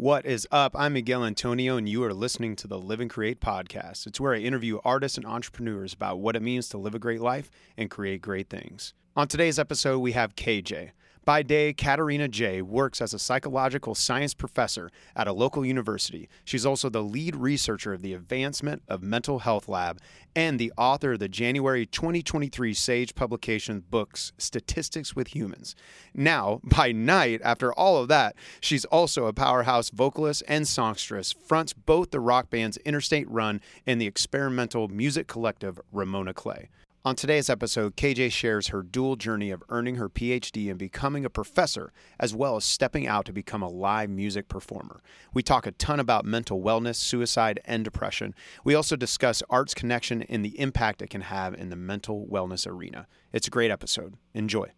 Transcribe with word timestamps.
What 0.00 0.26
is 0.26 0.46
up? 0.52 0.76
I'm 0.78 0.92
Miguel 0.92 1.24
Antonio, 1.24 1.76
and 1.76 1.88
you 1.88 2.04
are 2.04 2.14
listening 2.14 2.54
to 2.54 2.68
the 2.68 2.78
Live 2.78 3.00
and 3.00 3.10
Create 3.10 3.40
podcast. 3.40 4.06
It's 4.06 4.20
where 4.20 4.32
I 4.32 4.38
interview 4.38 4.78
artists 4.84 5.18
and 5.18 5.26
entrepreneurs 5.26 5.92
about 5.92 6.20
what 6.20 6.36
it 6.36 6.40
means 6.40 6.68
to 6.68 6.78
live 6.78 6.94
a 6.94 7.00
great 7.00 7.20
life 7.20 7.50
and 7.76 7.90
create 7.90 8.22
great 8.22 8.48
things. 8.48 8.94
On 9.16 9.26
today's 9.26 9.58
episode, 9.58 9.98
we 9.98 10.12
have 10.12 10.36
KJ. 10.36 10.92
By 11.28 11.42
day, 11.42 11.74
Katerina 11.74 12.26
Jae 12.26 12.62
works 12.62 13.02
as 13.02 13.12
a 13.12 13.18
psychological 13.18 13.94
science 13.94 14.32
professor 14.32 14.90
at 15.14 15.28
a 15.28 15.32
local 15.34 15.62
university. 15.62 16.26
She's 16.42 16.64
also 16.64 16.88
the 16.88 17.02
lead 17.02 17.36
researcher 17.36 17.92
of 17.92 18.00
the 18.00 18.14
Advancement 18.14 18.82
of 18.88 19.02
Mental 19.02 19.40
Health 19.40 19.68
Lab 19.68 20.00
and 20.34 20.58
the 20.58 20.72
author 20.78 21.12
of 21.12 21.18
the 21.18 21.28
January 21.28 21.84
2023 21.84 22.72
Sage 22.72 23.14
publication 23.14 23.84
books 23.90 24.32
Statistics 24.38 25.14
with 25.14 25.34
Humans. 25.34 25.76
Now, 26.14 26.62
by 26.64 26.92
night, 26.92 27.42
after 27.44 27.74
all 27.74 27.98
of 27.98 28.08
that, 28.08 28.34
she's 28.62 28.86
also 28.86 29.26
a 29.26 29.34
powerhouse 29.34 29.90
vocalist 29.90 30.42
and 30.48 30.66
songstress, 30.66 31.32
fronts 31.32 31.74
both 31.74 32.10
the 32.10 32.20
rock 32.20 32.48
bands 32.48 32.78
Interstate 32.86 33.28
Run 33.28 33.60
and 33.86 34.00
the 34.00 34.06
experimental 34.06 34.88
music 34.88 35.26
collective 35.26 35.78
Ramona 35.92 36.32
Clay. 36.32 36.70
On 37.04 37.14
today's 37.14 37.48
episode, 37.48 37.96
KJ 37.96 38.32
shares 38.32 38.68
her 38.68 38.82
dual 38.82 39.14
journey 39.14 39.52
of 39.52 39.62
earning 39.68 39.94
her 39.94 40.08
PhD 40.08 40.68
and 40.68 40.76
becoming 40.76 41.24
a 41.24 41.30
professor, 41.30 41.92
as 42.18 42.34
well 42.34 42.56
as 42.56 42.64
stepping 42.64 43.06
out 43.06 43.24
to 43.26 43.32
become 43.32 43.62
a 43.62 43.68
live 43.68 44.10
music 44.10 44.48
performer. 44.48 45.00
We 45.32 45.44
talk 45.44 45.64
a 45.64 45.70
ton 45.70 46.00
about 46.00 46.24
mental 46.24 46.60
wellness, 46.60 46.96
suicide, 46.96 47.60
and 47.64 47.84
depression. 47.84 48.34
We 48.64 48.74
also 48.74 48.96
discuss 48.96 49.44
art's 49.48 49.74
connection 49.74 50.22
and 50.24 50.44
the 50.44 50.58
impact 50.58 51.00
it 51.00 51.08
can 51.08 51.22
have 51.22 51.54
in 51.54 51.70
the 51.70 51.76
mental 51.76 52.26
wellness 52.26 52.66
arena. 52.66 53.06
It's 53.32 53.46
a 53.46 53.50
great 53.50 53.70
episode. 53.70 54.14
Enjoy. 54.34 54.72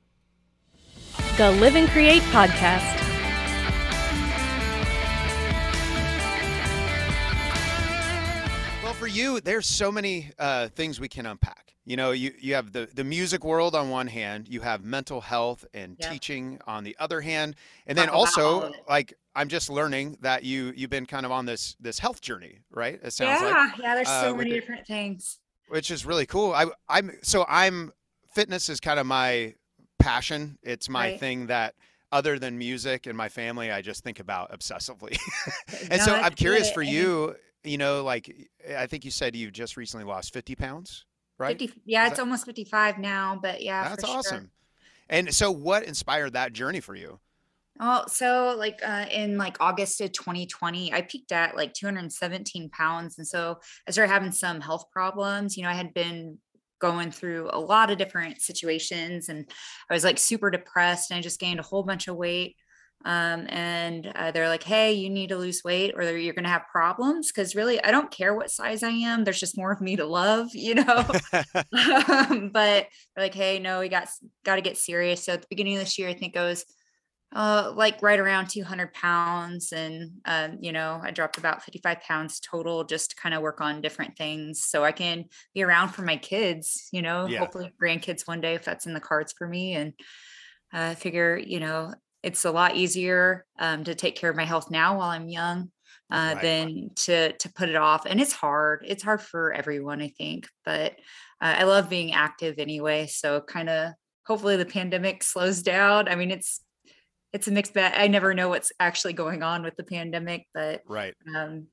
The 1.38 1.50
Live 1.52 1.74
and 1.74 1.88
Create 1.88 2.22
Podcast. 2.24 3.19
You, 9.10 9.40
there's 9.40 9.66
so 9.66 9.90
many 9.92 10.30
uh, 10.38 10.68
things 10.68 10.98
we 11.00 11.08
can 11.08 11.26
unpack. 11.26 11.74
You 11.84 11.96
know, 11.96 12.12
you, 12.12 12.32
you 12.40 12.54
have 12.54 12.72
the, 12.72 12.88
the 12.94 13.02
music 13.04 13.44
world 13.44 13.74
on 13.74 13.90
one 13.90 14.06
hand, 14.06 14.48
you 14.48 14.60
have 14.60 14.84
mental 14.84 15.20
health 15.20 15.64
and 15.74 15.96
Yep. 15.98 16.10
teaching 16.12 16.60
on 16.66 16.84
the 16.84 16.96
other 17.00 17.20
hand, 17.20 17.56
and 17.86 17.96
then 17.98 18.06
Talk 18.06 18.14
all 18.14 18.20
also 18.20 18.72
like 18.88 19.14
I'm 19.34 19.48
just 19.48 19.70
learning 19.70 20.18
that 20.20 20.44
you 20.44 20.72
you've 20.76 20.90
been 20.90 21.06
kind 21.06 21.24
of 21.26 21.32
on 21.32 21.46
this 21.46 21.76
this 21.80 21.98
health 21.98 22.20
journey, 22.20 22.58
right? 22.70 23.00
It 23.02 23.12
sounds 23.12 23.40
yeah, 23.40 23.48
like, 23.70 23.78
yeah. 23.80 23.94
There's 23.94 24.08
uh, 24.08 24.20
so 24.22 24.28
with 24.34 24.38
many 24.38 24.50
the- 24.50 24.60
different 24.60 24.86
things. 24.86 25.38
which 25.68 25.90
is 25.90 26.04
really 26.06 26.26
cool. 26.26 26.52
I 26.52 26.66
I'm 26.88 27.12
so 27.22 27.44
I'm 27.48 27.92
fitness 28.34 28.68
is 28.68 28.78
kind 28.78 29.00
of 29.00 29.06
my 29.06 29.54
passion. 29.98 30.58
It's 30.62 30.88
my 30.88 31.08
Right. 31.10 31.20
thing 31.20 31.46
that 31.46 31.74
other 32.12 32.38
than 32.38 32.58
music 32.58 33.06
and 33.06 33.16
my 33.16 33.28
family, 33.28 33.70
I 33.72 33.82
just 33.82 34.02
think 34.04 34.20
about 34.20 34.52
obsessively. 34.52 35.16
and 35.90 36.00
so 36.02 36.14
I'm 36.14 36.34
curious 36.34 36.68
good. 36.68 36.74
for 36.74 36.82
you, 36.82 37.36
you 37.64 37.78
know, 37.78 38.02
like 38.04 38.48
I 38.76 38.86
think 38.86 39.04
you 39.04 39.10
said 39.10 39.36
you 39.36 39.50
just 39.50 39.76
recently 39.76 40.04
lost 40.04 40.32
50 40.32 40.54
pounds, 40.56 41.04
right? 41.38 41.58
50, 41.58 41.80
yeah, 41.84 42.04
Is 42.04 42.08
it's 42.12 42.16
that- 42.16 42.22
almost 42.22 42.46
55 42.46 42.98
now, 42.98 43.38
but 43.40 43.62
yeah, 43.62 43.88
That's 43.88 44.02
for 44.02 44.06
sure. 44.06 44.16
awesome. 44.18 44.50
And 45.08 45.34
so 45.34 45.50
what 45.50 45.82
inspired 45.84 46.34
that 46.34 46.52
journey 46.52 46.80
for 46.80 46.94
you? 46.94 47.18
Oh, 47.80 48.04
so 48.08 48.54
like 48.58 48.80
uh, 48.86 49.06
in 49.10 49.38
like 49.38 49.56
August 49.58 50.00
of 50.02 50.12
2020, 50.12 50.92
I 50.92 51.00
peaked 51.02 51.32
at 51.32 51.56
like 51.56 51.72
217 51.72 52.68
pounds. 52.70 53.16
And 53.18 53.26
so 53.26 53.58
I 53.88 53.90
started 53.90 54.12
having 54.12 54.32
some 54.32 54.60
health 54.60 54.84
problems. 54.92 55.56
You 55.56 55.62
know, 55.64 55.70
I 55.70 55.74
had 55.74 55.94
been 55.94 56.38
going 56.78 57.10
through 57.10 57.48
a 57.52 57.58
lot 57.58 57.90
of 57.90 57.98
different 57.98 58.40
situations 58.40 59.28
and 59.28 59.50
I 59.90 59.94
was 59.94 60.04
like 60.04 60.18
super 60.18 60.50
depressed 60.50 61.10
and 61.10 61.18
I 61.18 61.22
just 61.22 61.40
gained 61.40 61.58
a 61.60 61.62
whole 61.64 61.82
bunch 61.82 62.06
of 62.08 62.16
weight. 62.16 62.56
Um, 63.04 63.46
and 63.48 64.06
uh, 64.14 64.30
they're 64.30 64.48
like, 64.48 64.62
hey, 64.62 64.92
you 64.92 65.08
need 65.08 65.28
to 65.30 65.36
lose 65.38 65.64
weight 65.64 65.94
or 65.96 66.16
you're 66.16 66.34
going 66.34 66.44
to 66.44 66.50
have 66.50 66.66
problems. 66.70 67.32
Cause 67.32 67.54
really, 67.54 67.82
I 67.82 67.90
don't 67.90 68.10
care 68.10 68.34
what 68.34 68.50
size 68.50 68.82
I 68.82 68.90
am. 68.90 69.24
There's 69.24 69.40
just 69.40 69.56
more 69.56 69.72
of 69.72 69.80
me 69.80 69.96
to 69.96 70.04
love, 70.04 70.50
you 70.54 70.74
know? 70.74 71.04
um, 71.72 72.50
but 72.52 72.88
they're 73.14 73.24
like, 73.24 73.34
hey, 73.34 73.58
no, 73.58 73.80
we 73.80 73.88
got 73.88 74.08
got 74.44 74.56
to 74.56 74.62
get 74.62 74.76
serious. 74.76 75.24
So 75.24 75.32
at 75.34 75.42
the 75.42 75.48
beginning 75.50 75.74
of 75.74 75.80
this 75.80 75.98
year, 75.98 76.08
I 76.08 76.14
think 76.14 76.36
I 76.36 76.44
was 76.44 76.64
uh, 77.32 77.72
like 77.76 78.02
right 78.02 78.18
around 78.18 78.48
200 78.50 78.92
pounds, 78.92 79.72
and 79.72 80.20
um, 80.24 80.58
you 80.60 80.72
know, 80.72 81.00
I 81.02 81.12
dropped 81.12 81.38
about 81.38 81.62
55 81.62 82.00
pounds 82.00 82.40
total 82.40 82.82
just 82.84 83.10
to 83.10 83.16
kind 83.16 83.34
of 83.34 83.42
work 83.42 83.60
on 83.60 83.80
different 83.80 84.16
things, 84.16 84.64
so 84.64 84.82
I 84.84 84.90
can 84.92 85.26
be 85.54 85.62
around 85.62 85.90
for 85.90 86.02
my 86.02 86.16
kids. 86.16 86.88
You 86.92 87.02
know, 87.02 87.28
Yeah. 87.28 87.38
hopefully 87.38 87.72
grandkids 87.80 88.26
one 88.26 88.40
day 88.40 88.54
if 88.54 88.64
that's 88.64 88.86
in 88.86 88.94
the 88.94 89.00
cards 89.00 89.32
for 89.36 89.46
me, 89.46 89.74
and 89.74 89.94
I 90.72 90.94
figure, 90.96 91.36
you 91.38 91.60
know, 91.60 91.94
it's 92.22 92.44
a 92.44 92.50
lot 92.50 92.76
easier 92.76 93.46
um, 93.58 93.84
to 93.84 93.94
take 93.94 94.16
care 94.16 94.30
of 94.30 94.36
my 94.36 94.44
health 94.44 94.70
now 94.70 94.98
while 94.98 95.10
I'm 95.10 95.28
young 95.28 95.70
uh, 96.10 96.32
Right. 96.34 96.42
than 96.42 96.90
to 96.96 97.32
to 97.32 97.52
put 97.52 97.68
it 97.68 97.76
off. 97.76 98.06
And 98.06 98.20
it's 98.20 98.32
hard. 98.32 98.84
It's 98.86 99.02
hard 99.02 99.22
for 99.22 99.52
everyone, 99.52 100.02
I 100.02 100.08
think. 100.08 100.48
But 100.64 100.92
uh, 101.40 101.54
I 101.58 101.64
love 101.64 101.88
being 101.88 102.12
active 102.12 102.58
anyway. 102.58 103.06
So 103.06 103.40
kind 103.40 103.68
of 103.68 103.92
hopefully 104.26 104.56
the 104.56 104.66
pandemic 104.66 105.22
slows 105.22 105.62
down. 105.62 106.08
I 106.08 106.16
mean, 106.16 106.30
it's 106.30 106.60
it's 107.32 107.48
a 107.48 107.52
mixed 107.52 107.74
bag. 107.74 107.94
I 107.96 108.08
never 108.08 108.34
know 108.34 108.48
what's 108.48 108.72
actually 108.80 109.12
going 109.12 109.42
on 109.42 109.62
with 109.62 109.76
the 109.76 109.84
pandemic, 109.84 110.46
but 110.52 110.82
right. 110.88 111.14
um, 111.34 111.68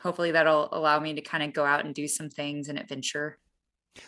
hopefully 0.00 0.30
that'll 0.30 0.70
allow 0.72 0.98
me 0.98 1.12
to 1.14 1.20
kind 1.20 1.42
of 1.42 1.52
go 1.52 1.64
out 1.64 1.84
and 1.84 1.94
do 1.94 2.08
some 2.08 2.30
things 2.30 2.68
and 2.68 2.78
adventure. 2.78 3.38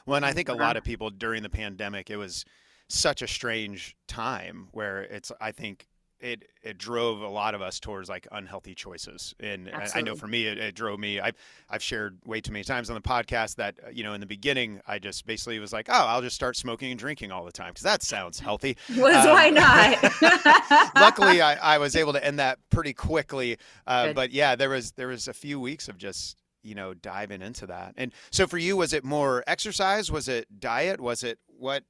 Well, 0.06 0.16
and 0.16 0.24
I 0.24 0.32
think 0.32 0.48
a 0.48 0.54
lot 0.54 0.78
of 0.78 0.84
people 0.84 1.10
during 1.10 1.42
the 1.42 1.50
pandemic, 1.50 2.08
it 2.08 2.16
was 2.16 2.46
such 2.88 3.22
a 3.22 3.26
strange 3.28 3.96
time 4.08 4.68
where 4.72 5.02
it's, 5.02 5.32
I 5.40 5.52
think 5.52 5.86
it, 6.18 6.44
it 6.62 6.78
drove 6.78 7.20
a 7.20 7.28
lot 7.28 7.54
of 7.54 7.60
us 7.60 7.78
towards 7.78 8.08
like 8.08 8.26
unhealthy 8.32 8.74
choices. 8.74 9.34
And 9.38 9.68
I- 9.68 9.90
I 9.96 10.00
know 10.00 10.14
for 10.14 10.26
me, 10.26 10.46
it, 10.46 10.56
it 10.56 10.74
drove 10.74 10.98
me, 10.98 11.20
I've, 11.20 11.34
I've 11.68 11.82
shared 11.82 12.18
way 12.24 12.40
too 12.40 12.52
many 12.52 12.64
times 12.64 12.88
on 12.88 12.94
the 12.94 13.02
podcast 13.02 13.56
that, 13.56 13.74
uh, 13.86 13.90
you 13.90 14.02
know, 14.02 14.14
in 14.14 14.20
the 14.20 14.26
beginning, 14.26 14.80
I 14.86 14.98
just 14.98 15.26
basically 15.26 15.58
was 15.58 15.74
like, 15.74 15.88
oh, 15.90 15.92
I'll 16.06 16.22
just 16.22 16.34
start 16.34 16.56
smoking 16.56 16.90
and 16.90 16.98
drinking 16.98 17.32
all 17.32 17.44
the 17.44 17.52
time. 17.52 17.74
Cause 17.74 17.82
that 17.82 18.02
sounds 18.02 18.40
healthy. 18.40 18.78
Was 18.96 19.26
Um, 19.26 19.30
why 19.32 19.50
not? 19.50 20.02
Luckily, 20.94 21.42
I, 21.42 21.74
I 21.74 21.78
was 21.78 21.94
able 21.96 22.14
to 22.14 22.24
end 22.24 22.38
that 22.38 22.58
pretty 22.70 22.94
quickly. 22.94 23.58
Uh, 23.86 24.12
but 24.14 24.30
yeah, 24.30 24.56
there 24.56 24.70
was 24.70 24.92
there 24.92 25.08
was 25.08 25.28
a 25.28 25.34
few 25.34 25.60
weeks 25.60 25.88
of 25.88 25.98
just 25.98 26.38
you 26.62 26.74
know 26.74 26.94
diving 26.94 27.42
into 27.42 27.66
that. 27.66 27.92
And 27.98 28.12
so 28.30 28.46
for 28.46 28.58
you, 28.58 28.76
was 28.76 28.92
it 28.94 29.04
more 29.04 29.44
exercise? 29.46 30.10
Was 30.10 30.28
it 30.28 30.60
diet? 30.60 31.00
Was 31.00 31.22
it 31.24 31.38
what? 31.58 31.84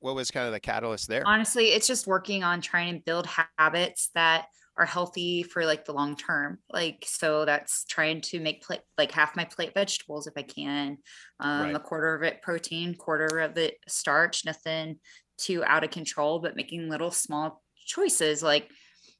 What 0.00 0.14
was 0.14 0.30
kind 0.30 0.46
of 0.46 0.52
the 0.52 0.60
catalyst 0.60 1.08
there? 1.08 1.22
honestly 1.26 1.66
it's 1.66 1.86
just 1.86 2.06
working 2.06 2.44
on 2.44 2.60
trying 2.60 2.94
to 2.94 3.02
build 3.04 3.26
habits 3.58 4.10
that 4.14 4.46
are 4.78 4.84
healthy 4.84 5.42
for 5.42 5.64
like 5.64 5.86
the 5.86 5.92
long 5.92 6.14
term 6.16 6.58
like 6.70 7.02
so 7.06 7.44
that's 7.46 7.84
trying 7.86 8.20
to 8.20 8.38
make 8.40 8.62
plate 8.62 8.82
like 8.98 9.10
half 9.10 9.34
my 9.34 9.44
plate 9.44 9.72
vegetables 9.72 10.26
if 10.26 10.34
i 10.36 10.42
can 10.42 10.98
um, 11.40 11.62
Right. 11.62 11.76
a 11.76 11.80
quarter 11.80 12.14
of 12.14 12.22
it 12.22 12.42
protein 12.42 12.94
quarter 12.94 13.40
of 13.40 13.56
it 13.56 13.78
starch 13.88 14.44
nothing 14.44 14.98
too 15.38 15.64
out 15.64 15.82
of 15.84 15.90
control 15.90 16.40
but 16.40 16.56
making 16.56 16.90
little 16.90 17.10
small 17.10 17.62
choices 17.86 18.42
like 18.42 18.70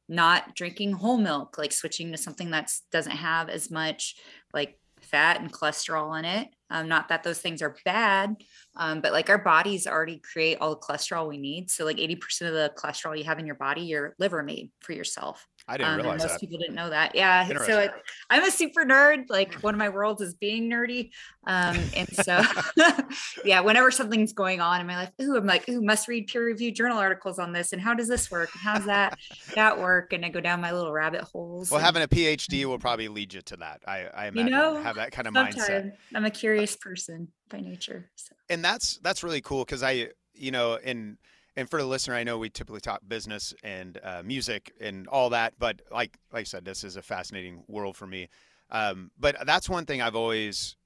not 0.08 0.54
drinking 0.54 0.92
whole 0.92 1.16
milk 1.16 1.56
like 1.58 1.72
switching 1.72 2.12
to 2.12 2.18
something 2.18 2.50
that 2.50 2.70
doesn't 2.92 3.12
have 3.16 3.48
as 3.48 3.70
much 3.70 4.14
like 4.52 4.78
fat 5.10 5.40
and 5.40 5.52
cholesterol 5.52 6.18
in 6.18 6.24
it 6.24 6.48
um, 6.70 6.88
not 6.88 7.08
that 7.08 7.22
those 7.22 7.38
things 7.38 7.62
are 7.62 7.76
bad 7.84 8.36
um, 8.76 9.00
but 9.00 9.12
like 9.12 9.30
our 9.30 9.38
bodies 9.38 9.86
already 9.86 10.18
create 10.18 10.58
all 10.60 10.70
the 10.70 10.76
cholesterol 10.76 11.28
we 11.28 11.38
need. 11.38 11.70
So 11.70 11.84
like 11.84 11.96
80% 11.96 12.42
of 12.42 12.52
the 12.52 12.72
cholesterol 12.76 13.16
you 13.16 13.24
have 13.24 13.38
in 13.38 13.46
your 13.46 13.54
body, 13.54 13.82
your 13.82 14.14
liver 14.18 14.42
made 14.42 14.70
for 14.80 14.92
yourself. 14.92 15.46
I 15.68 15.76
didn't 15.76 15.90
Um, 15.90 15.96
realize 15.96 16.20
most 16.20 16.32
that. 16.32 16.40
people 16.40 16.58
didn't 16.58 16.76
know 16.76 16.90
that. 16.90 17.14
Yeah. 17.14 17.46
So 17.66 17.80
it, 17.80 17.90
I'm 18.30 18.44
a 18.44 18.50
super 18.50 18.84
nerd. 18.84 19.24
Like 19.28 19.54
one 19.62 19.74
of 19.74 19.78
my 19.78 19.88
worlds 19.88 20.20
is 20.22 20.34
being 20.34 20.70
nerdy. 20.70 21.10
Um, 21.46 21.76
and 21.96 22.08
so 22.14 22.40
yeah, 23.44 23.60
whenever 23.60 23.90
something's 23.90 24.32
going 24.32 24.60
on 24.60 24.80
in 24.80 24.86
my 24.86 24.96
life, 24.96 25.10
ooh, 25.20 25.36
I'm 25.36 25.46
like, 25.46 25.68
ooh, 25.68 25.82
must 25.82 26.06
read 26.08 26.28
peer 26.28 26.44
reviewed 26.44 26.76
journal 26.76 26.98
articles 26.98 27.38
on 27.38 27.52
this. 27.52 27.72
And 27.72 27.80
how 27.82 27.94
does 27.94 28.08
this 28.08 28.30
work? 28.30 28.50
And 28.52 28.60
how's 28.62 28.84
that 28.86 29.18
that 29.54 29.78
work? 29.78 30.12
And 30.12 30.24
I 30.24 30.28
go 30.28 30.40
down 30.40 30.60
my 30.60 30.72
little 30.72 30.92
rabbit 30.92 31.22
holes. 31.22 31.70
Well, 31.70 31.78
and 31.78 31.84
having 31.86 32.02
a 32.02 32.08
PhD 32.08 32.64
will 32.64 32.78
probably 32.78 33.08
lead 33.08 33.34
you 33.34 33.42
to 33.42 33.56
that. 33.56 33.80
I, 33.86 34.06
I 34.14 34.30
You 34.32 34.44
know, 34.44 34.76
have 34.76 34.96
that 34.96 35.12
kind 35.12 35.26
of 35.26 35.34
mindset. 35.34 35.92
I'm 36.14 36.24
a 36.24 36.30
curious 36.30 36.76
person 36.76 37.28
by 37.48 37.60
nature. 37.60 38.10
So 38.16 38.34
and 38.48 38.64
that's 38.64 38.98
that's 38.98 39.22
really 39.24 39.40
cool 39.40 39.64
because 39.64 39.82
I 39.82 40.10
you 40.34 40.50
know 40.50 40.76
and 40.76 41.16
and 41.56 41.68
for 41.68 41.80
the 41.80 41.86
listener 41.86 42.14
I 42.14 42.24
know 42.24 42.38
we 42.38 42.50
typically 42.50 42.80
talk 42.80 43.00
business 43.06 43.54
and 43.62 43.98
uh, 44.02 44.22
music 44.24 44.72
and 44.80 45.06
all 45.08 45.30
that 45.30 45.54
but 45.58 45.82
like 45.90 46.18
like 46.32 46.42
I 46.42 46.44
said 46.44 46.64
this 46.64 46.84
is 46.84 46.96
a 46.96 47.02
fascinating 47.02 47.64
world 47.68 47.96
for 47.96 48.06
me. 48.06 48.28
Um, 48.70 49.10
but 49.18 49.36
that's 49.46 49.68
one 49.68 49.86
thing 49.86 50.02
I've 50.02 50.16
always 50.16 50.76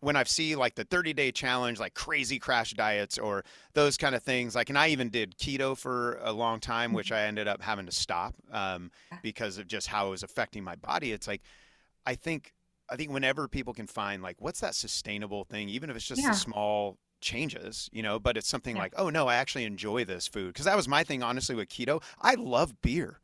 when 0.00 0.14
I 0.16 0.24
see 0.24 0.56
like 0.56 0.74
the 0.74 0.84
30 0.84 1.12
day 1.14 1.32
challenge 1.32 1.78
like 1.80 1.94
crazy 1.94 2.38
crash 2.38 2.72
diets 2.72 3.18
or 3.18 3.44
those 3.74 3.96
kind 3.96 4.14
of 4.14 4.22
things 4.22 4.54
like 4.54 4.68
and 4.68 4.78
I 4.78 4.88
even 4.88 5.08
did 5.10 5.36
keto 5.38 5.76
for 5.76 6.18
a 6.22 6.32
long 6.32 6.60
time 6.60 6.92
which 6.92 7.12
I 7.12 7.22
ended 7.22 7.48
up 7.48 7.62
having 7.62 7.86
to 7.86 7.92
stop 7.92 8.34
um, 8.52 8.90
because 9.22 9.58
of 9.58 9.66
just 9.66 9.86
how 9.86 10.08
it 10.08 10.10
was 10.10 10.22
affecting 10.22 10.62
my 10.64 10.76
body. 10.76 11.12
It's 11.12 11.26
like 11.26 11.42
I 12.04 12.14
think 12.14 12.52
I 12.88 12.96
think 12.96 13.10
whenever 13.10 13.48
people 13.48 13.74
can 13.74 13.86
find 13.86 14.22
like 14.22 14.36
what's 14.40 14.60
that 14.60 14.74
sustainable 14.74 15.44
thing, 15.44 15.68
even 15.68 15.90
if 15.90 15.96
it's 15.96 16.06
just 16.06 16.22
Yeah. 16.22 16.30
the 16.30 16.36
small 16.36 16.98
changes, 17.26 17.90
you 17.92 18.02
know, 18.02 18.18
but 18.20 18.36
it's 18.36 18.48
something 18.48 18.76
Yeah. 18.76 18.82
like, 18.82 18.94
oh 18.96 19.10
no, 19.10 19.28
I 19.28 19.36
actually 19.36 19.64
enjoy 19.64 20.04
this 20.04 20.28
food. 20.28 20.48
Because 20.48 20.66
that 20.66 20.76
was 20.76 20.88
my 20.88 21.04
thing, 21.04 21.22
honestly, 21.22 21.54
with 21.56 21.68
keto. 21.68 22.02
I 22.20 22.34
love 22.36 22.80
beer. 22.82 23.20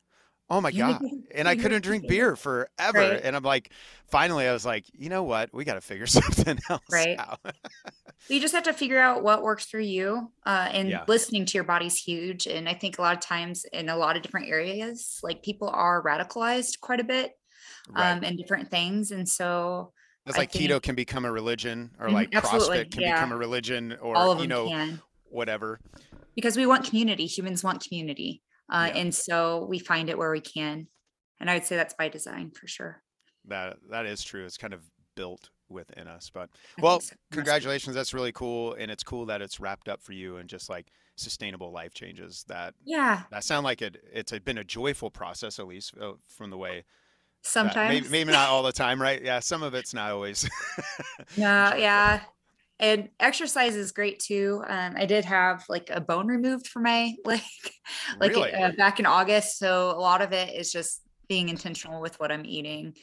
Oh 0.49 0.61
my 0.61 0.71
God. 0.71 1.01
And 1.35 1.47
I 1.47 1.55
couldn't 1.55 1.81
drink 1.81 2.05
beer 2.05 2.35
forever. 2.35 2.99
Right. 2.99 3.23
And 3.23 3.35
I'm 3.35 3.43
like, 3.43 3.71
finally, 4.07 4.47
I 4.47 4.53
was 4.53 4.65
like, 4.67 4.85
you 4.93 5.09
know 5.09 5.23
what? 5.23 5.51
We 5.53 5.65
got 5.65 5.75
to 5.75 5.81
figure 5.81 6.05
something 6.07 6.59
else 6.69 6.81
Right. 6.91 7.17
out. 7.17 7.39
you 8.29 8.39
just 8.39 8.53
have 8.53 8.63
to 8.63 8.73
figure 8.73 8.99
out 8.99 9.23
what 9.23 9.43
works 9.43 9.65
for 9.65 9.79
you 9.79 10.31
uh, 10.45 10.69
and 10.71 10.89
Yeah. 10.89 11.05
listening 11.07 11.45
to 11.45 11.57
your 11.57 11.63
body's 11.63 11.97
huge 11.97 12.47
and 12.47 12.69
i 12.69 12.73
think 12.73 12.97
a 12.97 13.01
lot 13.01 13.13
of 13.15 13.19
times 13.21 13.65
in 13.73 13.89
a 13.89 13.97
lot 13.97 14.15
of 14.15 14.23
different 14.23 14.47
areas 14.49 15.19
like 15.23 15.43
people 15.43 15.69
are 15.69 16.03
radicalized 16.03 16.79
quite 16.81 16.99
a 16.99 17.03
bit 17.03 17.33
Right. 17.89 18.17
um, 18.17 18.23
in 18.23 18.35
different 18.37 18.69
things 18.69 19.11
and 19.11 19.27
so 19.27 19.91
It's 20.25 20.37
like 20.37 20.51
keto 20.51 20.81
can 20.81 20.95
become 20.95 21.25
a 21.25 21.31
religion 21.31 21.91
or 21.99 22.07
Mhm, 22.07 22.13
like 22.13 22.29
absolutely, 22.35 22.77
CrossFit 22.85 22.91
can 22.91 23.01
yeah. 23.01 23.13
become 23.15 23.31
a 23.33 23.37
religion 23.37 23.97
or, 24.01 24.39
you 24.39 24.47
know, 24.47 24.67
can 24.69 25.01
whatever. 25.29 25.79
because 26.35 26.55
we 26.57 26.65
want 26.65 26.85
community 26.85 27.25
humans 27.25 27.63
want 27.63 27.83
community 27.83 28.41
uh, 28.71 28.89
Yeah. 28.93 29.01
and 29.01 29.13
so 29.15 29.65
we 29.69 29.79
find 29.79 30.09
it 30.09 30.17
where 30.17 30.31
we 30.31 30.39
can 30.41 30.87
and 31.39 31.49
i 31.49 31.53
would 31.55 31.65
say 31.65 31.75
that's 31.75 31.93
by 31.95 32.07
design 32.07 32.51
for 32.51 32.67
sure 32.67 33.03
That 33.45 33.77
That 33.89 34.05
is 34.05 34.23
true. 34.23 34.45
It's 34.45 34.57
kind 34.57 34.73
of 34.73 34.81
built 35.15 35.49
within 35.69 36.07
us. 36.07 36.29
But 36.33 36.49
I 36.77 36.81
well, 36.81 36.99
so. 37.01 37.15
Congratulations. 37.31 37.95
That's 37.95 38.13
really 38.13 38.31
cool. 38.31 38.73
And 38.73 38.89
it's 38.91 39.03
cool 39.03 39.25
that 39.25 39.41
it's 39.41 39.59
wrapped 39.59 39.89
up 39.89 40.01
for 40.01 40.13
you 40.13 40.37
and 40.37 40.47
just 40.49 40.69
like 40.69 40.87
sustainable 41.15 41.71
life 41.71 41.93
changes 41.93 42.43
that 42.47 42.73
yeah 42.85 43.23
that 43.31 43.43
sound 43.43 43.63
like 43.63 43.81
it 43.83 43.97
it's 44.11 44.31
been 44.39 44.57
a 44.57 44.63
joyful 44.63 45.11
process 45.11 45.59
at 45.59 45.67
least 45.67 45.93
uh, 46.01 46.13
from 46.27 46.49
the 46.49 46.57
way 46.57 46.83
sometimes 47.43 47.89
maybe, 47.89 48.09
maybe 48.09 48.31
not 48.31 48.49
all 48.49 48.63
the 48.63 48.71
time 48.71 49.01
right 49.01 49.21
yeah 49.23 49.39
some 49.39 49.63
of 49.63 49.73
it's 49.73 49.93
not 49.93 50.11
always 50.11 50.49
No, 51.35 51.73
yeah. 51.75 52.21
And 52.79 53.09
exercise 53.19 53.75
is 53.75 53.91
great 53.91 54.19
too. 54.19 54.63
Um, 54.67 54.95
I 54.97 55.05
did 55.05 55.25
have 55.25 55.63
like 55.69 55.89
a 55.89 56.01
bone 56.01 56.27
removed 56.27 56.67
from 56.67 56.83
my 56.83 57.13
leg, 57.25 57.41
like 58.19 58.31
Really? 58.31 58.53
uh, 58.53 58.71
back 58.77 58.99
in 58.99 59.05
August. 59.05 59.57
So 59.57 59.91
a 59.91 59.99
lot 59.99 60.21
of 60.21 60.33
it 60.33 60.53
is 60.53 60.71
just 60.71 61.01
being 61.29 61.49
intentional 61.49 62.01
with 62.01 62.19
what 62.19 62.31
I'm 62.31 62.45
eating, 62.45 62.93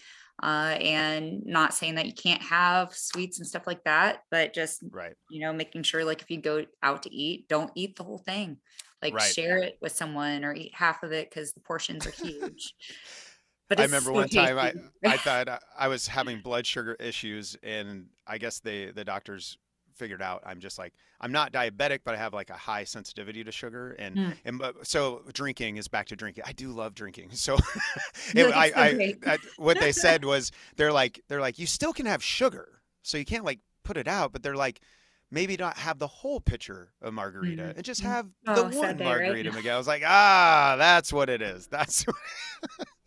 uh, 0.43 0.77
and 0.81 1.43
not 1.47 1.75
saying 1.75 1.95
that 1.97 2.07
you 2.07 2.15
can't 2.15 2.43
have 2.43 2.95
sweets 2.95 3.39
and 3.39 3.47
stuff 3.47 3.67
like 3.67 3.85
that, 3.85 4.21
but 4.31 4.55
just 4.55 4.83
right 4.91 5.15
you 5.29 5.41
know 5.41 5.53
making 5.53 5.83
sure 5.83 6.05
like 6.05 6.21
if 6.23 6.31
you 6.31 6.41
go 6.41 6.67
out 6.83 7.05
to 7.05 7.15
eat, 7.15 7.49
don't 7.49 7.73
eat 7.75 7.97
the 7.97 8.05
whole 8.05 8.19
thing. 8.19 8.59
Like 9.03 9.15
Right. 9.15 9.35
share 9.35 9.57
it 9.59 9.79
with 9.81 9.93
someone 9.93 10.45
or 10.45 10.53
eat 10.53 10.75
half 10.75 11.03
of 11.03 11.13
it 11.13 11.31
because 11.31 11.53
the 11.53 11.61
portions 11.61 12.07
are 12.07 12.13
huge. 12.13 12.75
I 13.79 13.83
remember 13.83 14.13
one 14.13 14.29
time 14.29 14.59
I. 14.59 14.75
I 15.09 15.17
thought 15.17 15.49
I- 15.79 15.89
was 15.89 16.07
having 16.07 16.41
blood 16.41 16.67
sugar 16.67 16.95
issues 17.01 17.57
and 17.63 18.07
I 18.27 18.39
guess 18.39 18.61
they 18.61 18.91
the 18.91 19.05
doctors 19.05 19.59
figured 19.95 20.23
out 20.23 20.43
I'm 20.47 20.61
just 20.61 20.79
like 20.79 20.95
I'm 21.21 21.31
not 21.31 21.53
diabetic 21.53 22.01
but 22.05 22.15
I 22.15 22.19
have 22.19 22.33
like 22.33 22.49
a 22.49 22.55
high 22.55 22.85
sensitivity 22.85 23.45
to 23.45 23.53
sugar 23.53 23.93
and 23.99 24.17
Mm. 24.17 24.35
and 24.47 24.63
so 24.83 25.23
drinking 25.35 25.77
is 25.77 25.89
back 25.89 26.07
to 26.09 26.17
drinking. 26.17 26.45
I 26.47 26.53
do 26.53 26.69
love 26.71 26.95
drinking. 26.95 27.31
So 27.35 27.59
No, 28.35 28.49
I, 28.49 28.73
I. 28.75 29.15
I 29.27 29.39
what 29.57 29.79
they 29.79 29.93
said 29.93 30.25
was 30.25 30.53
they're 30.77 30.93
like 30.93 31.21
they're 31.29 31.41
like 31.41 31.59
you 31.59 31.67
still 31.67 31.93
can 31.93 32.07
have 32.07 32.23
sugar. 32.25 32.81
So 33.03 33.19
you 33.19 33.25
can't 33.25 33.45
like 33.45 33.61
put 33.85 33.97
it 33.97 34.09
out 34.09 34.33
but 34.33 34.43
they're 34.43 34.57
like 34.57 34.81
maybe 35.31 35.57
not 35.57 35.77
have 35.79 35.99
the 35.99 36.07
whole 36.07 36.41
pitcher 36.41 36.93
of 37.03 37.15
margarita 37.15 37.63
Mhm. 37.63 37.77
and 37.77 37.85
just 37.85 38.03
Mhm. 38.03 38.07
have 38.07 38.27
Oh, 38.47 38.55
the 38.69 38.77
one 38.79 38.97
day, 38.97 39.05
right? 39.05 39.19
margarita 39.23 39.53
Miguel. 39.55 39.75
I 39.75 39.79
was 39.79 39.87
like, 39.87 40.03
ah, 40.05 40.75
that's 40.79 41.13
what 41.13 41.29
it 41.31 41.41
is. 41.43 41.67
That's 41.71 42.05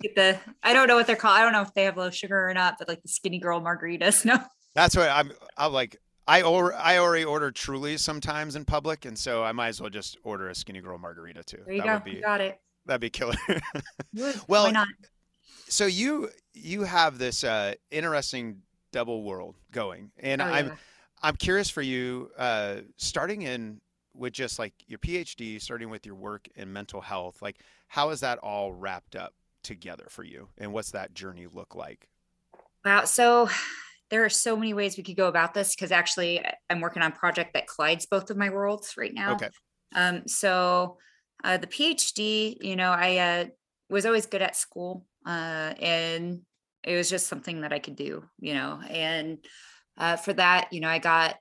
get 0.02 0.16
the 0.16 0.40
I 0.64 0.74
don't 0.74 0.88
know 0.88 0.96
what 0.96 1.08
they're 1.08 1.16
called. 1.16 1.38
I 1.38 1.42
don't 1.44 1.54
know 1.54 1.62
if 1.62 1.74
they 1.74 1.84
have 1.84 1.98
low 1.98 2.10
sugar 2.10 2.50
or 2.50 2.54
not, 2.54 2.76
but 2.80 2.88
like 2.88 3.02
the 3.02 3.10
skinny 3.10 3.40
girl 3.40 3.62
margaritas. 3.62 4.26
No. 4.26 4.38
That's 4.76 4.96
what 4.96 5.10
I'm. 5.10 5.32
I'm 5.58 5.72
like. 5.74 5.98
I 6.26 6.42
or 6.42 6.74
I 6.74 7.00
already 7.00 7.26
order 7.26 7.52
Truly 7.52 7.98
sometimes 7.98 8.56
in 8.56 8.64
public, 8.64 9.04
and 9.04 9.20
so 9.20 9.44
I 9.44 9.52
might 9.52 9.68
as 9.68 9.82
well 9.82 9.90
just 9.90 10.18
order 10.24 10.48
a 10.48 10.56
Skinny 10.56 10.80
Girl 10.80 10.98
margarita 10.98 11.44
too. 11.44 11.58
There 11.66 11.76
you 11.76 11.82
that 11.82 11.88
go. 11.88 11.94
would 11.96 12.04
be 12.06 12.12
you 12.12 12.22
got 12.22 12.40
it. 12.40 12.62
that'd 12.86 13.02
be 13.02 13.10
killer. 13.10 13.36
Well, 14.48 14.64
Why 14.64 14.72
not? 14.72 14.88
so 15.68 15.86
you 15.86 16.30
you 16.54 16.84
have 16.84 17.18
this 17.18 17.44
uh, 17.44 17.74
interesting 17.92 18.62
double 18.94 19.24
world 19.24 19.58
going, 19.72 20.12
and 20.18 20.42
Oh, 20.42 20.46
I'm 20.46 20.68
yeah. 20.68 20.76
I'm 21.24 21.36
curious 21.38 21.70
for 21.70 21.82
you, 21.82 22.30
uh, 22.38 22.82
starting 22.98 23.44
in 23.44 23.80
with 24.14 24.34
just 24.34 24.60
like 24.60 24.74
your 24.88 25.00
PhD, 25.00 25.60
starting 25.60 25.90
with 25.90 26.06
your 26.06 26.16
work 26.16 26.48
in 26.56 26.72
mental 26.72 27.02
health. 27.02 27.42
Like, 27.42 27.60
how 27.88 28.10
is 28.10 28.20
that 28.20 28.38
all 28.40 28.74
wrapped 28.74 29.16
up 29.16 29.34
together 29.64 30.06
for 30.10 30.24
you, 30.24 30.50
and 30.58 30.74
what's 30.74 30.92
that 30.92 31.14
journey 31.14 31.48
look 31.52 31.76
like? 31.76 32.10
Wow. 32.84 33.06
So 33.06 33.50
there 34.10 34.26
are 34.26 34.30
so 34.30 34.56
many 34.56 34.74
ways 34.74 34.98
we 34.98 35.04
could 35.04 35.16
go 35.16 35.28
about 35.28 35.54
this 35.54 35.74
because 35.74 35.92
actually 35.92 36.44
I'm 36.70 36.82
working 36.82 37.02
on 37.02 37.14
a 37.14 37.16
project 37.16 37.54
that 37.54 37.68
collides 37.68 38.06
both 38.06 38.30
of 38.30 38.38
my 38.38 38.50
worlds 38.50 38.96
right 38.98 39.14
now. 39.14 39.36
Okay. 39.36 39.50
Um, 39.96 40.28
so 40.28 40.98
uh, 41.44 41.58
the 41.58 41.68
PhD, 41.68 42.58
you 42.60 42.76
know, 42.76 42.92
I 42.92 43.18
uh, 43.18 43.46
was 43.90 44.06
always 44.06 44.26
good 44.26 44.42
at 44.42 44.56
school, 44.56 45.06
uh, 45.26 45.74
and 45.80 46.42
it 46.84 46.96
was 46.96 47.10
just 47.10 47.28
something 47.28 47.62
that 47.62 47.72
I 47.72 47.80
could 47.80 47.96
do, 47.96 48.26
you 48.40 48.54
know. 48.54 48.82
And 48.90 49.38
uh, 49.98 50.16
for 50.18 50.34
that, 50.34 50.72
you 50.72 50.80
know, 50.80 50.90
I 50.90 51.00
got 51.00 51.36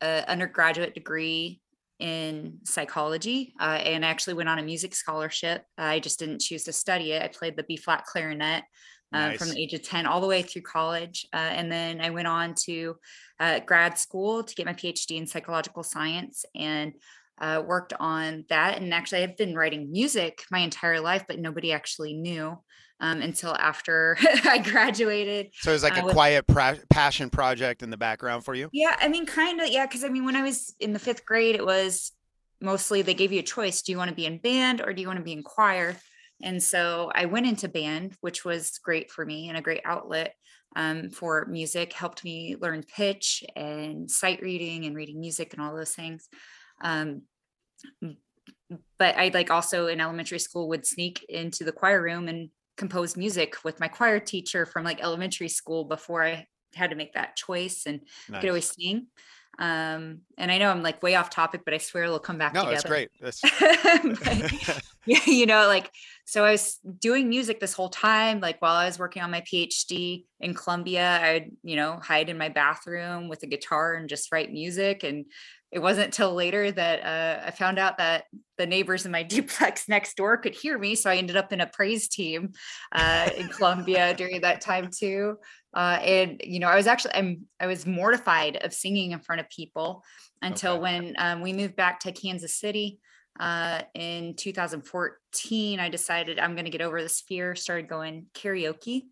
an 0.00 0.24
undergraduate 0.24 0.94
degree 0.94 1.60
in 1.98 2.58
psychology, 2.64 3.52
uh, 3.60 3.78
and 3.84 4.04
I 4.04 4.08
actually 4.08 4.34
went 4.34 4.48
on 4.48 4.58
a 4.58 4.62
music 4.62 4.94
scholarship. 4.94 5.64
I 5.76 6.00
just 6.00 6.18
didn't 6.18 6.40
choose 6.40 6.64
to 6.64 6.72
study 6.72 7.12
it. 7.12 7.22
I 7.22 7.28
played 7.28 7.56
the 7.56 7.62
B 7.64 7.76
flat 7.76 8.04
clarinet. 8.04 8.64
Uh, 9.12 9.32
from 9.32 9.48
the 9.50 9.60
age 9.60 9.74
of 9.74 9.82
10 9.82 10.06
all 10.06 10.20
the 10.20 10.26
way 10.28 10.40
through 10.40 10.62
college. 10.62 11.26
Uh, 11.32 11.38
and 11.38 11.72
then 11.72 12.00
I 12.00 12.10
went 12.10 12.28
on 12.28 12.54
to 12.66 12.94
uh, 13.40 13.58
grad 13.58 13.98
school 13.98 14.44
to 14.44 14.54
get 14.54 14.66
my 14.66 14.72
PhD 14.72 15.16
in 15.16 15.26
psychological 15.26 15.82
science 15.82 16.44
and 16.54 16.92
uh, 17.40 17.60
worked 17.66 17.92
on 17.98 18.44
that. 18.50 18.80
And 18.80 18.92
actually, 18.94 19.22
I've 19.22 19.36
been 19.36 19.56
writing 19.56 19.90
music 19.90 20.44
my 20.50 20.60
entire 20.60 21.00
life, 21.00 21.24
but 21.26 21.40
nobody 21.40 21.72
actually 21.72 22.14
knew 22.14 22.56
um, 23.00 23.22
until 23.22 23.54
after 23.56 24.16
I 24.44 24.58
graduated. 24.58 25.50
So 25.54 25.70
it 25.70 25.74
was 25.74 25.82
like 25.82 25.98
a 25.98 26.04
was- 26.04 26.12
quiet 26.12 26.46
pra- 26.46 26.78
passion 26.90 27.30
project 27.30 27.82
in 27.82 27.90
the 27.90 27.96
background 27.96 28.44
for 28.44 28.54
you. 28.54 28.68
Yeah, 28.72 28.96
I 29.00 29.08
mean, 29.08 29.26
kind 29.26 29.60
of. 29.60 29.68
Yeah, 29.68 29.86
because 29.86 30.04
I 30.04 30.08
mean, 30.08 30.24
when 30.24 30.36
I 30.36 30.42
was 30.42 30.74
in 30.80 30.92
the 30.92 30.98
fifth 30.98 31.24
grade, 31.24 31.54
it 31.54 31.64
was 31.64 32.12
mostly 32.60 33.02
they 33.02 33.14
gave 33.14 33.32
you 33.32 33.40
a 33.40 33.44
choice: 33.44 33.82
do 33.82 33.92
you 33.92 33.98
want 33.98 34.10
to 34.10 34.16
be 34.16 34.26
in 34.26 34.38
band 34.38 34.80
or 34.80 34.92
do 34.92 35.00
you 35.00 35.08
want 35.08 35.18
to 35.18 35.24
be 35.24 35.32
in 35.32 35.42
choir? 35.42 35.96
And 36.42 36.62
so 36.62 37.10
I 37.14 37.26
went 37.26 37.46
into 37.46 37.68
band, 37.68 38.16
which 38.20 38.44
was 38.44 38.78
great 38.78 39.10
for 39.10 39.26
me 39.26 39.48
and 39.48 39.58
a 39.58 39.62
great 39.62 39.82
outlet 39.84 40.34
um, 40.74 41.10
for 41.10 41.44
music. 41.46 41.92
Helped 41.92 42.24
me 42.24 42.56
learn 42.58 42.82
pitch 42.82 43.44
and 43.56 44.10
sight 44.10 44.40
reading 44.40 44.86
and 44.86 44.96
reading 44.96 45.20
music 45.20 45.52
and 45.52 45.62
all 45.62 45.74
those 45.74 45.94
things. 45.94 46.28
Um, 46.82 47.22
but 48.98 49.16
I 49.16 49.30
like 49.34 49.50
also 49.50 49.86
in 49.86 50.00
elementary 50.00 50.38
school 50.38 50.68
would 50.68 50.86
sneak 50.86 51.24
into 51.28 51.64
the 51.64 51.72
choir 51.72 52.02
room 52.02 52.28
and 52.28 52.50
compose 52.76 53.16
music 53.16 53.62
with 53.64 53.80
my 53.80 53.88
choir 53.88 54.20
teacher 54.20 54.66
from 54.66 54.84
like 54.84 55.02
elementary 55.02 55.48
school 55.48 55.84
before 55.84 56.24
I 56.24 56.46
had 56.74 56.90
to 56.90 56.96
make 56.96 57.12
that 57.14 57.36
choice 57.36 57.84
and 57.86 58.00
I 58.28 58.32
Nice. 58.32 58.40
could 58.40 58.48
always 58.50 58.70
sing. 58.70 59.08
Um, 59.58 60.22
and 60.38 60.50
I 60.50 60.58
know 60.58 60.70
I'm 60.70 60.82
like 60.82 61.02
way 61.02 61.16
off 61.16 61.28
topic, 61.28 61.62
but 61.64 61.74
I 61.74 61.78
swear 61.78 62.04
it'll 62.04 62.18
come 62.20 62.38
back 62.38 62.54
No, 62.54 62.62
together. 62.62 62.76
it's 62.76 62.84
great. 62.84 63.10
That's 63.20 63.40
But, 64.22 64.82
yeah, 65.06 65.20
you 65.26 65.46
know, 65.46 65.66
like 65.66 65.90
so 66.26 66.44
I 66.44 66.52
was 66.52 66.78
doing 66.98 67.28
music 67.28 67.58
this 67.58 67.72
whole 67.72 67.88
time. 67.88 68.40
Like 68.40 68.60
while 68.60 68.76
I 68.76 68.86
was 68.86 68.98
working 68.98 69.22
on 69.22 69.30
my 69.30 69.40
PhD 69.40 70.26
in 70.38 70.54
Columbia, 70.54 71.20
I'd, 71.20 71.50
you 71.62 71.76
know, 71.76 71.98
hide 72.00 72.28
in 72.28 72.38
my 72.38 72.50
bathroom 72.50 73.28
with 73.28 73.42
a 73.42 73.46
guitar 73.46 73.94
and 73.94 74.08
just 74.08 74.30
write 74.30 74.52
music. 74.52 75.02
And 75.02 75.24
it 75.72 75.78
wasn't 75.78 76.12
till 76.12 76.34
later 76.34 76.70
that 76.70 77.02
uh, 77.02 77.46
I 77.46 77.50
found 77.50 77.78
out 77.78 77.98
that 77.98 78.24
the 78.58 78.66
neighbors 78.66 79.06
in 79.06 79.12
my 79.12 79.22
duplex 79.34 79.88
next 79.88 80.16
door 80.16 80.36
could 80.36 80.54
hear 80.54 80.78
me. 80.78 80.94
So 80.94 81.10
I 81.10 81.16
ended 81.16 81.36
up 81.36 81.52
in 81.52 81.60
a 81.60 81.66
praise 81.66 82.08
team 82.08 82.52
uh, 82.92 83.30
in 83.36 83.48
Columbia 83.48 84.14
during 84.16 84.42
that 84.42 84.60
time 84.60 84.90
too. 84.96 85.36
Uh, 85.74 85.98
and 86.02 86.40
you 86.44 86.60
know, 86.60 86.68
I 86.68 86.76
was 86.76 86.86
actually 86.86 87.14
I'm 87.14 87.46
I 87.58 87.66
was 87.66 87.86
mortified 87.86 88.58
of 88.62 88.74
singing 88.74 89.12
in 89.12 89.20
front 89.20 89.40
of 89.40 89.48
people 89.48 90.04
until 90.42 90.74
Okay. 90.74 90.82
when 90.82 91.14
um, 91.18 91.40
we 91.40 91.52
moved 91.52 91.76
back 91.76 92.00
to 92.00 92.12
Kansas 92.12 92.54
City 92.58 93.00
uh, 93.40 93.80
in 93.94 94.34
2014. 94.34 95.80
I 95.80 95.88
decided 95.88 96.38
I'm 96.38 96.54
going 96.54 96.66
to 96.66 96.70
get 96.70 96.82
over 96.82 97.02
this 97.02 97.20
fear. 97.20 97.56
Started 97.56 97.88
going 97.88 98.26
karaoke. 98.34 99.04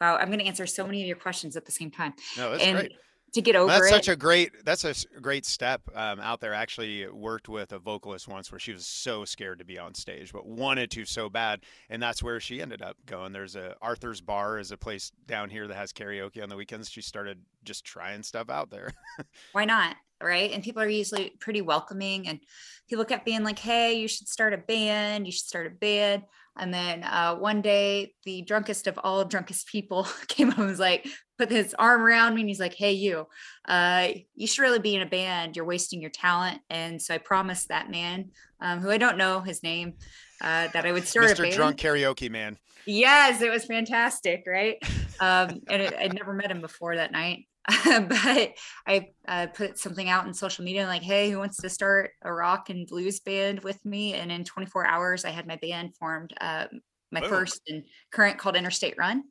Wow, 0.00 0.16
I'm 0.16 0.26
going 0.26 0.40
to 0.40 0.44
answer 0.44 0.66
so 0.66 0.84
many 0.84 1.00
of 1.00 1.06
your 1.06 1.16
questions 1.16 1.56
at 1.56 1.64
the 1.64 1.72
same 1.72 1.90
time. 1.90 2.12
no, 2.36 2.50
that's 2.50 2.62
and 2.62 2.78
great. 2.78 2.92
to 3.32 3.40
get 3.40 3.56
over 3.56 3.72
it. 3.72 3.74
That's 3.74 3.86
it, 3.86 3.90
such 3.90 4.08
a 4.08 4.16
great. 4.16 4.50
That's 4.64 4.84
a 4.84 4.94
great 5.20 5.46
step 5.46 5.80
um, 5.94 6.20
out 6.20 6.40
there. 6.40 6.52
Actually, 6.52 7.06
worked 7.08 7.48
with 7.48 7.72
a 7.72 7.78
vocalist 7.78 8.28
once 8.28 8.52
where 8.52 8.58
she 8.58 8.72
was 8.72 8.84
so 8.84 9.24
scared 9.24 9.60
to 9.60 9.64
be 9.64 9.78
on 9.78 9.94
stage, 9.94 10.32
but 10.32 10.44
wanted 10.44 10.90
to 10.90 11.06
so 11.06 11.30
bad, 11.30 11.60
and 11.88 12.02
that's 12.02 12.22
where 12.22 12.40
she 12.40 12.60
ended 12.60 12.82
up 12.82 12.96
going. 13.06 13.32
There's 13.32 13.56
a 13.56 13.74
Arthur's 13.80 14.20
Bar 14.20 14.58
is 14.58 14.72
a 14.72 14.76
place 14.76 15.12
down 15.26 15.48
here 15.48 15.66
that 15.68 15.76
has 15.76 15.92
karaoke 15.92 16.42
on 16.42 16.50
the 16.50 16.56
weekends. 16.56 16.90
She 16.90 17.00
started 17.00 17.38
just 17.64 17.84
trying 17.84 18.22
stuff 18.22 18.50
out 18.50 18.70
there. 18.70 18.90
why 19.52 19.64
not? 19.64 19.96
Right. 20.22 20.50
And 20.50 20.62
people 20.62 20.82
are 20.82 20.88
usually 20.88 21.34
pretty 21.40 21.60
welcoming. 21.60 22.26
And 22.26 22.40
people 22.88 23.04
kept 23.04 23.26
being 23.26 23.44
like, 23.44 23.58
hey, 23.58 23.94
you 23.94 24.08
should 24.08 24.28
start 24.28 24.54
a 24.54 24.58
band. 24.58 25.26
You 25.26 25.32
should 25.32 25.46
start 25.46 25.66
a 25.66 25.70
band. 25.70 26.22
And 26.58 26.72
then 26.72 27.04
uh, 27.04 27.36
one 27.36 27.60
day, 27.60 28.14
the 28.24 28.42
drunkest 28.42 28.86
of 28.86 28.98
all 29.04 29.24
drunkest 29.24 29.66
people 29.68 30.04
came 30.28 30.50
up 30.50 30.58
and 30.58 30.66
was 30.66 30.78
like, 30.78 31.06
put 31.38 31.50
his 31.50 31.74
arm 31.78 32.02
around 32.02 32.34
me 32.34 32.40
and 32.40 32.48
he's 32.48 32.60
like, 32.60 32.74
hey, 32.74 32.92
you, 32.92 33.26
uh, 33.68 34.08
you 34.34 34.46
should 34.46 34.62
really 34.62 34.78
be 34.78 34.94
in 34.94 35.02
a 35.02 35.06
band. 35.06 35.54
You're 35.54 35.66
wasting 35.66 36.00
your 36.00 36.10
talent. 36.10 36.60
And 36.70 37.00
so 37.00 37.14
I 37.14 37.18
promised 37.18 37.68
that 37.68 37.90
man, 37.90 38.30
um, 38.60 38.80
who 38.80 38.90
I 38.90 38.98
don't 38.98 39.18
know 39.18 39.40
his 39.40 39.62
name, 39.62 39.94
uh, 40.40 40.68
that 40.68 40.86
I 40.86 40.92
would 40.92 41.06
start 41.06 41.26
Mr. 41.26 41.52
Drunk 41.52 41.78
Karaoke 41.78 42.30
Man. 42.30 42.58
Yes, 42.86 43.42
it 43.42 43.50
was 43.50 43.64
fantastic, 43.64 44.44
right? 44.46 44.76
Um, 45.18 45.60
and 45.68 45.82
it, 45.82 45.94
I'd 45.98 46.14
never 46.14 46.32
met 46.32 46.50
him 46.50 46.60
before 46.60 46.96
that 46.96 47.10
night. 47.10 47.46
but 47.84 48.54
I 48.86 49.08
uh, 49.26 49.48
put 49.48 49.78
something 49.78 50.08
out 50.08 50.26
in 50.26 50.34
social 50.34 50.64
media 50.64 50.86
like, 50.86 51.02
hey, 51.02 51.30
who 51.30 51.38
wants 51.38 51.56
to 51.58 51.68
start 51.68 52.10
a 52.22 52.32
rock 52.32 52.70
and 52.70 52.86
blues 52.86 53.18
band 53.20 53.60
with 53.64 53.84
me? 53.84 54.14
And 54.14 54.30
in 54.30 54.44
24 54.44 54.86
hours, 54.86 55.24
I 55.24 55.30
had 55.30 55.48
my 55.48 55.56
band 55.56 55.96
formed, 55.96 56.32
uh, 56.40 56.66
my 57.10 57.20
Boom. 57.20 57.28
first 57.28 57.62
and 57.68 57.84
current 58.12 58.38
called 58.38 58.56
Interstate 58.56 58.96
Run. 58.96 59.24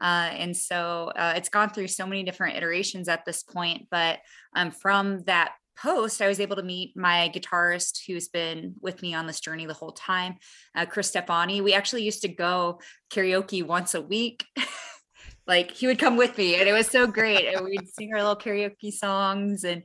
Uh, 0.00 0.30
and 0.32 0.56
so 0.56 1.10
uh, 1.16 1.34
it's 1.36 1.48
gone 1.48 1.70
through 1.70 1.88
so 1.88 2.06
many 2.06 2.22
different 2.22 2.56
iterations 2.56 3.08
at 3.08 3.24
this 3.24 3.42
point. 3.42 3.88
But 3.90 4.20
um, 4.54 4.70
from 4.70 5.22
that 5.24 5.52
post, 5.76 6.22
I 6.22 6.28
was 6.28 6.40
able 6.40 6.56
to 6.56 6.62
meet 6.62 6.96
my 6.96 7.30
guitarist 7.34 8.00
who's 8.06 8.28
been 8.28 8.74
with 8.80 9.02
me 9.02 9.14
on 9.14 9.26
this 9.26 9.40
journey 9.40 9.66
the 9.66 9.74
whole 9.74 9.92
time, 9.92 10.36
uh, 10.74 10.86
Chris 10.86 11.08
Stefani. 11.08 11.60
We 11.60 11.74
actually 11.74 12.04
used 12.04 12.22
to 12.22 12.28
go 12.28 12.80
karaoke 13.10 13.66
once 13.66 13.94
a 13.94 14.00
week. 14.00 14.44
like 15.46 15.70
he 15.70 15.86
would 15.86 15.98
come 15.98 16.16
with 16.16 16.36
me 16.36 16.56
and 16.56 16.68
it 16.68 16.72
was 16.72 16.88
so 16.88 17.06
great. 17.06 17.46
and 17.46 17.64
we'd 17.64 17.88
sing 17.88 18.12
our 18.12 18.20
little 18.20 18.36
karaoke 18.36 18.92
songs. 18.92 19.64
And, 19.64 19.82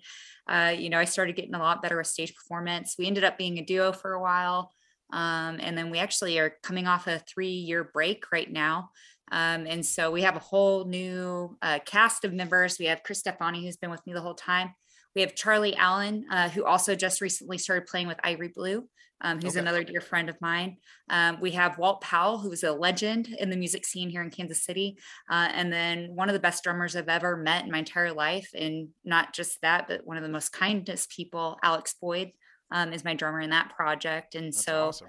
uh, 0.48 0.74
you 0.78 0.90
know, 0.90 1.00
I 1.00 1.06
started 1.06 1.36
getting 1.36 1.56
a 1.56 1.60
lot 1.60 1.82
better 1.82 1.98
with 1.98 2.08
stage 2.08 2.34
performance. 2.36 2.96
We 2.98 3.08
ended 3.08 3.24
up 3.24 3.38
being 3.38 3.58
a 3.58 3.66
duo 3.66 3.92
for 3.92 4.14
a 4.14 4.22
while. 4.22 4.72
Um, 5.14 5.60
and 5.60 5.78
then 5.78 5.90
we 5.90 6.00
actually 6.00 6.40
are 6.40 6.54
coming 6.64 6.88
off 6.88 7.08
a 7.08 7.20
three 7.20 7.52
year 7.52 7.84
break 7.84 8.32
right 8.32 8.52
now. 8.52 8.92
Um, 9.32 9.66
and 9.66 9.86
so 9.86 10.12
we 10.12 10.24
have 10.24 10.36
a 10.36 10.40
whole 10.40 10.86
new 10.86 11.58
uh, 11.62 11.80
cast 11.86 12.26
of 12.26 12.34
members. 12.34 12.78
We 12.80 12.86
have 12.86 13.04
Chris 13.04 13.20
Stefani, 13.20 13.64
who's 13.64 13.78
been 13.78 13.92
with 13.92 14.06
me 14.06 14.14
the 14.14 14.22
whole 14.22 14.36
time. 14.36 14.74
We 15.16 15.22
have 15.22 15.36
Charlie 15.36 15.76
Allen, 15.76 16.26
uh, 16.30 16.50
who 16.50 16.66
also 16.66 16.96
just 16.96 17.22
recently 17.22 17.58
started 17.58 17.88
playing 17.88 18.08
with 18.08 18.20
Ivory 18.24 18.50
Blue, 18.50 18.88
um, 19.22 19.40
who's 19.40 19.54
okay. 19.54 19.60
another 19.60 19.84
dear 19.84 20.02
friend 20.02 20.30
of 20.30 20.40
mine. 20.42 20.78
Um, 21.10 21.40
we 21.40 21.52
have 21.52 21.78
Walt 21.78 22.02
Powell, 22.02 22.40
who's 22.40 22.64
a 22.64 22.72
legend 22.72 23.28
in 23.40 23.50
the 23.50 23.56
music 23.56 23.86
scene 23.86 24.10
here 24.10 24.22
in 24.22 24.30
Kansas 24.30 24.64
City. 24.64 24.98
Uh, 25.30 25.50
and 25.54 25.72
then 25.72 26.16
one 26.16 26.30
of 26.30 26.34
the 26.34 26.40
best 26.40 26.64
drummers 26.64 26.96
I've 26.96 27.10
ever 27.10 27.38
met 27.38 27.66
in 27.66 27.72
my 27.72 27.80
entire 27.80 28.14
life. 28.14 28.50
And 28.54 28.90
not 29.04 29.34
just 29.34 29.62
that, 29.62 29.88
but 29.88 30.06
one 30.06 30.18
of 30.18 30.24
the 30.24 30.30
most 30.30 30.52
kindest 30.52 31.12
people, 31.12 31.58
Alex 31.64 31.96
Boyd, 32.00 32.32
um, 32.72 32.94
is 32.94 33.04
my 33.04 33.14
drummer 33.14 33.42
in 33.42 33.52
that 33.52 33.74
project. 33.76 34.36
And 34.36 34.48
That's 34.48 34.64
so 34.64 34.88
awesome. 34.88 35.08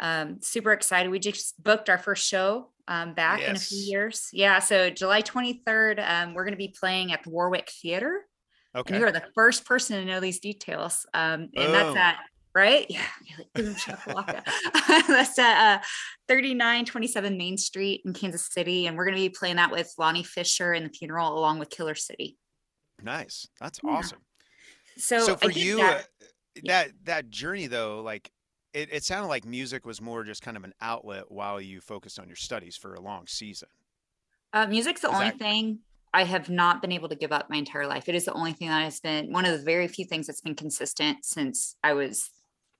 um, 0.00 0.38
super 0.40 0.72
excited. 0.72 1.10
We 1.10 1.18
just 1.18 1.62
booked 1.62 1.90
our 1.90 1.98
first 1.98 2.26
show 2.26 2.70
um, 2.88 3.14
back 3.14 3.40
yes. 3.40 3.50
in 3.50 3.56
a 3.56 3.58
few 3.58 3.78
years. 3.78 4.28
Yeah. 4.32 4.58
So 4.60 4.90
July 4.90 5.22
23rd, 5.22 6.08
um, 6.08 6.34
we're 6.34 6.44
going 6.44 6.54
to 6.54 6.58
be 6.58 6.74
playing 6.78 7.12
at 7.12 7.22
the 7.22 7.30
Warwick 7.30 7.70
Theater. 7.70 8.22
Okay. 8.74 8.94
And 8.94 9.00
you 9.02 9.06
are 9.06 9.12
the 9.12 9.24
first 9.34 9.66
person 9.66 9.98
to 9.98 10.04
know 10.04 10.20
these 10.20 10.40
details. 10.40 11.04
Um, 11.12 11.50
and 11.54 11.68
oh. 11.68 11.72
that's 11.72 11.96
at 11.96 12.16
right? 12.54 12.86
Yeah. 12.88 13.06
That's 13.54 15.38
at 15.38 15.76
uh, 15.76 15.82
3927 16.28 17.36
Main 17.36 17.56
Street 17.56 18.02
in 18.04 18.12
Kansas 18.12 18.48
City. 18.52 18.86
And 18.86 18.96
we're 18.96 19.04
going 19.04 19.16
to 19.16 19.22
be 19.22 19.28
playing 19.28 19.56
that 19.56 19.70
with 19.70 19.92
Lonnie 19.98 20.24
Fisher 20.24 20.72
and 20.72 20.86
the 20.86 20.90
funeral 20.90 21.38
along 21.38 21.58
with 21.58 21.70
Killer 21.70 21.94
City. 21.94 22.36
Nice. 23.02 23.46
That's 23.60 23.80
yeah. 23.82 23.90
awesome. 23.90 24.20
So, 24.96 25.20
so 25.20 25.36
for 25.36 25.50
you, 25.50 25.78
that, 25.78 26.00
uh, 26.00 26.26
that, 26.64 26.90
that 27.04 27.30
journey 27.30 27.66
though, 27.66 28.02
like 28.02 28.30
it, 28.74 28.88
it 28.92 29.04
sounded 29.04 29.28
like 29.28 29.44
music 29.44 29.86
was 29.86 30.00
more 30.00 30.24
just 30.24 30.42
kind 30.42 30.56
of 30.56 30.64
an 30.64 30.74
outlet 30.80 31.24
while 31.30 31.60
you 31.60 31.80
focused 31.80 32.18
on 32.18 32.26
your 32.26 32.36
studies 32.36 32.76
for 32.76 32.94
a 32.94 33.00
long 33.00 33.26
season. 33.26 33.68
Uh, 34.52 34.66
music's 34.66 35.00
the 35.00 35.08
Is 35.08 35.14
only 35.14 35.30
that... 35.30 35.38
thing 35.38 35.78
I 36.14 36.24
have 36.24 36.50
not 36.50 36.82
been 36.82 36.92
able 36.92 37.08
to 37.08 37.14
give 37.14 37.32
up 37.32 37.48
my 37.48 37.56
entire 37.56 37.86
life. 37.86 38.08
It 38.08 38.14
is 38.14 38.26
the 38.26 38.34
only 38.34 38.52
thing 38.52 38.68
that 38.68 38.82
has 38.82 39.00
been 39.00 39.32
one 39.32 39.46
of 39.46 39.58
the 39.58 39.64
very 39.64 39.88
few 39.88 40.04
things 40.04 40.26
that's 40.26 40.42
been 40.42 40.54
consistent 40.54 41.24
since 41.24 41.76
I 41.82 41.94
was 41.94 42.30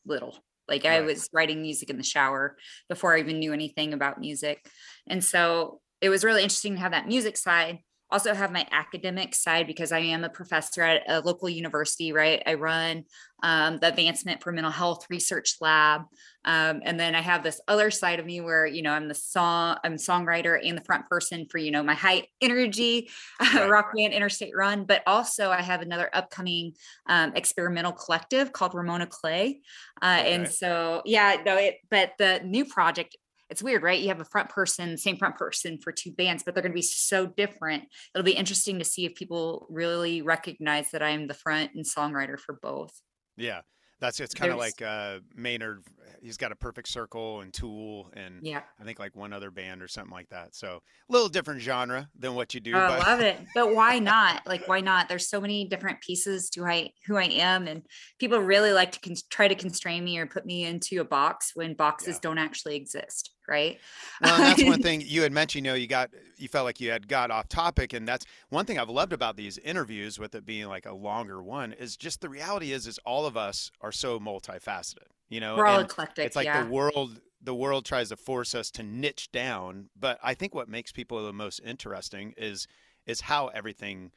little. 0.07 0.37
Like 0.69 0.85
right. 0.85 0.95
I 0.95 1.01
was 1.01 1.29
writing 1.33 1.63
music 1.63 1.91
in 1.91 1.97
the 1.97 2.03
shower 2.03 2.57
before 2.89 3.15
I 3.15 3.21
even 3.21 3.39
knew 3.39 3.53
anything 3.53 3.93
about 3.93 4.21
music. 4.21 4.65
And 5.07 5.23
so 5.23 5.81
it 6.01 6.09
was 6.09 6.25
really 6.25 6.43
interesting 6.43 6.75
to 6.75 6.81
have 6.81 6.93
that 6.93 7.09
music 7.09 7.37
side 7.37 7.81
also 8.13 8.35
have 8.35 8.53
my 8.53 8.67
academic 8.71 9.35
side 9.35 9.67
because 9.67 9.91
I 9.91 10.01
am 10.01 10.23
a 10.23 10.29
professor 10.29 10.83
at 10.83 11.03
a 11.09 11.21
local 11.21 11.49
university, 11.49 12.13
right? 12.13 12.43
I 12.47 12.55
run 12.55 13.05
um, 13.43 13.79
the 13.81 13.89
Advancement 13.89 14.43
for 14.43 14.53
Mental 14.53 14.71
Health 14.71 15.07
Research 15.11 15.57
Lab. 15.61 16.03
Um, 16.45 16.83
and 16.85 16.99
then 16.99 17.15
I 17.15 17.21
have 17.21 17.43
this 17.43 17.61
other 17.67 17.91
side 17.91 18.21
of 18.21 18.27
me 18.27 18.41
where, 18.41 18.67
you 18.67 18.83
know, 18.83 18.93
I'm 18.93 19.09
the 19.09 19.15
song, 19.15 19.79
I'm 19.83 19.95
songwriter 19.95 20.59
and 20.63 20.77
the 20.77 20.85
front 20.85 21.09
person 21.09 21.47
for, 21.51 21.59
you 21.59 21.71
know, 21.71 21.83
my 21.83 21.95
high 21.95 22.27
energy 22.41 23.09
right. 23.41 23.69
rock 23.69 23.93
band 23.97 24.13
Interstate 24.13 24.55
Run. 24.55 24.85
But 24.85 25.03
also 25.07 25.51
I 25.51 25.63
have 25.63 25.81
another 25.83 26.11
upcoming 26.13 26.75
um, 27.07 27.33
experimental 27.35 27.93
collective 27.93 28.53
called 28.53 28.75
Ramona 28.75 29.07
Clay. 29.07 29.61
Uh, 30.01 30.19
okay. 30.21 30.35
And 30.35 30.49
so, 30.49 31.03
yeah, 31.05 31.37
no, 31.45 31.57
it, 31.57 31.79
but 31.91 32.13
the 32.19 32.41
new 32.45 32.65
project 32.65 33.17
it's 33.53 33.63
weird, 33.63 33.83
right? 33.83 34.01
You 34.01 34.09
have 34.09 34.21
a 34.21 34.25
front 34.25 34.49
person, 34.49 34.97
same 34.97 35.19
front 35.19 35.37
person 35.37 35.77
for 35.77 35.93
two 35.93 36.11
bands, 36.11 36.43
but 36.43 36.55
they're 36.55 36.63
going 36.63 36.73
to 36.73 36.75
be 36.75 36.81
so 36.81 37.27
different. 37.27 37.85
It'll 38.15 38.25
be 38.25 38.33
interesting 38.33 38.79
to 38.79 38.85
see 38.85 39.05
if 39.05 39.15
people 39.15 39.67
really 39.69 40.23
recognize 40.23 40.91
that 40.93 41.03
I'm 41.03 41.27
the 41.27 41.35
front 41.35 41.73
and 41.75 41.85
songwriter 41.85 42.39
for 42.41 42.59
both. 42.63 42.99
Yeah. 43.37 43.61
That's 44.01 44.19
it's 44.19 44.35
kind 44.35 44.51
of 44.51 44.59
like 44.59 44.83
uh, 44.83 45.19
Maynard. 45.37 45.85
He's 46.21 46.37
got 46.37 46.51
a 46.51 46.57
perfect 46.57 46.89
circle 46.89 47.41
and 47.41 47.53
Tool, 47.53 48.11
and 48.15 48.41
yeah, 48.43 48.63
I 48.81 48.85
think 48.85 48.99
like 48.99 49.15
one 49.15 49.33
other 49.33 49.53
band 49.53 49.81
or 49.81 49.87
something 49.87 50.11
like 50.11 50.29
that. 50.31 50.57
So 50.57 50.83
a 51.09 51.13
little 51.13 51.29
different 51.29 51.61
genre 51.61 52.09
than 52.19 52.35
what 52.35 52.53
you 52.53 52.59
do. 52.59 52.75
Oh, 52.75 52.81
I 52.81 52.99
love 52.99 53.21
it, 53.21 53.39
but 53.55 53.77
why 53.77 54.01
not? 54.01 54.45
Like, 54.45 54.67
why 54.67 54.81
not? 54.81 55.09
There's 55.09 55.29
so 55.29 55.41
many 55.41 55.69
different 55.69 56.01
pieces 56.01 56.51
to 56.51 56.65
I 56.65 56.91
who 57.07 57.17
I 57.17 57.27
am, 57.27 57.69
and 57.69 57.83
people 58.19 58.41
really 58.41 58.73
like 58.73 58.91
to 58.91 59.01
con- 59.01 59.15
try 59.31 59.47
to 59.47 59.55
constrain 59.55 60.03
me 60.03 60.19
or 60.19 60.27
put 60.27 60.45
me 60.45 60.65
into 60.65 61.01
a 61.01 61.05
box 61.05 61.53
when 61.55 61.75
boxes 61.75 62.17
yeah. 62.17 62.21
don't 62.23 62.39
actually 62.39 62.75
exist 62.75 63.32
right 63.49 63.79
well 64.21 64.39
that's 64.39 64.65
one 64.65 64.81
thing 64.83 65.03
you 65.05 65.23
had 65.23 65.33
mentioned 65.33 65.65
you 65.65 65.71
know 65.73 65.77
you 65.77 65.87
got 65.87 66.11
you 66.37 66.49
felt 66.49 66.65
like 66.65 66.81
you 66.81 66.91
had 66.91 67.09
got 67.09 67.31
off 67.31 67.49
topic 67.49 67.93
and 67.93 68.07
that's 68.07 68.25
one 68.51 68.65
thing 68.65 68.79
i've 68.79 68.89
loved 68.89 69.13
about 69.13 69.37
these 69.37 69.59
interviews 69.59 70.19
with 70.19 70.35
it 70.35 70.47
being 70.47 70.67
like 70.69 70.87
a 70.87 70.95
longer 70.95 71.43
one 71.43 71.73
is 71.73 71.97
just 71.97 72.21
the 72.21 72.29
reality 72.29 72.73
is 72.73 72.87
is 72.87 72.99
all 73.05 73.27
of 73.27 73.37
us 73.37 73.71
are 73.81 73.93
so 73.93 74.19
multifaceted 74.19 75.09
you 75.29 75.41
know 75.41 75.57
we're 75.57 75.67
all 75.67 75.81
eclectic 75.81 76.25
it's 76.25 76.37
like 76.37 76.47
yeah. 76.47 76.63
the 76.63 76.71
world 76.71 77.21
the 77.43 77.55
world 77.55 77.85
tries 77.85 78.11
to 78.11 78.17
force 78.17 78.55
us 78.55 78.71
to 78.71 78.83
niche 78.83 79.31
down 79.33 79.89
but 79.99 80.19
i 80.23 80.35
think 80.35 80.55
what 80.55 80.69
makes 80.69 80.93
people 80.93 81.25
the 81.25 81.33
most 81.33 81.61
interesting 81.65 82.35
is 82.37 82.67
is 83.07 83.23
how 83.23 83.49
everything 83.49 84.13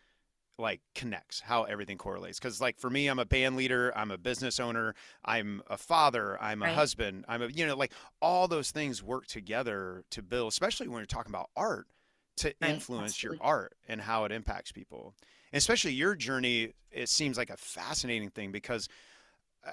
like 0.58 0.82
connects 0.94 1.42
how 1.42 1.64
everything 1.64 1.98
correlates 1.98 2.40
because 2.40 2.62
like 2.62 2.80
for 2.80 2.90
me 2.90 3.08
i'm 3.08 3.20
a 3.20 3.26
band 3.26 3.56
leader 3.56 3.92
i'm 3.96 4.12
a 4.12 4.18
business 4.18 4.60
owner 4.60 4.96
i'm 5.26 5.62
a 5.68 5.78
father 5.78 6.42
i'm 6.42 6.62
a 6.62 6.66
right. 6.66 6.76
husband 6.76 7.26
i'm 7.28 7.42
a 7.42 7.48
you 7.48 7.66
know 7.66 7.76
like 7.76 7.92
all 8.22 8.48
those 8.48 8.72
things 8.72 9.04
work 9.04 9.26
together 9.28 10.04
to 10.10 10.22
build 10.22 10.52
especially 10.52 10.88
when 10.88 11.00
you're 11.00 11.06
talking 11.06 11.32
about 11.32 11.50
art 11.58 11.88
to 12.38 12.54
right. 12.62 12.72
influence 12.72 13.12
Absolutely. 13.12 13.38
your 13.38 13.46
art 13.46 13.74
and 13.88 14.02
how 14.02 14.24
it 14.24 14.32
impacts 14.32 14.72
people 14.72 15.14
and 15.52 15.58
especially 15.58 15.92
your 15.92 16.16
journey 16.16 16.74
it 16.92 17.10
seems 17.10 17.38
like 17.38 17.50
a 17.50 17.58
fascinating 17.58 18.30
thing 18.30 18.52
because 18.52 18.88
uh, 19.68 19.72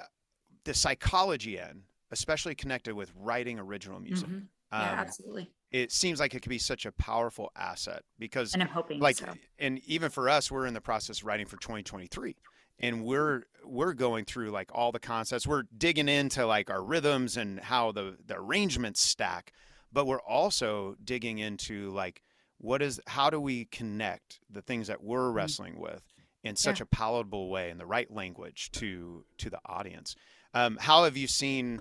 the 0.64 0.74
psychology 0.74 1.60
end 1.60 1.82
especially 2.10 2.54
connected 2.54 2.94
with 2.94 3.12
writing 3.16 3.58
original 3.58 4.00
music 4.00 4.28
mm-hmm. 4.28 4.44
yeah 4.72 4.92
um, 4.92 4.98
absolutely 4.98 5.48
it 5.72 5.90
seems 5.90 6.20
like 6.20 6.34
it 6.34 6.42
could 6.42 6.50
be 6.50 6.58
such 6.58 6.86
a 6.86 6.92
powerful 6.92 7.50
asset 7.56 8.02
because 8.18 8.52
and 8.52 8.62
I'm 8.62 8.68
hoping 8.68 9.00
like 9.00 9.16
so. 9.16 9.32
and 9.58 9.80
even 9.86 10.10
for 10.10 10.28
us 10.28 10.50
we're 10.50 10.66
in 10.66 10.74
the 10.74 10.80
process 10.80 11.20
of 11.20 11.26
writing 11.26 11.46
for 11.46 11.56
2023 11.56 12.36
and 12.78 13.04
we're 13.04 13.44
we're 13.64 13.94
going 13.94 14.24
through 14.24 14.50
like 14.50 14.70
all 14.74 14.92
the 14.92 15.00
concepts 15.00 15.46
we're 15.46 15.64
digging 15.76 16.08
into 16.08 16.46
like 16.46 16.70
our 16.70 16.82
rhythms 16.82 17.36
and 17.36 17.60
how 17.60 17.92
the 17.92 18.16
the 18.24 18.36
arrangements 18.36 19.00
stack 19.00 19.52
but 19.92 20.06
we're 20.06 20.20
also 20.20 20.94
digging 21.02 21.38
into 21.38 21.90
like 21.90 22.22
what 22.58 22.82
is 22.82 23.00
how 23.06 23.30
do 23.30 23.40
we 23.40 23.64
connect 23.66 24.40
the 24.50 24.62
things 24.62 24.86
that 24.86 25.02
we're 25.02 25.28
mm-hmm. 25.28 25.36
wrestling 25.36 25.78
with 25.78 26.02
in 26.44 26.56
such 26.56 26.80
yeah. 26.80 26.84
a 26.84 26.86
palatable 26.86 27.48
way 27.48 27.70
in 27.70 27.78
the 27.78 27.86
right 27.86 28.10
language 28.10 28.70
to 28.72 29.24
to 29.38 29.48
the 29.48 29.60
audience 29.66 30.14
um, 30.54 30.76
how 30.80 31.04
have 31.04 31.16
you 31.16 31.26
seen 31.26 31.80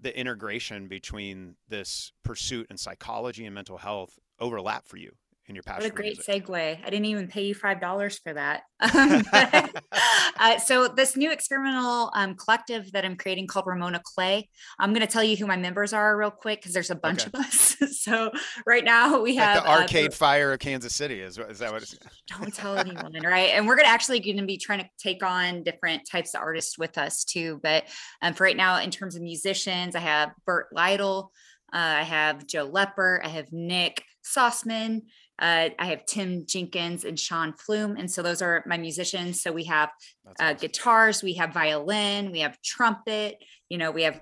the 0.00 0.16
integration 0.18 0.88
between 0.88 1.56
this 1.68 2.12
pursuit 2.24 2.66
and 2.70 2.78
psychology 2.78 3.44
and 3.44 3.54
mental 3.54 3.78
health 3.78 4.18
overlap 4.38 4.86
for 4.86 4.96
you 4.96 5.12
in 5.48 5.54
your 5.54 5.62
passion? 5.62 5.84
What 5.84 5.92
a 5.92 5.94
great 5.94 6.18
segue. 6.20 6.78
I 6.84 6.90
didn't 6.90 7.06
even 7.06 7.28
pay 7.28 7.42
you 7.46 7.54
$5 7.54 8.22
for 8.22 8.34
that. 8.34 8.62
Um, 8.80 9.22
but, 9.32 9.84
uh, 10.38 10.58
so 10.58 10.86
this 10.86 11.16
new 11.16 11.32
experimental 11.32 12.12
um, 12.14 12.36
collective 12.36 12.92
that 12.92 13.04
I'm 13.04 13.16
creating 13.16 13.48
called 13.48 13.66
Ramona 13.66 14.00
Clay, 14.04 14.48
I'm 14.78 14.92
going 14.92 15.04
to 15.04 15.12
tell 15.12 15.22
you 15.24 15.36
who 15.36 15.46
my 15.46 15.56
members 15.56 15.92
are 15.92 16.16
real 16.16 16.30
quick 16.30 16.60
because 16.60 16.74
there's 16.74 16.90
a 16.90 16.94
bunch 16.94 17.26
okay. 17.26 17.30
of 17.34 17.44
us. 17.44 17.76
so 18.00 18.30
right 18.66 18.84
now 18.84 19.20
we 19.20 19.34
have 19.36 19.56
like 19.56 19.64
the 19.64 19.70
uh, 19.70 19.80
Arcade 19.80 20.12
uh, 20.12 20.14
Fire 20.14 20.52
of 20.52 20.60
Kansas 20.60 20.94
City. 20.94 21.20
Is, 21.20 21.38
is 21.38 21.58
that 21.58 21.72
what 21.72 21.82
it's? 21.82 21.98
Don't 22.28 22.54
tell 22.54 22.78
anyone, 22.78 23.12
right? 23.24 23.50
And 23.50 23.66
we're 23.66 23.74
going 23.74 23.86
to 23.86 23.90
actually 23.90 24.20
going 24.20 24.36
to 24.36 24.46
be 24.46 24.58
trying 24.58 24.80
to 24.80 24.88
take 24.98 25.24
on 25.24 25.64
different 25.64 26.08
types 26.08 26.34
of 26.34 26.40
artists 26.40 26.78
with 26.78 26.98
us 26.98 27.24
too. 27.24 27.58
But 27.62 27.84
um, 28.22 28.34
for 28.34 28.44
right 28.44 28.56
now, 28.56 28.80
in 28.80 28.90
terms 28.90 29.16
of 29.16 29.22
musicians, 29.22 29.96
I 29.96 30.00
have 30.00 30.30
Bert 30.46 30.68
Lytle. 30.72 31.32
Uh, 31.72 31.76
I 31.76 32.02
have 32.02 32.46
Joe 32.46 32.70
Lepper. 32.70 33.20
I 33.24 33.28
have 33.28 33.52
Nick 33.52 34.04
Sauceman. 34.24 35.02
Uh, 35.38 35.70
I 35.78 35.86
have 35.86 36.06
Tim 36.06 36.44
Jenkins 36.46 37.04
and 37.04 37.18
Sean 37.18 37.52
Flume. 37.52 37.96
And 37.96 38.10
so 38.10 38.22
those 38.22 38.42
are 38.42 38.64
my 38.66 38.76
musicians. 38.76 39.40
So 39.40 39.52
we 39.52 39.64
have 39.64 39.90
uh, 40.26 40.32
awesome. 40.42 40.56
guitars, 40.56 41.22
we 41.22 41.34
have 41.34 41.52
violin, 41.54 42.32
we 42.32 42.40
have 42.40 42.60
trumpet, 42.62 43.36
you 43.68 43.78
know, 43.78 43.90
we 43.90 44.02
have 44.02 44.20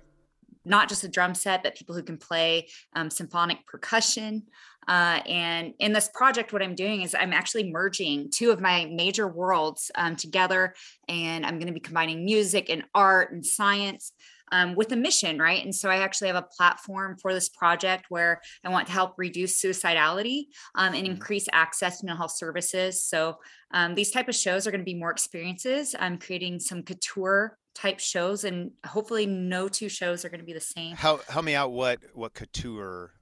not 0.67 0.89
just 0.89 1.05
a 1.05 1.09
drum 1.09 1.35
set, 1.35 1.63
but 1.63 1.77
people 1.77 1.95
who 1.95 2.03
can 2.03 2.19
play 2.19 2.69
um, 2.95 3.09
symphonic 3.09 3.65
percussion. 3.67 4.43
Uh, 4.89 5.21
and 5.27 5.75
in 5.79 5.93
this 5.93 6.09
project, 6.13 6.53
what 6.53 6.63
I'm 6.63 6.75
doing 6.75 7.03
is 7.03 7.15
I'm 7.15 7.33
actually 7.33 7.71
merging 7.71 8.31
two 8.31 8.51
of 8.51 8.61
my 8.61 8.87
major 8.93 9.27
worlds 9.27 9.91
um, 9.95 10.17
together, 10.17 10.75
and 11.09 11.45
I'm 11.45 11.59
going 11.59 11.69
to 11.69 11.73
be 11.73 11.81
combining 11.81 12.25
music 12.25 12.69
and 12.69 12.85
art 12.95 13.33
and 13.33 13.45
science. 13.45 14.13
Um, 14.53 14.77
with 14.77 14.93
a 14.93 14.97
mission, 14.97 15.39
right? 15.39 15.65
And 15.65 15.75
so 15.75 15.91
I 15.91 15.97
actually 15.97 16.29
have 16.29 16.37
a 16.37 16.47
platform 16.57 17.17
for 17.21 17.35
this 17.35 17.49
project 17.49 18.07
where 18.11 18.41
I 18.63 18.69
want 18.69 18.87
to 18.87 18.93
help 18.93 19.15
reduce 19.17 19.61
suicidality 19.61 20.45
um, 20.77 20.95
and 20.95 21.05
mm-hmm. 21.05 21.15
increase 21.15 21.49
access 21.53 21.99
to 21.99 22.07
mental 22.07 22.19
health 22.19 22.37
services. 22.37 23.03
So 23.03 23.39
um, 23.73 23.97
these 23.97 24.13
type 24.13 24.29
of 24.29 24.37
shows 24.37 24.67
are 24.67 24.71
going 24.71 24.81
to 24.81 24.85
be 24.85 24.95
more 24.95 25.11
experiences. 25.11 25.97
I'm 25.99 26.19
creating 26.19 26.61
some 26.61 26.85
couture 26.85 27.59
type 27.77 28.01
shows 28.01 28.45
and 28.45 28.71
hopefully 28.87 29.27
no 29.27 29.69
two 29.69 29.89
shows 29.89 30.25
are 30.25 30.31
going 30.31 30.41
to 30.41 30.47
be 30.47 30.55
the 30.55 30.61
same 30.61 30.97
how 30.97 31.21
help 31.29 31.45
me 31.45 31.55
out 31.55 31.71
what 31.71 31.99
what 32.15 32.33
couture 32.33 33.13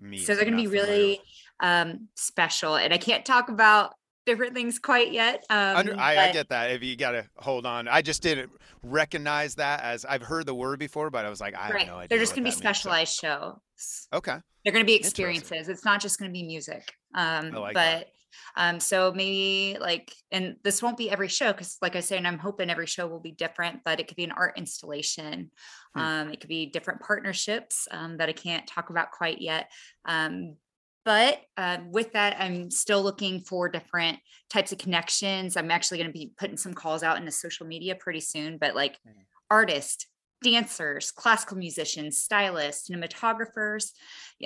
means 0.00 0.24
so 0.24 0.34
they're 0.34 0.46
going 0.46 0.56
to 0.56 0.62
be 0.62 0.66
really 0.66 1.20
um 1.60 2.08
special 2.14 2.76
and 2.76 2.94
i 2.94 2.96
can't 2.96 3.26
talk 3.26 3.50
about 3.50 3.94
different 4.26 4.54
things 4.54 4.78
quite 4.78 5.12
yet 5.12 5.44
um 5.50 5.76
Under, 5.76 5.96
I, 5.98 6.28
I, 6.28 6.32
get 6.32 6.48
that 6.50 6.70
if 6.70 6.82
you 6.82 6.96
gotta 6.96 7.26
hold 7.36 7.66
on 7.66 7.88
i 7.88 8.02
just 8.02 8.22
didn't 8.22 8.52
recognize 8.82 9.54
that 9.56 9.82
as 9.82 10.04
i've 10.04 10.22
heard 10.22 10.46
the 10.46 10.54
word 10.54 10.78
before 10.78 11.10
but 11.10 11.24
i 11.24 11.30
was 11.30 11.40
like 11.40 11.54
i 11.56 11.70
right. 11.70 11.80
have 11.80 11.88
no 11.88 11.96
idea 11.96 12.08
they're 12.08 12.18
just 12.18 12.34
going 12.34 12.44
to 12.44 12.50
be 12.50 12.54
specialized 12.56 13.14
so. 13.14 13.60
shows 13.76 14.08
okay 14.12 14.36
they're 14.64 14.72
going 14.72 14.84
to 14.84 14.90
be 14.90 14.94
experiences 14.94 15.68
it's 15.68 15.84
not 15.84 16.00
just 16.00 16.18
going 16.18 16.30
to 16.30 16.32
be 16.32 16.44
music 16.44 16.92
um 17.14 17.50
like 17.50 17.74
but. 17.74 18.08
Um, 18.56 18.80
so 18.80 19.12
maybe 19.14 19.78
like, 19.80 20.12
and 20.30 20.56
this 20.62 20.82
won't 20.82 20.96
be 20.96 21.10
every 21.10 21.28
show 21.28 21.52
because, 21.52 21.76
like 21.82 21.96
I 21.96 22.00
say, 22.00 22.16
and 22.16 22.26
I'm 22.26 22.38
hoping 22.38 22.70
every 22.70 22.86
show 22.86 23.06
will 23.06 23.20
be 23.20 23.32
different, 23.32 23.80
but 23.84 24.00
it 24.00 24.08
could 24.08 24.16
be 24.16 24.24
an 24.24 24.32
art 24.32 24.54
installation. 24.56 25.50
Hmm. 25.94 26.00
Um, 26.00 26.30
it 26.30 26.40
could 26.40 26.48
be 26.48 26.66
different 26.66 27.00
partnerships 27.00 27.88
um, 27.90 28.16
that 28.18 28.28
I 28.28 28.32
can't 28.32 28.66
talk 28.66 28.90
about 28.90 29.10
quite 29.10 29.40
yet. 29.40 29.70
Um, 30.04 30.56
but 31.04 31.40
uh, 31.56 31.78
with 31.90 32.12
that, 32.12 32.36
I'm 32.38 32.70
still 32.70 33.02
looking 33.02 33.40
for 33.40 33.68
different 33.68 34.18
types 34.50 34.72
of 34.72 34.78
connections. 34.78 35.56
I'm 35.56 35.70
actually 35.70 35.98
going 35.98 36.10
to 36.10 36.18
be 36.18 36.32
putting 36.36 36.56
some 36.56 36.74
calls 36.74 37.02
out 37.02 37.18
into 37.18 37.32
social 37.32 37.66
media 37.66 37.94
pretty 37.94 38.20
soon, 38.20 38.58
but 38.58 38.74
like 38.74 38.94
mm. 39.06 39.12
artists, 39.50 40.06
dancers, 40.42 41.10
classical 41.10 41.56
musicians, 41.56 42.18
stylists, 42.18 42.88
cinematographers, 42.88 43.90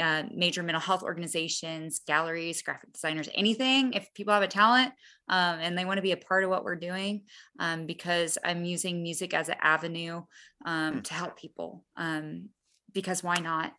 uh, 0.00 0.24
major 0.34 0.62
mental 0.62 0.80
health 0.80 1.02
organizations, 1.02 2.00
galleries, 2.06 2.62
graphic 2.62 2.92
designers, 2.92 3.28
anything. 3.34 3.92
If 3.94 4.12
people 4.14 4.34
have 4.34 4.42
a 4.42 4.48
talent 4.48 4.92
um, 5.28 5.58
and 5.60 5.76
they 5.76 5.84
want 5.84 5.98
to 5.98 6.02
be 6.02 6.12
a 6.12 6.16
part 6.16 6.44
of 6.44 6.50
what 6.50 6.64
we're 6.64 6.76
doing, 6.76 7.22
um, 7.58 7.86
because 7.86 8.38
I'm 8.44 8.64
using 8.64 9.02
music 9.02 9.34
as 9.34 9.48
an 9.48 9.56
avenue 9.60 10.22
um, 10.64 10.94
hmm. 10.94 11.00
to 11.00 11.14
help 11.14 11.38
people. 11.38 11.84
Um, 11.96 12.50
because 12.92 13.22
why 13.22 13.36
not? 13.36 13.72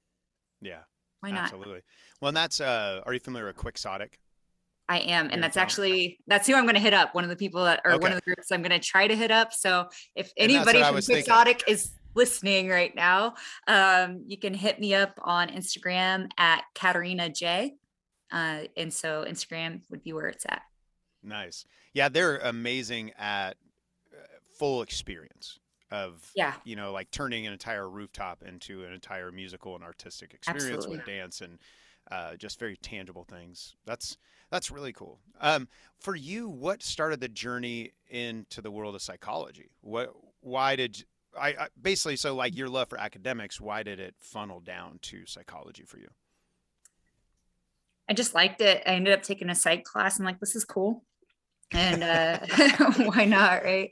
Yeah. 0.61 0.81
Why 1.21 1.31
not? 1.31 1.43
Absolutely. 1.43 1.81
Well, 2.21 2.29
and 2.29 2.37
that's, 2.37 2.61
uh, 2.61 3.01
are 3.05 3.13
you 3.13 3.19
familiar 3.19 3.47
with 3.47 3.57
Quixotic? 3.57 4.19
I 4.89 4.99
am. 4.99 5.29
And 5.31 5.43
that's 5.43 5.57
actually 5.57 6.19
that's 6.27 6.47
who 6.47 6.55
I'm 6.55 6.63
going 6.63 6.75
to 6.75 6.81
hit 6.81 6.93
up. 6.93 7.13
One 7.13 7.23
of 7.23 7.29
the 7.29 7.35
people 7.35 7.63
that 7.65 7.81
or 7.83 7.93
okay. 7.93 8.01
one 8.01 8.11
of 8.11 8.17
the 8.17 8.21
groups 8.21 8.51
I'm 8.51 8.61
going 8.61 8.71
to 8.71 8.79
try 8.79 9.07
to 9.07 9.15
hit 9.15 9.31
up. 9.31 9.53
So 9.53 9.89
if 10.15 10.31
anybody 10.37 10.81
from 10.81 10.95
Quixotic 10.95 11.63
is 11.67 11.91
listening 12.15 12.69
right 12.69 12.95
now, 12.95 13.35
um, 13.67 14.23
you 14.27 14.37
can 14.37 14.53
hit 14.53 14.79
me 14.79 14.95
up 14.95 15.19
on 15.21 15.49
Instagram 15.49 16.29
at 16.37 16.63
Katerina 16.73 17.29
Jae. 17.29 17.71
Uh, 18.31 18.61
and 18.75 18.93
so 18.93 19.25
Instagram 19.27 19.81
would 19.89 20.03
be 20.03 20.13
where 20.13 20.27
it's 20.27 20.45
at. 20.47 20.61
Nice. 21.21 21.65
Yeah, 21.93 22.09
they're 22.09 22.37
amazing 22.37 23.11
at 23.17 23.57
uh, 24.13 24.25
full 24.57 24.81
experience 24.81 25.59
of 25.91 26.31
yeah 26.35 26.53
you 26.65 26.75
know 26.75 26.91
like 26.91 27.09
turning 27.11 27.47
an 27.47 27.53
entire 27.53 27.89
rooftop 27.89 28.43
into 28.43 28.83
an 28.83 28.91
entire 28.91 29.31
musical 29.31 29.75
and 29.75 29.83
artistic 29.83 30.33
experience 30.33 30.85
Absolutely. 30.85 30.97
with 30.97 31.05
dance 31.05 31.41
and 31.41 31.59
uh, 32.11 32.35
just 32.35 32.59
very 32.59 32.77
tangible 32.77 33.25
things 33.25 33.75
that's 33.85 34.17
that's 34.49 34.71
really 34.71 34.93
cool 34.93 35.19
um, 35.41 35.67
for 35.99 36.15
you 36.15 36.47
what 36.47 36.81
started 36.81 37.19
the 37.19 37.27
journey 37.27 37.91
into 38.09 38.61
the 38.61 38.71
world 38.71 38.95
of 38.95 39.01
psychology 39.01 39.69
what 39.81 40.13
why 40.41 40.75
did 40.75 41.03
I, 41.37 41.49
I 41.49 41.67
basically 41.79 42.15
so 42.15 42.35
like 42.35 42.55
your 42.55 42.69
love 42.69 42.89
for 42.89 42.99
academics. 42.99 43.61
Why 43.61 43.83
did 43.83 43.99
it 43.99 44.15
funnel 44.17 44.59
down 44.59 44.99
to 45.03 45.25
psychology 45.25 45.83
for 45.85 45.97
you? 45.97 46.07
I 48.09 48.13
just 48.13 48.33
liked 48.33 48.61
it. 48.61 48.83
I 48.85 48.91
ended 48.91 49.13
up 49.13 49.23
taking 49.23 49.49
a 49.49 49.55
psych 49.55 49.83
class. 49.83 50.19
I'm 50.19 50.25
like, 50.25 50.39
this 50.39 50.55
is 50.55 50.63
cool. 50.63 51.03
And 51.71 52.03
uh, 52.03 52.39
why 52.97 53.25
not 53.25 53.63
right 53.63 53.91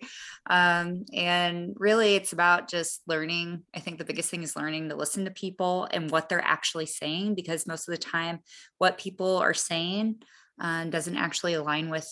um, 0.50 1.06
and 1.14 1.76
really 1.78 2.16
it's 2.16 2.34
about 2.34 2.70
just 2.70 3.02
learning 3.08 3.64
i 3.74 3.80
think 3.80 3.98
the 3.98 4.06
biggest 4.06 4.30
thing 4.30 4.44
is 4.44 4.56
learning 4.56 4.90
to 4.90 4.96
listen 4.96 5.26
to 5.26 5.32
people 5.32 5.88
and 5.92 6.10
what 6.12 6.30
they're 6.30 6.44
actually 6.44 6.86
saying 6.86 7.36
because 7.36 7.68
most 7.68 7.88
of 7.88 7.92
the 7.92 7.98
time 7.98 8.40
what 8.78 8.98
people 8.98 9.38
are 9.38 9.54
saying 9.54 10.16
uh, 10.62 10.86
doesn't 10.86 11.18
actually 11.18 11.54
align 11.54 11.90
with 11.90 12.08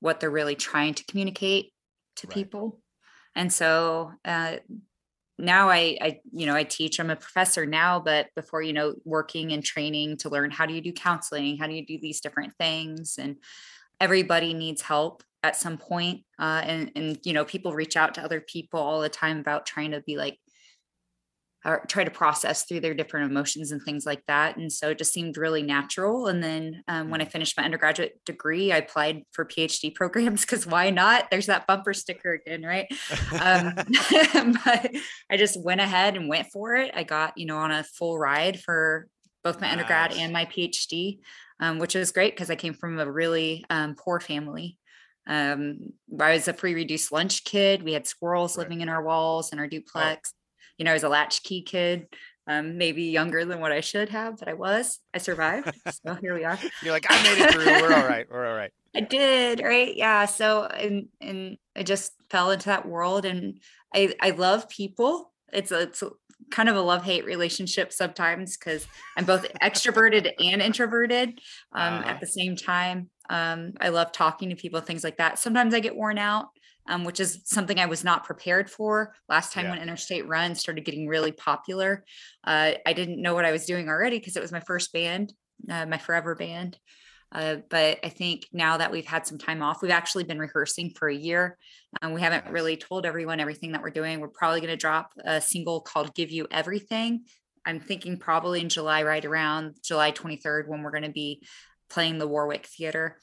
what 0.00 0.18
they're 0.18 0.30
really 0.30 0.56
trying 0.56 0.94
to 0.94 1.04
communicate 1.04 1.72
to 2.16 2.26
right. 2.26 2.34
people 2.34 2.80
and 3.36 3.52
so 3.52 4.12
uh, 4.24 4.56
now 5.38 5.68
I, 5.68 5.98
I, 6.00 6.20
you 6.32 6.46
know, 6.46 6.54
I 6.54 6.64
teach. 6.64 6.98
I'm 6.98 7.10
a 7.10 7.16
professor 7.16 7.66
now, 7.66 8.00
but 8.00 8.28
before, 8.34 8.62
you 8.62 8.72
know, 8.72 8.94
working 9.04 9.52
and 9.52 9.62
training 9.62 10.16
to 10.18 10.30
learn 10.30 10.50
how 10.50 10.64
do 10.64 10.72
you 10.72 10.80
do 10.80 10.92
counseling, 10.92 11.58
how 11.58 11.66
do 11.66 11.74
you 11.74 11.84
do 11.84 11.98
these 12.00 12.20
different 12.20 12.54
things, 12.58 13.18
and 13.18 13.36
everybody 14.00 14.54
needs 14.54 14.82
help 14.82 15.22
at 15.42 15.56
some 15.56 15.78
point. 15.78 16.22
Uh, 16.38 16.62
and 16.64 16.90
and 16.96 17.18
you 17.24 17.32
know, 17.32 17.44
people 17.44 17.72
reach 17.72 17.96
out 17.96 18.14
to 18.14 18.22
other 18.22 18.40
people 18.40 18.80
all 18.80 19.00
the 19.00 19.08
time 19.08 19.38
about 19.38 19.66
trying 19.66 19.92
to 19.92 20.00
be 20.00 20.16
like 20.16 20.38
or 21.66 21.84
try 21.88 22.04
to 22.04 22.10
process 22.12 22.64
through 22.64 22.78
their 22.78 22.94
different 22.94 23.28
emotions 23.28 23.72
and 23.72 23.82
things 23.82 24.06
like 24.06 24.22
that. 24.28 24.56
And 24.56 24.72
so 24.72 24.90
it 24.90 24.98
just 24.98 25.12
seemed 25.12 25.36
really 25.36 25.62
natural. 25.62 26.28
And 26.28 26.40
then 26.40 26.84
um, 26.86 27.10
when 27.10 27.20
I 27.20 27.24
mm. 27.24 27.30
finished 27.30 27.56
my 27.58 27.64
undergraduate 27.64 28.20
degree, 28.24 28.70
I 28.70 28.76
applied 28.76 29.24
for 29.32 29.44
PhD 29.44 29.92
programs 29.92 30.42
because 30.42 30.64
why 30.64 30.90
not? 30.90 31.28
There's 31.28 31.46
that 31.46 31.66
bumper 31.66 31.92
sticker 31.92 32.34
again, 32.34 32.62
right? 32.62 32.86
Um, 33.40 33.74
but 34.64 34.92
I 35.28 35.36
just 35.36 35.60
went 35.60 35.80
ahead 35.80 36.14
and 36.14 36.28
went 36.28 36.46
for 36.52 36.76
it. 36.76 36.92
I 36.94 37.02
got, 37.02 37.36
you 37.36 37.46
know, 37.46 37.56
on 37.56 37.72
a 37.72 37.82
full 37.82 38.16
ride 38.16 38.60
for 38.60 39.08
both 39.42 39.60
my 39.60 39.66
nice. 39.66 39.72
undergrad 39.72 40.12
and 40.12 40.32
my 40.32 40.44
PhD, 40.44 41.18
um, 41.60 41.78
which 41.78 41.94
was 41.94 42.12
great 42.12 42.34
because 42.34 42.50
I 42.50 42.56
came 42.56 42.74
from 42.74 42.98
a 42.98 43.10
really 43.10 43.64
um, 43.70 43.94
poor 43.94 44.20
family. 44.20 44.78
Um, 45.26 45.92
I 46.20 46.34
was 46.34 46.48
a 46.48 46.52
free 46.52 46.74
reduced 46.74 47.10
lunch 47.10 47.44
kid. 47.44 47.82
We 47.82 47.92
had 47.92 48.06
squirrels 48.06 48.56
right. 48.56 48.64
living 48.64 48.80
in 48.80 48.88
our 48.88 49.02
walls 49.02 49.52
in 49.52 49.58
our 49.58 49.64
oh. 49.64 49.68
duplex. 49.68 50.32
Oh 50.32 50.36
you 50.78 50.84
know, 50.84 50.90
I 50.90 50.94
was 50.94 51.04
a 51.04 51.08
latchkey 51.08 51.62
kid, 51.62 52.06
um, 52.46 52.78
maybe 52.78 53.04
younger 53.04 53.44
than 53.44 53.60
what 53.60 53.72
I 53.72 53.80
should 53.80 54.10
have, 54.10 54.38
but 54.38 54.48
I 54.48 54.54
was. 54.54 55.00
I 55.14 55.18
survived. 55.18 55.74
so 56.06 56.14
here 56.14 56.34
we 56.34 56.44
are. 56.44 56.58
You're 56.82 56.92
like, 56.92 57.06
I 57.08 57.22
made 57.22 57.42
it 57.42 57.52
through. 57.52 57.64
We're 57.64 57.94
all 57.94 58.06
right. 58.06 58.26
We're 58.30 58.46
all 58.46 58.56
right. 58.56 58.72
I 58.94 59.00
did, 59.00 59.60
right? 59.60 59.94
Yeah. 59.94 60.26
So 60.26 60.64
and 60.64 61.08
and 61.20 61.58
I 61.76 61.82
just 61.82 62.12
fell 62.30 62.50
into 62.50 62.66
that 62.66 62.86
world 62.86 63.24
and 63.24 63.60
I 63.94 64.14
I 64.20 64.30
love 64.30 64.68
people. 64.68 65.32
It's 65.52 65.70
a, 65.70 65.82
it's 65.82 66.02
kind 66.50 66.68
of 66.68 66.76
a 66.76 66.80
love 66.80 67.04
hate 67.04 67.24
relationship 67.24 67.92
sometimes 67.92 68.56
because 68.56 68.86
I'm 69.16 69.24
both 69.24 69.46
extroverted 69.62 70.30
and 70.38 70.62
introverted 70.62 71.40
um, 71.72 71.94
uh-huh. 71.94 72.08
at 72.08 72.20
the 72.20 72.26
same 72.26 72.56
time. 72.56 73.10
Um, 73.28 73.72
I 73.80 73.88
love 73.88 74.12
talking 74.12 74.50
to 74.50 74.56
people, 74.56 74.80
things 74.80 75.02
like 75.02 75.16
that. 75.16 75.38
Sometimes 75.38 75.74
I 75.74 75.80
get 75.80 75.96
worn 75.96 76.18
out 76.18 76.46
um, 76.88 77.04
which 77.04 77.20
is 77.20 77.40
something 77.44 77.78
I 77.78 77.86
was 77.86 78.04
not 78.04 78.24
prepared 78.24 78.70
for. 78.70 79.14
Last 79.28 79.52
time 79.52 79.64
yeah. 79.64 79.72
when 79.72 79.82
Interstate 79.82 80.26
Run 80.26 80.54
started 80.54 80.84
getting 80.84 81.08
really 81.08 81.32
popular, 81.32 82.04
uh, 82.44 82.72
I 82.84 82.92
didn't 82.92 83.20
know 83.20 83.34
what 83.34 83.44
I 83.44 83.52
was 83.52 83.66
doing 83.66 83.88
already 83.88 84.18
because 84.18 84.36
it 84.36 84.42
was 84.42 84.52
my 84.52 84.60
first 84.60 84.92
band, 84.92 85.32
uh, 85.70 85.86
my 85.86 85.98
forever 85.98 86.34
band. 86.34 86.78
Uh, 87.36 87.56
but 87.68 87.98
I 88.02 88.08
think 88.08 88.48
now 88.50 88.78
that 88.78 88.90
we've 88.90 89.04
had 89.04 89.26
some 89.26 89.36
time 89.36 89.62
off, 89.62 89.82
we've 89.82 89.90
actually 89.90 90.24
been 90.24 90.38
rehearsing 90.38 90.90
for 90.96 91.06
a 91.06 91.14
year. 91.14 91.58
Um, 92.00 92.14
we 92.14 92.22
haven't 92.22 92.50
really 92.50 92.78
told 92.78 93.04
everyone 93.04 93.40
everything 93.40 93.72
that 93.72 93.82
we're 93.82 93.90
doing. 93.90 94.20
We're 94.20 94.28
probably 94.28 94.60
going 94.60 94.70
to 94.70 94.76
drop 94.76 95.10
a 95.22 95.38
single 95.42 95.82
called 95.82 96.14
Give 96.14 96.30
You 96.30 96.46
Everything. 96.50 97.24
I'm 97.66 97.78
thinking 97.78 98.16
probably 98.16 98.62
in 98.62 98.70
July, 98.70 99.02
right 99.02 99.22
around 99.22 99.76
July 99.84 100.12
23rd, 100.12 100.66
when 100.66 100.82
we're 100.82 100.92
going 100.92 101.02
to 101.02 101.10
be 101.10 101.42
playing 101.90 102.16
the 102.16 102.26
Warwick 102.26 102.66
Theater. 102.66 103.18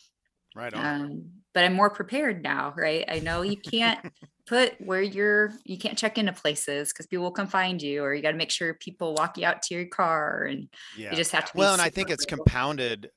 Right 0.55 0.71
on. 0.71 1.01
Um, 1.01 1.29
but 1.55 1.63
I'm 1.63 1.73
more 1.73 1.89
prepared 1.89 2.43
now, 2.43 2.71
right? 2.77 3.05
I 3.07 3.17
know 3.17 3.41
you 3.41 3.57
can't 3.57 3.99
put 4.45 4.75
where 4.79 5.01
you're, 5.01 5.53
you 5.65 5.79
can't 5.79 5.97
check 5.97 6.19
into 6.19 6.33
places 6.33 6.93
because 6.93 7.07
people 7.07 7.23
will 7.23 7.31
come 7.31 7.47
find 7.47 7.81
you, 7.81 8.03
or 8.03 8.13
you 8.13 8.21
got 8.21 8.31
to 8.31 8.37
make 8.37 8.51
sure 8.51 8.75
people 8.75 9.15
walk 9.15 9.39
you 9.39 9.45
out 9.47 9.63
to 9.63 9.73
your 9.73 9.87
car, 9.87 10.43
and 10.43 10.67
yeah. 10.95 11.09
you 11.09 11.17
just 11.17 11.31
have 11.31 11.45
to. 11.45 11.51
well, 11.55 11.73
and 11.73 11.81
I 11.81 11.89
think 11.89 12.11
it's 12.11 12.25
compounded 12.25 13.09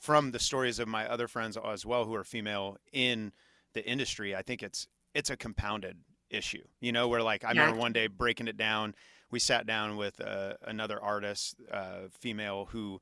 from 0.00 0.32
the 0.32 0.38
stories 0.38 0.78
of 0.78 0.88
my 0.88 1.08
other 1.08 1.28
friends 1.28 1.56
as 1.56 1.86
well 1.86 2.04
who 2.04 2.14
are 2.14 2.24
female 2.24 2.76
in 2.92 3.32
the 3.74 3.86
industry. 3.88 4.34
I 4.34 4.42
think 4.42 4.62
it's 4.62 4.86
it's 5.14 5.30
a 5.30 5.36
compounded 5.36 5.98
issue, 6.30 6.64
you 6.80 6.92
know, 6.92 7.08
where 7.08 7.22
like 7.22 7.44
I 7.44 7.52
yeah. 7.52 7.60
remember 7.60 7.80
one 7.80 7.92
day 7.92 8.06
breaking 8.06 8.48
it 8.48 8.56
down. 8.56 8.94
We 9.30 9.38
sat 9.38 9.66
down 9.66 9.96
with 9.96 10.20
uh, 10.20 10.54
another 10.62 11.02
artist, 11.02 11.56
uh, 11.72 12.08
female, 12.12 12.68
who 12.70 13.00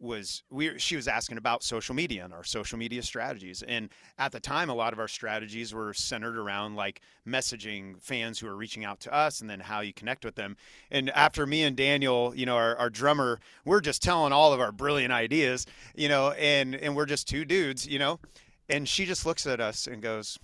was 0.00 0.44
we 0.48 0.78
she 0.78 0.94
was 0.94 1.08
asking 1.08 1.38
about 1.38 1.64
social 1.64 1.94
media 1.94 2.24
and 2.24 2.32
our 2.32 2.44
social 2.44 2.78
media 2.78 3.02
strategies. 3.02 3.62
And 3.62 3.88
at 4.16 4.30
the 4.30 4.38
time 4.38 4.70
a 4.70 4.74
lot 4.74 4.92
of 4.92 4.98
our 5.00 5.08
strategies 5.08 5.74
were 5.74 5.92
centered 5.92 6.36
around 6.38 6.76
like 6.76 7.00
messaging 7.26 8.00
fans 8.00 8.38
who 8.38 8.46
are 8.46 8.54
reaching 8.56 8.84
out 8.84 9.00
to 9.00 9.12
us 9.12 9.40
and 9.40 9.50
then 9.50 9.60
how 9.60 9.80
you 9.80 9.92
connect 9.92 10.24
with 10.24 10.36
them. 10.36 10.56
And 10.90 11.10
after 11.10 11.46
me 11.46 11.64
and 11.64 11.76
daniel 11.76 12.32
you 12.34 12.46
know 12.46 12.56
our, 12.56 12.76
our 12.76 12.90
drummer 12.90 13.40
we're 13.64 13.80
just 13.80 14.02
telling 14.02 14.32
all 14.32 14.52
of 14.52 14.60
our 14.60 14.70
brilliant 14.72 15.12
ideas 15.12 15.66
you 15.96 16.08
know 16.08 16.30
and 16.32 16.74
and 16.76 16.94
we're 16.94 17.06
just 17.06 17.26
two 17.28 17.44
dudes 17.44 17.86
you 17.86 17.98
know? 17.98 18.20
And 18.68 18.88
she 18.88 19.04
just 19.04 19.26
looks 19.26 19.46
at 19.46 19.60
us 19.60 19.86
and 19.88 20.00
goes 20.00 20.38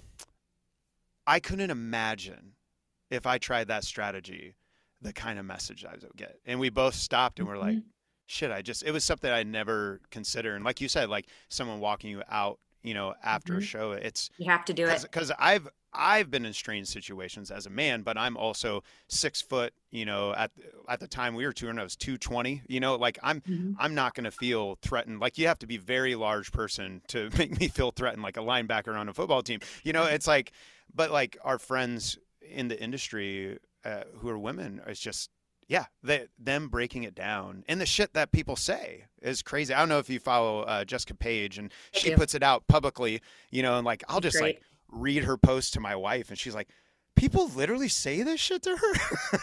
i 1.27 1.39
couldn't 1.39 1.71
imagine 1.71 2.55
if 3.11 3.25
i 3.27 3.39
tried 3.39 3.69
that 3.69 3.85
strategy 3.85 4.57
the 5.01 5.13
kind 5.13 5.39
of 5.39 5.45
message 5.45 5.85
i 5.85 5.93
would 5.93 6.17
get. 6.17 6.39
And 6.45 6.59
we 6.59 6.71
both 6.71 6.95
stopped 6.95 7.39
and 7.39 7.47
we're 7.47 7.59
like 7.59 7.77
Mhm. 7.77 7.83
Shit 8.35 8.51
i 8.51 8.61
just 8.61 8.83
it 8.83 8.91
was 8.91 9.05
something 9.05 9.31
i 9.31 9.43
never 9.43 10.01
considered 10.11 10.57
and 10.57 10.65
like 10.65 10.81
you 10.81 10.89
said 10.89 11.09
like 11.09 11.27
someone 11.49 11.79
walking 11.81 12.11
you 12.11 12.23
out 12.29 12.59
you 12.83 12.93
know 12.93 13.15
after 13.23 13.55
a 13.55 13.59
Mhm. 13.61 13.63
show 13.63 13.93
it's 13.93 14.29
You 14.37 14.51
have 14.51 14.65
to 14.67 14.75
do 14.75 14.87
it. 14.87 15.01
because 15.03 15.31
i've 15.39 15.69
i've 15.93 16.31
been 16.31 16.45
in 16.45 16.53
strange 16.53 16.89
situations 16.89 17.53
as 17.53 17.65
a 17.67 17.71
man 17.71 18.03
but 18.03 18.19
i'm 18.19 18.37
also 18.37 18.83
six 19.09 19.41
foot 19.41 19.73
you 19.93 20.05
know 20.05 20.35
at 20.35 20.51
at 20.89 20.99
the 20.99 21.07
time 21.07 21.35
we 21.37 21.47
were 21.47 21.53
touring 21.53 21.79
i 21.79 21.85
was 21.85 21.95
220 21.97 22.63
you 22.67 22.81
know 22.81 22.97
like 22.97 23.17
i'm 23.23 23.41
Mhm. 23.43 23.77
i'm 23.79 23.95
not 23.95 24.15
going 24.15 24.25
to 24.25 24.33
feel 24.33 24.77
threatened 24.83 25.21
like 25.21 25.39
you 25.39 25.47
have 25.47 25.61
to 25.61 25.67
be 25.69 25.77
very 25.77 26.17
large 26.17 26.51
person 26.51 27.01
to 27.09 27.31
make 27.39 27.59
me 27.61 27.69
feel 27.69 27.93
threatened 27.93 28.23
like 28.23 28.37
a 28.37 28.41
linebacker 28.41 28.99
on 28.99 29.09
a 29.09 29.15
football 29.15 29.43
team 29.43 29.61
you 29.85 29.93
know 29.93 30.05
it's 30.05 30.27
like 30.27 30.51
but 30.93 31.13
like 31.13 31.39
our 31.45 31.59
friends 31.59 32.19
in 32.43 32.67
the 32.69 32.83
industry 32.83 33.59
uh, 33.85 34.03
who 34.17 34.29
are 34.29 34.39
women 34.39 34.81
it's 34.87 35.01
just 35.01 35.31
yeah, 35.69 35.87
they, 36.03 36.27
them 36.39 36.69
breaking 36.69 37.05
it 37.05 37.15
down 37.15 37.65
and 37.69 37.81
the 37.81 37.87
shit 37.87 38.13
that 38.15 38.33
people 38.33 38.57
say 38.57 39.05
is 39.23 39.43
crazy. 39.43 39.73
I 39.75 39.79
don't 39.79 39.89
know 39.89 39.99
if 39.99 40.11
you 40.11 40.19
follow 40.21 40.61
uh, 40.63 40.85
Jessica 40.85 41.15
Page 41.15 41.59
and 41.59 41.73
I 41.95 41.99
she 41.99 42.11
do. 42.11 42.17
puts 42.17 42.35
it 42.35 42.43
out 42.43 42.67
publicly, 42.69 43.21
you 43.51 43.63
know, 43.63 43.77
and 43.77 43.85
like 43.85 44.03
I'll 44.09 44.21
just 44.21 44.37
Great. 44.39 44.57
like 44.57 44.63
read 44.89 45.25
her 45.25 45.37
post 45.37 45.73
to 45.75 45.81
my 45.81 45.97
wife 45.97 46.31
and 46.31 46.39
she's 46.39 46.55
like, 46.55 46.69
people 47.17 47.49
literally 47.55 47.89
say 47.89 48.23
this 48.23 48.41
shit 48.41 48.63
to 48.63 48.77
her. 48.77 48.93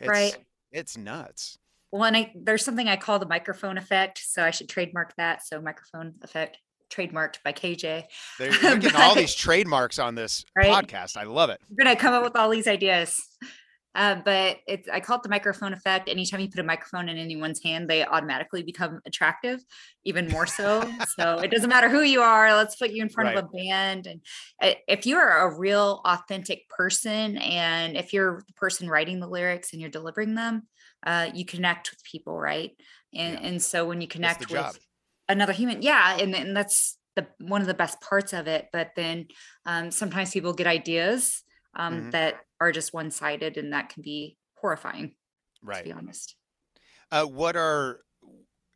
it's, 0.00 0.08
Right. 0.08 0.36
It's 0.72 0.96
nuts. 0.96 1.58
Well, 1.92 2.04
and 2.04 2.16
I, 2.16 2.32
there's 2.34 2.64
something 2.64 2.88
I 2.88 2.96
call 2.96 3.18
the 3.18 3.26
microphone 3.26 3.78
effect. 3.78 4.18
So 4.18 4.42
I 4.42 4.50
should 4.50 4.68
trademark 4.68 5.14
that. 5.16 5.46
So 5.46 5.60
microphone 5.60 6.14
effect 6.22 6.58
trademarked 6.90 7.42
by 7.44 7.52
KJ. 7.52 8.04
They're, 8.38 8.52
you're 8.62 8.76
getting 8.78 9.00
all 9.00 9.14
these 9.14 9.34
trademarks 9.34 9.98
on 9.98 10.14
this 10.14 10.44
Right. 10.56 10.68
podcast. 10.70 11.16
I 11.16 11.24
love 11.24 11.50
it. 11.50 11.60
We're 11.70 11.84
gonna 11.84 11.96
come 11.96 12.14
up 12.14 12.22
with 12.22 12.36
all 12.36 12.48
these 12.50 12.66
ideas. 12.68 13.20
Uh, 13.96 14.16
but 14.24 14.58
it's 14.68 14.88
I 14.90 15.00
call 15.00 15.16
it 15.16 15.22
the 15.22 15.30
microphone 15.30 15.72
effect. 15.72 16.08
Anytime 16.08 16.40
you 16.40 16.50
put 16.50 16.60
a 16.60 16.64
microphone 16.64 17.08
in 17.08 17.16
anyone's 17.16 17.62
hand, 17.62 17.88
they 17.88 18.04
automatically 18.04 18.62
become 18.62 19.00
attractive, 19.06 19.64
even 20.04 20.28
more 20.28 20.46
so. 20.46 20.82
so 21.18 21.38
it 21.38 21.50
doesn't 21.50 21.70
matter 21.70 21.88
who 21.88 22.02
you 22.02 22.20
are. 22.20 22.54
Let's 22.54 22.76
put 22.76 22.90
you 22.90 23.02
in 23.02 23.08
front 23.08 23.34
of 23.34 23.42
a 23.42 23.48
band, 23.48 24.06
and 24.06 24.20
uh, 24.62 24.74
if 24.86 25.06
you 25.06 25.16
are 25.16 25.48
a 25.48 25.58
real 25.58 26.02
authentic 26.04 26.68
person, 26.68 27.38
and 27.38 27.96
if 27.96 28.12
you're 28.12 28.42
the 28.46 28.52
person 28.52 28.88
writing 28.88 29.18
the 29.18 29.28
lyrics 29.28 29.72
and 29.72 29.80
you're 29.80 29.90
delivering 29.90 30.34
them, 30.34 30.68
uh, 31.06 31.30
you 31.32 31.46
connect 31.46 31.90
with 31.90 32.04
people, 32.04 32.38
right? 32.38 32.72
And 33.14 33.32
Yeah. 33.32 33.48
and 33.48 33.62
so 33.62 33.86
when 33.86 34.02
you 34.02 34.08
connect 34.08 34.40
the 34.40 34.46
job. 34.46 34.74
with 34.74 34.80
another 35.28 35.52
human 35.52 35.82
yeah 35.82 36.18
and, 36.20 36.34
and 36.34 36.56
that's 36.56 36.98
the 37.16 37.26
one 37.40 37.60
of 37.60 37.66
the 37.66 37.74
best 37.74 38.00
parts 38.00 38.32
of 38.32 38.46
it 38.46 38.68
but 38.72 38.90
then 38.94 39.26
um, 39.64 39.90
sometimes 39.90 40.30
people 40.30 40.52
get 40.52 40.66
ideas 40.66 41.42
um, 41.76 42.06
Mhm. 42.06 42.10
that 42.12 42.40
are 42.60 42.72
just 42.72 42.92
one-sided 42.94 43.56
and 43.56 43.72
that 43.72 43.90
can 43.90 44.02
be 44.02 44.38
horrifying 44.56 45.14
Right. 45.62 45.82
to 45.82 45.82
be 45.84 45.92
honest 45.92 46.36
Uh, 47.10 47.24
what 47.24 47.56
are, 47.56 48.00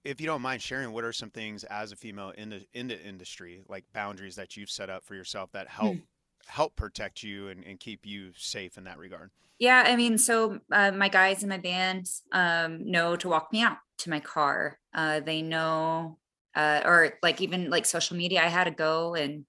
if 0.04 0.20
you 0.20 0.26
don't 0.26 0.42
mind 0.42 0.62
sharing, 0.62 0.92
what 0.92 1.04
are 1.04 1.12
some 1.12 1.30
things 1.30 1.64
as 1.64 1.92
a 1.92 1.96
female 1.96 2.30
in 2.30 2.50
the 2.50 2.66
in 2.72 2.88
the 2.88 3.00
industry, 3.02 3.62
like 3.68 3.84
boundaries 3.92 4.36
that 4.36 4.56
you've 4.56 4.70
set 4.70 4.90
up 4.90 5.04
for 5.04 5.14
yourself 5.14 5.52
that 5.52 5.68
help 5.68 5.98
Hmm. 5.98 6.06
help 6.48 6.76
protect 6.76 7.22
you 7.22 7.48
and, 7.48 7.64
and 7.64 7.80
keep 7.80 8.06
you 8.06 8.32
safe 8.34 8.78
in 8.78 8.84
that 8.84 8.98
regard? 8.98 9.30
yeah 9.58 9.84
i 9.86 9.96
mean 9.96 10.18
so 10.18 10.60
uh, 10.72 10.90
my 10.92 11.08
guys 11.08 11.42
in 11.42 11.48
my 11.48 11.58
band 11.58 12.06
um, 12.32 12.90
know 12.90 13.16
to 13.16 13.28
walk 13.28 13.52
me 13.52 13.60
out 13.62 13.78
to 13.98 14.10
my 14.10 14.20
car 14.20 14.78
uh, 14.94 15.20
they 15.20 15.42
know 15.42 16.18
uh, 16.54 16.82
or 16.84 17.18
like 17.22 17.40
even 17.40 17.70
like 17.70 17.84
social 17.86 18.16
media 18.16 18.42
i 18.42 18.48
had 18.48 18.64
to 18.64 18.70
go 18.70 19.14
and 19.14 19.44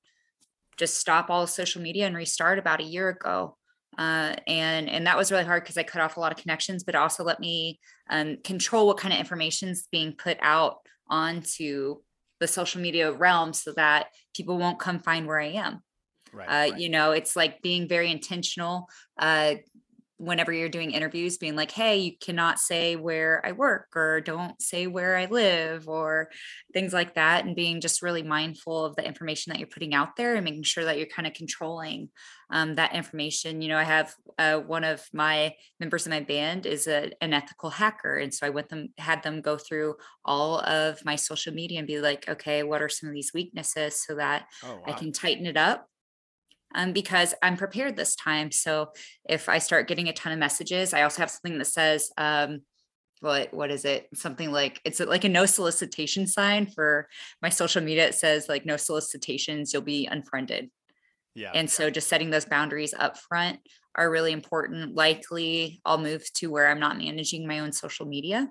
just 0.78 0.98
stop 0.98 1.30
all 1.30 1.46
social 1.48 1.82
media 1.82 2.06
and 2.06 2.16
restart 2.16 2.60
about 2.60 2.80
a 2.82 2.86
year 2.86 3.10
ago 3.10 3.58
uh, 3.98 4.36
and 4.48 4.90
and 4.90 5.06
that 5.06 5.18
was 5.18 5.32
really 5.32 5.44
hard 5.44 5.64
because 5.64 5.78
i 5.78 5.84
cut 5.84 6.02
off 6.02 6.18
a 6.18 6.20
lot 6.20 6.32
of 6.32 6.38
connections 6.38 6.84
but 6.84 6.96
also 6.96 7.24
let 7.24 7.40
me 7.40 7.80
um, 8.10 8.38
control 8.44 8.88
what 8.88 8.98
kind 8.98 9.14
of 9.14 9.20
information 9.20 9.70
is 9.70 9.88
being 9.92 10.14
put 10.14 10.38
out 10.42 10.78
onto 11.10 11.98
the 12.40 12.48
social 12.48 12.82
media 12.82 13.12
realm 13.12 13.54
so 13.54 13.74
that 13.74 14.08
people 14.36 14.58
won't 14.58 14.80
come 14.80 15.00
find 15.00 15.28
where 15.28 15.40
i 15.40 15.48
am 15.48 15.82
Right. 16.34 16.48
uh, 16.48 16.72
right. 16.72 16.80
you 16.80 16.88
know 16.88 17.12
it's 17.12 17.36
like 17.36 17.62
being 17.62 17.90
very 17.90 18.10
intentional 18.10 18.88
uh, 19.20 19.56
whenever 20.22 20.54
you're 20.54 20.70
doing 20.70 20.92
interviews 20.92 21.40
being 21.40 21.56
like 21.56 21.72
hey 21.72 21.98
you 21.98 22.12
cannot 22.20 22.60
say 22.60 22.96
where 22.96 23.44
i 23.44 23.52
work 23.52 23.88
or 23.96 24.22
don't 24.22 24.62
say 24.62 24.86
where 24.86 25.18
i 25.18 25.26
live 25.26 25.90
or 25.90 26.30
things 26.74 26.94
like 26.94 27.16
that 27.16 27.44
and 27.44 27.56
being 27.56 27.82
just 27.82 28.04
really 28.04 28.22
mindful 28.22 28.86
of 28.86 28.96
the 28.96 29.06
information 29.06 29.52
that 29.52 29.58
you're 29.58 29.68
putting 29.68 29.96
out 29.96 30.16
there 30.16 30.36
and 30.36 30.46
making 30.46 30.62
sure 30.62 30.86
that 30.86 30.98
you're 30.98 31.08
kind 31.08 31.28
of 31.28 31.34
controlling 31.34 32.08
um, 32.52 32.76
that 32.76 32.94
information 32.94 33.64
you 33.64 33.70
know 33.70 33.78
i 33.78 33.84
have 33.84 34.14
uh, 34.38 34.60
one 34.60 34.84
of 34.84 35.04
my 35.12 35.56
members 35.80 36.06
of 36.06 36.12
my 36.12 36.20
band 36.20 36.68
is 36.68 36.86
a, 36.86 37.12
an 37.22 37.34
ethical 37.34 37.72
hacker 37.72 38.18
and 38.18 38.32
so 38.32 38.46
i 38.46 38.50
went 38.50 38.70
them 38.70 38.90
had 39.00 39.24
them 39.24 39.42
go 39.42 39.58
through 39.58 39.96
all 40.24 40.60
of 40.60 41.04
my 41.04 41.16
social 41.16 41.52
media 41.52 41.80
and 41.80 41.88
be 41.88 42.00
like 42.00 42.30
okay 42.30 42.62
what 42.62 42.82
are 42.82 42.90
some 42.90 43.10
of 43.10 43.16
these 43.16 43.32
weaknesses 43.34 44.04
so 44.06 44.14
that 44.16 44.46
oh, 44.64 44.76
wow. 44.76 44.84
I 44.86 44.92
can 44.92 45.12
tighten 45.12 45.48
it 45.48 45.58
up 45.58 45.88
um, 46.76 46.94
because 46.94 47.34
I'm 47.42 47.58
prepared 47.58 47.96
this 47.96 48.16
time. 48.16 48.52
So 48.52 48.92
if 49.28 49.50
I 49.50 49.60
start 49.60 49.88
getting 49.88 50.08
a 50.10 50.14
ton 50.14 50.34
of 50.34 50.40
messages, 50.40 50.94
I 50.94 51.04
also 51.04 51.22
have 51.22 51.32
something 51.32 51.58
that 51.58 51.66
says, 51.66 52.10
um, 52.18 52.62
what 53.22 53.54
what 53.54 53.70
is 53.70 53.86
it? 53.86 54.10
Something 54.16 54.52
like 54.52 54.82
it's 54.84 55.00
like 55.00 55.24
a 55.24 55.30
no 55.30 55.46
solicitation 55.46 56.26
sign 56.26 56.66
for 56.66 57.08
my 57.42 57.50
social 57.50 57.82
media. 57.82 58.08
It 58.08 58.16
says 58.16 58.50
like 58.50 58.66
no 58.66 58.78
solicitations, 58.78 59.74
you'll 59.74 59.84
be 59.84 60.08
unfriended. 60.08 60.72
yeah. 61.36 61.52
And 61.54 61.70
so 61.70 61.90
just 61.90 62.10
setting 62.10 62.32
those 62.32 62.46
boundaries 62.46 62.94
up 62.98 63.18
front 63.18 63.60
are 63.96 64.10
really 64.10 64.32
important. 64.32 64.96
Likely 64.96 65.82
I'll 65.86 66.00
move 66.00 66.24
to 66.36 66.48
where 66.48 66.68
I'm 66.68 66.80
not 66.80 66.98
managing 66.98 67.48
my 67.48 67.60
own 67.60 67.72
social 67.72 68.06
media. 68.06 68.50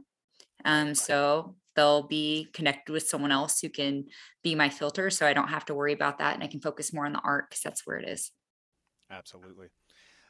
Um, 0.64 0.94
so 0.94 1.56
they'll 1.76 2.06
be 2.06 2.48
connected 2.52 2.92
with 2.92 3.08
someone 3.08 3.32
else 3.32 3.60
who 3.60 3.68
can 3.68 4.04
be 4.42 4.54
my 4.54 4.68
filter 4.68 5.10
so 5.10 5.26
I 5.26 5.32
don't 5.32 5.48
have 5.48 5.64
to 5.66 5.74
worry 5.74 5.92
about 5.92 6.18
that 6.18 6.34
and 6.34 6.42
I 6.42 6.48
can 6.48 6.60
focus 6.60 6.92
more 6.92 7.06
on 7.06 7.12
the 7.12 7.20
art 7.20 7.50
because 7.50 7.62
that's 7.62 7.86
where 7.86 7.98
it 7.98 8.08
is. 8.08 8.32
Absolutely. 9.10 9.68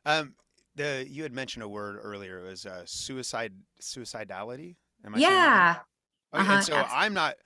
Um, 0.04 0.36
the 0.74 1.06
you 1.08 1.24
had 1.24 1.32
mentioned 1.34 1.62
a 1.64 1.68
word 1.68 1.98
earlier. 2.02 2.40
It 2.40 2.48
was 2.50 2.66
uh, 2.66 2.84
suicide 2.86 3.54
suicidality. 3.82 4.76
Am 5.04 5.14
I 5.14 5.20
saying 5.20 5.42
that 5.42 5.50
right? 5.52 5.66
Yeah. 5.66 5.80
Okay, 6.34 6.42
Uh-huh, 6.42 6.52
and 6.54 6.64
so 6.64 6.74
abs- 6.74 6.92
I'm 6.92 7.14
not 7.14 7.36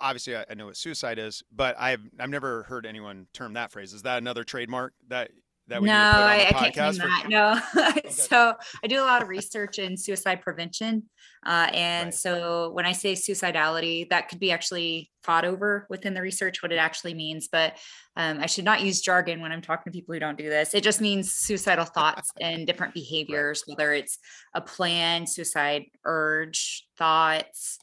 obviously 0.00 0.36
I, 0.36 0.46
I 0.50 0.54
know 0.54 0.66
what 0.66 0.76
suicide 0.76 1.18
is, 1.18 1.42
but 1.52 1.76
I've 1.78 2.02
I've 2.18 2.30
never 2.30 2.64
heard 2.64 2.86
anyone 2.86 3.28
term 3.34 3.54
that 3.54 3.72
phrase. 3.72 3.92
Is 3.94 4.02
that 4.02 4.18
another 4.18 4.44
trademark 4.44 4.94
that 5.08 5.32
that 5.70 5.80
we 5.80 5.88
no, 5.88 5.94
need 5.94 6.10
put 6.10 6.20
on 6.20 6.28
I, 6.28 6.46
I 6.46 6.70
can't 6.70 6.74
claim 6.74 6.94
that. 6.96 7.26
No. 7.28 8.00
so 8.10 8.54
I 8.82 8.86
do 8.86 9.00
a 9.00 9.06
lot 9.06 9.22
of 9.22 9.28
research 9.28 9.78
in 9.78 9.96
suicide 9.96 10.42
prevention. 10.42 11.04
Uh, 11.46 11.68
and 11.72 12.06
Right. 12.08 12.14
so 12.14 12.70
when 12.72 12.84
I 12.84 12.92
say 12.92 13.14
suicidality, 13.14 14.08
that 14.10 14.28
could 14.28 14.40
be 14.40 14.52
actually 14.52 15.10
fought 15.22 15.44
over 15.44 15.86
within 15.88 16.12
the 16.12 16.20
research, 16.20 16.62
what 16.62 16.72
it 16.72 16.76
actually 16.76 17.14
means. 17.14 17.48
But 17.50 17.78
um, 18.16 18.40
I 18.40 18.46
should 18.46 18.64
not 18.64 18.82
use 18.82 19.00
jargon 19.00 19.40
when 19.40 19.52
I'm 19.52 19.62
talking 19.62 19.90
to 19.90 19.96
people 19.96 20.12
who 20.12 20.20
don't 20.20 20.36
do 20.36 20.50
this. 20.50 20.74
It 20.74 20.82
just 20.82 21.00
means 21.00 21.32
suicidal 21.32 21.86
thoughts 21.86 22.30
and 22.40 22.66
different 22.66 22.92
behaviors, 22.92 23.62
whether 23.66 23.92
it's 23.92 24.18
a 24.54 24.60
plan, 24.60 25.26
suicide 25.26 25.84
urge, 26.04 26.86
thoughts, 26.98 27.78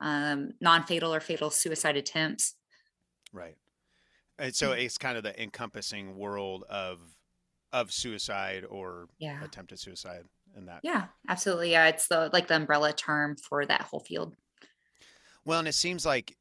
um, 0.00 0.50
non 0.60 0.82
fatal 0.82 1.14
or 1.14 1.20
fatal 1.20 1.50
suicide 1.50 1.96
attempts. 1.96 2.54
Right. 3.32 3.56
And 4.38 4.54
so 4.54 4.72
it's 4.72 4.98
kind 4.98 5.16
of 5.16 5.22
the 5.24 5.40
encompassing 5.42 6.16
world 6.16 6.64
of 6.68 7.00
of 7.72 7.92
suicide 7.92 8.64
or 8.64 9.08
Yeah. 9.18 9.42
attempted 9.44 9.78
suicide 9.78 10.24
and 10.56 10.68
that. 10.68 10.80
Yeah, 10.82 11.08
absolutely. 11.28 11.72
Yeah, 11.72 11.86
it's 11.86 12.08
the 12.08 12.30
like 12.32 12.48
the 12.48 12.56
umbrella 12.56 12.92
term 12.92 13.36
for 13.36 13.64
that 13.66 13.82
whole 13.82 14.00
field. 14.00 14.36
Well, 15.44 15.58
and 15.58 15.68
it 15.68 15.74
seems 15.74 16.04
like, 16.04 16.36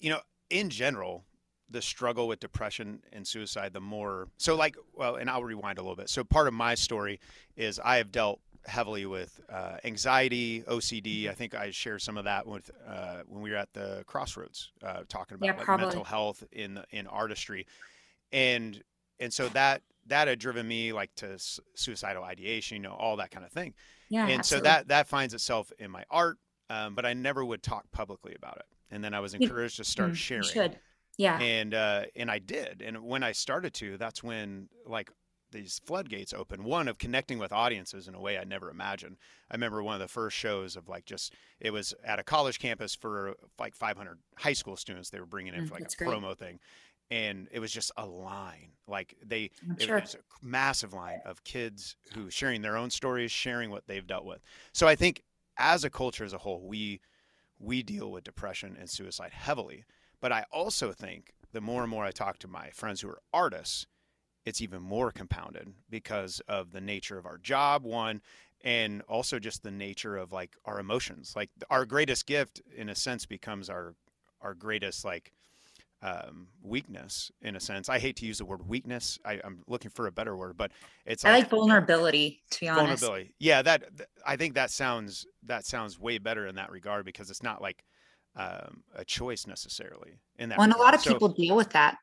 you 0.00 0.10
know, 0.10 0.20
in 0.50 0.70
general, 0.70 1.24
the 1.68 1.82
struggle 1.82 2.28
with 2.28 2.40
depression 2.40 3.02
and 3.12 3.26
suicide, 3.26 3.72
the 3.72 3.80
more 3.80 4.28
so 4.36 4.54
like, 4.54 4.76
well, 4.92 5.16
and 5.16 5.30
I'll 5.30 5.44
rewind 5.44 5.78
a 5.78 5.82
little 5.82 5.96
bit. 5.96 6.10
So 6.10 6.22
part 6.22 6.46
of 6.46 6.54
my 6.54 6.74
story 6.74 7.18
is 7.56 7.78
I 7.78 7.96
have 7.96 8.12
dealt 8.12 8.40
heavily 8.66 9.06
with 9.06 9.40
uh, 9.48 9.78
anxiety, 9.84 10.62
OCD. 10.68 11.28
I 11.28 11.34
think 11.34 11.54
I 11.54 11.70
shared 11.70 12.02
some 12.02 12.16
of 12.18 12.24
that 12.24 12.46
with 12.46 12.70
uh, 12.86 13.22
when 13.26 13.42
we 13.42 13.50
were 13.50 13.56
at 13.56 13.72
the 13.72 14.04
crossroads 14.06 14.70
uh, 14.82 15.02
talking 15.08 15.34
about 15.34 15.46
Yeah, 15.46 15.56
like 15.56 15.68
mental 15.68 16.04
health 16.04 16.44
in 16.52 16.80
in 16.90 17.06
artistry, 17.06 17.66
and 18.32 18.82
and 19.18 19.32
so 19.32 19.48
that 19.50 19.82
that 20.06 20.28
had 20.28 20.38
driven 20.38 20.66
me 20.66 20.92
like 20.92 21.14
to 21.16 21.32
s- 21.34 21.60
suicidal 21.74 22.24
ideation, 22.24 22.76
you 22.76 22.82
know, 22.82 22.94
all 22.94 23.16
that 23.16 23.30
kind 23.30 23.44
of 23.44 23.52
thing 23.52 23.74
Yeah, 24.08 24.26
and 24.26 24.38
absolutely. 24.40 24.68
so 24.68 24.70
that 24.70 24.88
that 24.88 25.08
finds 25.08 25.34
itself 25.34 25.72
in 25.78 25.90
my 25.90 26.04
art 26.10 26.38
um, 26.70 26.94
but 26.94 27.04
i 27.04 27.12
never 27.12 27.44
would 27.44 27.62
talk 27.62 27.90
publicly 27.92 28.34
about 28.34 28.56
it 28.56 28.66
and 28.90 29.02
then 29.02 29.14
I 29.14 29.20
was 29.20 29.32
encouraged 29.32 29.76
to 29.78 29.84
start 29.84 30.10
Mm, 30.10 30.12
you 30.12 30.16
sharing. 30.16 30.44
should. 30.44 30.78
Yeah. 31.16 31.38
And 31.40 31.72
uh, 31.72 32.04
and 32.14 32.30
I 32.30 32.38
did. 32.38 32.82
And 32.82 33.02
when 33.04 33.22
I 33.22 33.32
started 33.32 33.72
to, 33.74 33.96
that's 33.96 34.22
when 34.22 34.68
like 34.86 35.10
these 35.50 35.80
floodgates 35.84 36.32
open. 36.34 36.62
One 36.64 36.88
of 36.88 36.98
connecting 36.98 37.38
with 37.38 37.52
audiences 37.52 38.06
in 38.08 38.14
a 38.14 38.20
way 38.20 38.38
I 38.38 38.44
never 38.44 38.70
imagined. 38.70 39.16
I 39.50 39.54
remember 39.54 39.82
one 39.82 39.94
of 39.94 40.00
the 40.00 40.08
first 40.08 40.36
shows 40.36 40.76
of 40.76 40.88
like 40.90 41.04
just 41.06 41.34
it 41.58 41.70
was 41.72 41.94
at 42.04 42.18
a 42.18 42.22
college 42.22 42.58
campus 42.58 42.94
for 42.94 43.34
like 43.58 43.74
500 43.74 44.18
high 44.36 44.52
school 44.52 44.76
students. 44.76 45.08
They 45.10 45.20
were 45.20 45.26
bringing 45.26 45.54
in 45.54 45.62
Mm, 45.62 45.68
for 45.68 45.74
like 45.74 45.84
a 45.84 45.96
great. 45.96 46.10
promo 46.10 46.36
thing, 46.36 46.58
and 47.10 47.48
it 47.50 47.60
was 47.60 47.72
just 47.72 47.92
a 47.96 48.06
line. 48.06 48.72
Like 48.88 49.16
they 49.24 49.50
I'm 49.62 49.76
it 49.78 49.90
was 49.90 50.14
a 50.14 50.46
massive 50.46 50.92
line 50.92 51.20
of 51.24 51.44
kids 51.44 51.96
who 52.14 52.30
sharing 52.30 52.62
their 52.62 52.76
own 52.76 52.90
stories, 52.90 53.30
sharing 53.30 53.70
what 53.70 53.86
they've 53.86 54.06
dealt 54.06 54.24
with. 54.24 54.40
So 54.72 54.88
I 54.88 54.96
think 54.96 55.22
as 55.56 55.84
a 55.84 55.90
culture 55.90 56.24
as 56.24 56.32
a 56.32 56.38
whole, 56.38 56.66
we 56.66 57.00
we 57.58 57.82
deal 57.82 58.10
with 58.10 58.24
depression 58.24 58.76
and 58.78 58.90
suicide 58.90 59.32
heavily. 59.32 59.84
But 60.20 60.32
I 60.32 60.44
also 60.52 60.92
think 60.92 61.32
the 61.52 61.60
more 61.60 61.82
and 61.82 61.90
more 61.90 62.04
I 62.04 62.10
talk 62.10 62.38
to 62.38 62.48
my 62.48 62.70
friends 62.70 63.00
who 63.00 63.08
are 63.08 63.22
artists, 63.32 63.86
it's 64.44 64.60
even 64.60 64.82
more 64.82 65.10
compounded 65.10 65.72
because 65.88 66.40
of 66.48 66.72
the 66.72 66.80
nature 66.80 67.18
of 67.18 67.26
our 67.26 67.38
job, 67.38 67.84
one, 67.84 68.20
and 68.62 69.02
also 69.02 69.38
just 69.38 69.62
the 69.62 69.70
nature 69.70 70.16
of 70.16 70.32
like 70.32 70.56
our 70.64 70.80
emotions. 70.80 71.34
Like 71.36 71.50
our 71.70 71.84
greatest 71.84 72.26
gift, 72.26 72.60
in 72.74 72.88
a 72.88 72.94
sense, 72.94 73.26
becomes 73.26 73.68
our 73.68 73.94
our 74.40 74.54
greatest 74.54 75.04
like 75.04 75.32
um, 76.02 76.48
weakness. 76.62 77.30
In 77.42 77.56
a 77.56 77.60
sense, 77.60 77.88
I 77.88 77.98
hate 77.98 78.16
to 78.16 78.26
use 78.26 78.38
the 78.38 78.44
word 78.44 78.66
weakness. 78.68 79.18
I, 79.24 79.40
I'm 79.44 79.62
looking 79.68 79.90
for 79.90 80.06
a 80.06 80.12
better 80.12 80.36
word, 80.36 80.56
but 80.56 80.72
it's 81.06 81.24
I 81.24 81.32
like 81.32 81.50
vulnerability, 81.50 82.42
to 82.50 82.60
be 82.60 82.68
honest. 82.68 83.02
vulnerability. 83.02 83.34
Yeah, 83.38 83.62
that 83.62 83.96
th- 83.96 84.08
I 84.26 84.36
think 84.36 84.54
that 84.54 84.70
sounds 84.70 85.26
that 85.46 85.64
sounds 85.64 85.98
way 85.98 86.18
better 86.18 86.46
in 86.46 86.56
that 86.56 86.70
regard 86.70 87.04
because 87.04 87.30
it's 87.30 87.42
not 87.42 87.62
like 87.62 87.84
um, 88.36 88.82
a 88.96 89.04
choice 89.04 89.46
necessarily 89.46 90.18
in 90.38 90.48
that. 90.48 90.58
Well, 90.58 90.64
and 90.64 90.74
a 90.74 90.78
lot 90.78 90.94
of 90.94 91.00
So- 91.00 91.12
people 91.12 91.28
deal 91.28 91.56
with 91.56 91.70
that. 91.70 91.96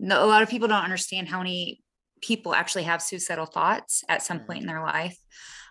No, 0.00 0.24
a 0.24 0.26
lot 0.26 0.42
of 0.42 0.48
people 0.48 0.66
don't 0.66 0.82
understand 0.82 1.28
how 1.28 1.38
many 1.38 1.80
people 2.20 2.54
actually 2.54 2.82
have 2.84 3.00
suicidal 3.00 3.46
thoughts 3.46 4.02
at 4.08 4.22
some 4.22 4.40
point 4.40 4.60
in 4.60 4.66
their 4.66 4.82
life. 4.82 5.16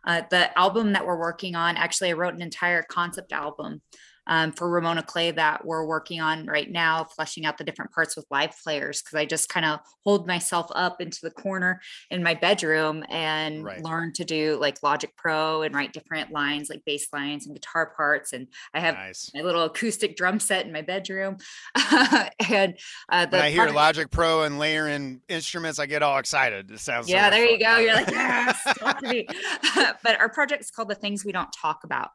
Uh, 0.06 0.22
the 0.30 0.58
album 0.58 0.94
that 0.94 1.06
we're 1.06 1.20
working 1.20 1.56
on, 1.56 1.76
actually, 1.76 2.10
I 2.10 2.14
wrote 2.14 2.34
an 2.34 2.42
entire 2.42 2.84
concept 2.84 3.34
album 3.34 3.82
um, 4.28 4.52
for 4.52 4.70
Ramona 4.70 5.04
Clay 5.04 5.32
that 5.32 5.66
we're 5.66 5.86
working 5.86 6.22
on 6.22 6.46
right 6.46 6.70
now, 6.72 7.04
fleshing 7.04 7.46
out 7.46 7.58
the 7.58 7.64
different 7.64 7.92
parts 7.92 8.16
with 8.16 8.26
live 8.32 8.54
players. 8.64 9.02
Because 9.02 9.16
I 9.18 9.26
just 9.26 9.50
kind 9.50 9.66
of 9.66 9.80
hold 10.06 10.28
myself 10.28 10.68
up 10.76 11.02
into 11.02 11.20
the 11.22 11.32
corner 11.32 11.82
in 12.10 12.24
my 12.24 12.34
bedroom 12.34 13.04
and 13.10 13.64
Right. 13.64 13.82
learn 13.84 14.14
to 14.14 14.26
do 14.26 14.58
like 14.60 14.82
Logic 14.84 15.12
Pro 15.18 15.62
and 15.62 15.74
write 15.76 15.94
different 15.94 16.32
lines, 16.32 16.70
like 16.70 16.84
bass 16.86 17.08
lines 17.14 17.46
and 17.46 17.56
guitar 17.56 17.94
parts. 17.96 18.34
And 18.34 18.48
I 18.74 18.80
have 18.80 18.96
nice. 18.96 19.32
my 19.34 19.42
little 19.42 19.64
acoustic 19.64 20.16
drum 20.16 20.40
set 20.40 20.66
in 20.66 20.72
my 20.72 20.82
bedroom. 20.82 21.38
and 21.76 22.78
uh, 23.10 23.26
the 23.26 23.38
When 23.38 23.42
I 23.46 23.50
hear 23.52 23.64
part- 23.66 23.76
Logic 23.76 24.10
Pro 24.12 24.44
and 24.44 24.60
layer 24.60 24.88
in 24.88 25.22
instruments, 25.30 25.80
I 25.80 25.86
get 25.86 26.04
all 26.04 26.18
excited. 26.18 26.72
It 26.72 26.80
sounds 26.80 27.10
yeah, 27.10 27.24
much 27.24 27.32
there 27.34 27.46
you 27.46 27.60
fun. 27.60 27.60
go. 27.60 27.78
You're 27.80 27.94
like, 27.96 28.08
yes, 28.12 28.64
talk 28.78 29.00
to 29.00 29.08
me. 29.10 29.28
but 30.04 30.20
our 30.20 30.30
project 30.30 30.62
is 30.64 30.72
called 30.72 30.90
The 30.90 30.96
Things 30.96 31.26
We 31.26 31.32
Don't 31.32 31.52
Talk 31.52 31.84
About. 31.84 32.10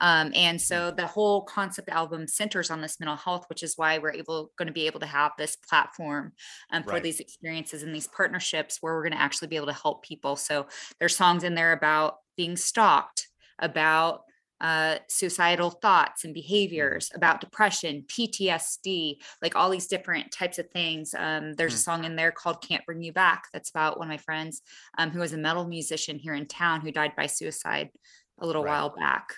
Um, 0.00 0.32
and 0.34 0.60
so 0.60 0.90
the 0.90 1.06
whole 1.06 1.42
concept 1.42 1.88
album 1.88 2.26
centers 2.26 2.70
on 2.70 2.80
this 2.80 3.00
mental 3.00 3.16
health, 3.16 3.46
which 3.48 3.62
is 3.62 3.74
why 3.76 3.98
we're 3.98 4.12
able 4.12 4.52
going 4.58 4.66
to 4.66 4.72
be 4.72 4.86
able 4.86 5.00
to 5.00 5.06
have 5.06 5.32
this 5.38 5.56
platform 5.56 6.32
um, 6.72 6.82
for 6.82 6.90
Right. 6.90 7.02
these 7.02 7.20
experiences 7.20 7.82
and 7.82 7.94
these 7.94 8.06
partnerships 8.08 8.78
where 8.80 8.94
we're 8.94 9.02
going 9.02 9.12
to 9.12 9.20
actually 9.20 9.48
be 9.48 9.56
able 9.56 9.66
to 9.66 9.72
help 9.72 10.04
people. 10.04 10.36
So 10.36 10.66
there's 10.98 11.16
songs 11.16 11.44
in 11.44 11.54
there 11.54 11.72
about 11.72 12.16
being 12.36 12.56
stalked, 12.56 13.28
about 13.58 14.22
uh, 14.60 14.98
suicidal 15.08 15.70
thoughts 15.70 16.24
and 16.24 16.32
behaviors, 16.32 17.10
about 17.14 17.40
depression, 17.42 18.04
PTSD, 18.08 19.16
like 19.42 19.54
all 19.54 19.68
these 19.68 19.86
different 19.86 20.32
types 20.32 20.58
of 20.58 20.70
things. 20.70 21.14
Um, 21.14 21.52
there's 21.54 21.74
a 21.74 21.76
Hmm. 21.76 21.80
song 21.80 22.04
in 22.04 22.16
there 22.16 22.32
called 22.32 22.62
Can't 22.66 22.84
Bring 22.86 23.02
You 23.02 23.12
Back. 23.12 23.44
That's 23.52 23.68
about 23.70 23.98
one 23.98 24.08
of 24.08 24.10
my 24.10 24.16
friends 24.16 24.62
um, 24.96 25.10
who 25.10 25.20
was 25.20 25.34
a 25.34 25.38
metal 25.38 25.66
musician 25.66 26.18
here 26.18 26.34
in 26.34 26.46
town 26.46 26.80
who 26.80 26.90
died 26.90 27.14
by 27.16 27.26
suicide 27.26 27.90
a 28.38 28.46
little 28.46 28.62
Right. 28.62 28.70
while 28.70 28.94
back. 28.96 29.34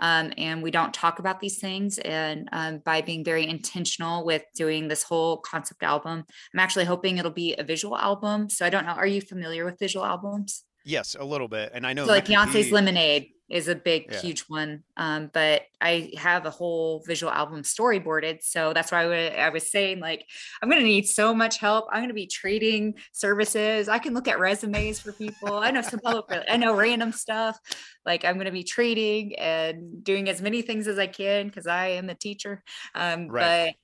Um, 0.00 0.32
and 0.36 0.62
we 0.62 0.70
don't 0.70 0.92
talk 0.92 1.18
about 1.18 1.40
these 1.40 1.58
things. 1.58 1.98
And 1.98 2.48
um, 2.52 2.78
by 2.78 3.02
being 3.02 3.24
very 3.24 3.46
intentional 3.46 4.24
with 4.24 4.42
doing 4.56 4.88
this 4.88 5.02
whole 5.02 5.36
concept 5.36 5.82
album, 5.82 6.24
I'm 6.52 6.60
actually 6.60 6.86
hoping 6.86 7.18
it'll 7.18 7.30
be 7.30 7.54
a 7.54 7.62
visual 7.62 7.96
album. 7.96 8.48
So 8.50 8.66
I 8.66 8.70
don't 8.70 8.86
know. 8.86 8.92
Are 8.92 9.06
you 9.06 9.20
familiar 9.20 9.64
with 9.64 9.78
visual 9.78 10.04
albums? 10.04 10.64
Yes, 10.84 11.14
a 11.18 11.24
little 11.24 11.48
bit. 11.48 11.72
And 11.74 11.86
I 11.86 11.92
know 11.92 12.06
So 12.06 12.12
like 12.12 12.26
Beyonce's 12.26 12.66
P- 12.68 12.72
Lemonade 12.72 13.28
is 13.50 13.66
a 13.66 13.74
big, 13.74 14.06
Yeah. 14.10 14.20
huge 14.20 14.42
one. 14.42 14.84
Um, 14.96 15.28
but 15.34 15.62
I 15.80 16.12
have 16.16 16.46
a 16.46 16.50
whole 16.50 17.02
visual 17.06 17.32
album 17.32 17.62
storyboarded. 17.62 18.42
So 18.42 18.72
that's 18.72 18.92
why 18.92 19.02
I 19.02 19.06
wa- 19.06 19.36
I 19.42 19.48
was 19.48 19.70
saying 19.70 19.98
like, 19.98 20.24
I'm 20.62 20.70
going 20.70 20.80
to 20.80 20.86
need 20.86 21.06
so 21.06 21.34
much 21.34 21.58
help. 21.58 21.86
I'm 21.90 21.98
going 21.98 22.08
to 22.08 22.14
be 22.14 22.28
trading 22.28 22.94
services. 23.12 23.88
I 23.88 23.98
can 23.98 24.14
look 24.14 24.28
at 24.28 24.38
resumes 24.38 25.00
for 25.00 25.12
people. 25.12 25.52
I 25.58 25.72
know 25.72 25.82
some 25.82 25.98
public, 26.00 26.44
I 26.48 26.56
know 26.56 26.74
random 26.76 27.10
stuff. 27.12 27.58
Like 28.06 28.24
I'm 28.24 28.34
going 28.36 28.46
to 28.46 28.52
be 28.52 28.62
trading 28.64 29.34
and 29.36 30.02
doing 30.04 30.28
as 30.28 30.40
many 30.40 30.62
things 30.62 30.86
as 30.86 30.98
I 30.98 31.08
can 31.08 31.48
because 31.48 31.66
I 31.66 31.88
am 31.88 32.08
a 32.08 32.14
teacher. 32.14 32.62
Um, 32.94 33.28
Right. 33.28 33.74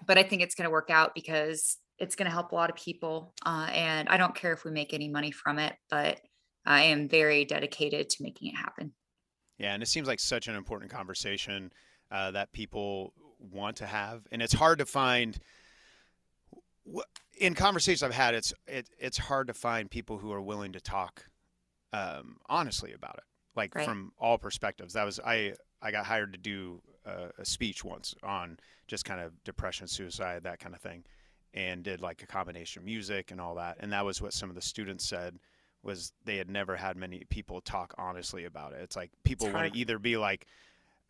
but, 0.00 0.06
but 0.06 0.18
I 0.18 0.22
think 0.22 0.42
it's 0.42 0.54
going 0.54 0.66
to 0.66 0.70
work 0.70 0.90
out 0.90 1.14
because 1.14 1.78
it's 1.98 2.16
going 2.16 2.26
to 2.26 2.32
help 2.32 2.52
a 2.52 2.54
lot 2.54 2.70
of 2.70 2.76
people. 2.76 3.34
Uh, 3.44 3.68
and 3.72 4.08
I 4.08 4.16
don't 4.16 4.34
care 4.34 4.52
if 4.52 4.64
we 4.64 4.70
make 4.70 4.92
any 4.92 5.08
money 5.08 5.30
from 5.30 5.58
it, 5.58 5.74
but 5.90 6.20
I 6.64 6.82
am 6.84 7.08
very 7.08 7.44
dedicated 7.44 8.10
to 8.10 8.22
making 8.22 8.48
it 8.52 8.56
happen. 8.56 8.92
Yeah, 9.58 9.72
and 9.72 9.82
it 9.82 9.86
seems 9.86 10.06
like 10.06 10.20
such 10.20 10.48
an 10.48 10.56
important 10.56 10.90
conversation 10.90 11.72
uh, 12.10 12.32
that 12.32 12.52
people 12.52 13.14
want 13.38 13.76
to 13.76 13.86
have, 13.86 14.26
and 14.30 14.42
it's 14.42 14.52
hard 14.52 14.78
to 14.78 14.86
find. 14.86 15.38
In 17.38 17.54
conversations 17.54 18.02
I've 18.02 18.14
had, 18.14 18.34
it's 18.34 18.54
it, 18.66 18.88
it's 18.98 19.18
hard 19.18 19.48
to 19.48 19.54
find 19.54 19.90
people 19.90 20.18
who 20.18 20.32
are 20.32 20.40
willing 20.40 20.72
to 20.72 20.80
talk 20.80 21.24
um, 21.92 22.36
honestly 22.48 22.92
about 22.92 23.16
it, 23.18 23.24
like 23.54 23.74
Right. 23.74 23.84
from 23.84 24.12
all 24.18 24.38
perspectives. 24.38 24.94
That 24.94 25.04
was 25.04 25.20
I 25.20 25.54
I 25.82 25.90
got 25.90 26.06
hired 26.06 26.32
to 26.32 26.38
do 26.38 26.80
a, 27.04 27.30
a 27.38 27.44
speech 27.44 27.84
once 27.84 28.14
on 28.22 28.58
just 28.86 29.04
kind 29.04 29.20
of 29.20 29.32
depression, 29.44 29.86
suicide, 29.86 30.44
that 30.44 30.60
kind 30.60 30.74
of 30.74 30.80
thing, 30.80 31.04
and 31.54 31.82
did 31.82 32.00
like 32.00 32.22
a 32.22 32.26
combination 32.26 32.80
of 32.80 32.86
music 32.86 33.30
and 33.30 33.40
all 33.40 33.54
that, 33.56 33.76
and 33.80 33.92
that 33.92 34.04
was 34.04 34.20
what 34.20 34.32
some 34.32 34.48
of 34.48 34.54
the 34.54 34.62
students 34.62 35.08
said 35.08 35.38
was 35.82 36.12
they 36.24 36.36
had 36.36 36.50
never 36.50 36.76
had 36.76 36.96
many 36.96 37.22
people 37.30 37.60
talk 37.60 37.94
honestly 37.96 38.44
about 38.44 38.72
it. 38.72 38.80
It's 38.82 38.96
like 38.96 39.10
people 39.24 39.50
want 39.50 39.72
to 39.72 39.78
either 39.78 39.98
be 39.98 40.16
like, 40.16 40.46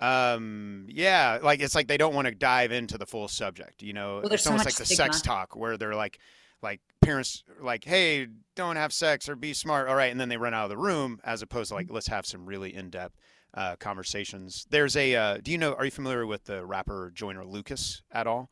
um, 0.00 0.86
yeah, 0.88 1.38
like 1.42 1.60
it's 1.60 1.74
like 1.74 1.88
they 1.88 1.96
don't 1.96 2.14
want 2.14 2.28
to 2.28 2.34
dive 2.34 2.70
into 2.70 2.98
the 2.98 3.06
full 3.06 3.28
subject. 3.28 3.82
You 3.82 3.94
know, 3.94 4.20
Well, 4.22 4.32
it's 4.32 4.44
so 4.44 4.50
almost 4.50 4.66
like 4.66 4.74
the 4.74 4.84
sex 4.84 5.22
talk 5.22 5.56
where 5.56 5.76
they're 5.76 5.94
like, 5.94 6.18
like 6.62 6.80
parents 7.00 7.42
like, 7.60 7.84
hey, 7.84 8.28
don't 8.54 8.76
have 8.76 8.92
sex 8.92 9.28
or 9.28 9.36
be 9.36 9.54
smart. 9.54 9.88
All 9.88 9.94
right, 9.96 10.10
and 10.10 10.20
then 10.20 10.28
they 10.28 10.36
run 10.36 10.54
out 10.54 10.64
of 10.64 10.70
the 10.70 10.76
room 10.76 11.20
as 11.24 11.42
opposed 11.42 11.70
to 11.70 11.74
like, 11.74 11.88
let's 11.90 12.08
have 12.08 12.26
some 12.26 12.46
really 12.46 12.74
in 12.74 12.90
depth. 12.90 13.16
Uh, 13.54 13.74
conversations. 13.76 14.66
There's 14.68 14.96
a. 14.96 15.14
Uh, 15.14 15.38
do 15.38 15.50
you 15.50 15.56
know? 15.56 15.72
Are 15.72 15.86
you 15.86 15.90
familiar 15.90 16.26
with 16.26 16.44
the 16.44 16.66
rapper 16.66 17.10
Joyner 17.14 17.42
Lucas 17.42 18.02
at 18.12 18.26
all? 18.26 18.50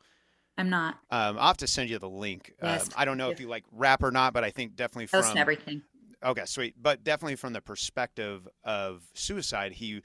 I'm 0.57 0.69
not. 0.69 0.95
Um, 1.11 1.37
I'll 1.37 1.47
have 1.47 1.57
to 1.57 1.67
send 1.67 1.89
you 1.89 1.99
the 1.99 2.09
link. 2.09 2.53
Yes, 2.61 2.87
um, 2.87 2.93
I 2.97 3.05
don't 3.05 3.17
know 3.17 3.29
if 3.29 3.39
you 3.39 3.47
like 3.47 3.65
rap 3.71 4.03
or 4.03 4.11
not, 4.11 4.33
but 4.33 4.43
I 4.43 4.51
think 4.51 4.75
definitely 4.75 5.07
listen 5.11 5.31
from 5.33 5.37
everything. 5.37 5.81
Okay, 6.23 6.45
sweet. 6.45 6.75
But 6.81 7.03
definitely 7.03 7.35
from 7.35 7.53
the 7.53 7.61
perspective 7.61 8.47
of 8.63 9.03
suicide, 9.13 9.73
he 9.73 10.01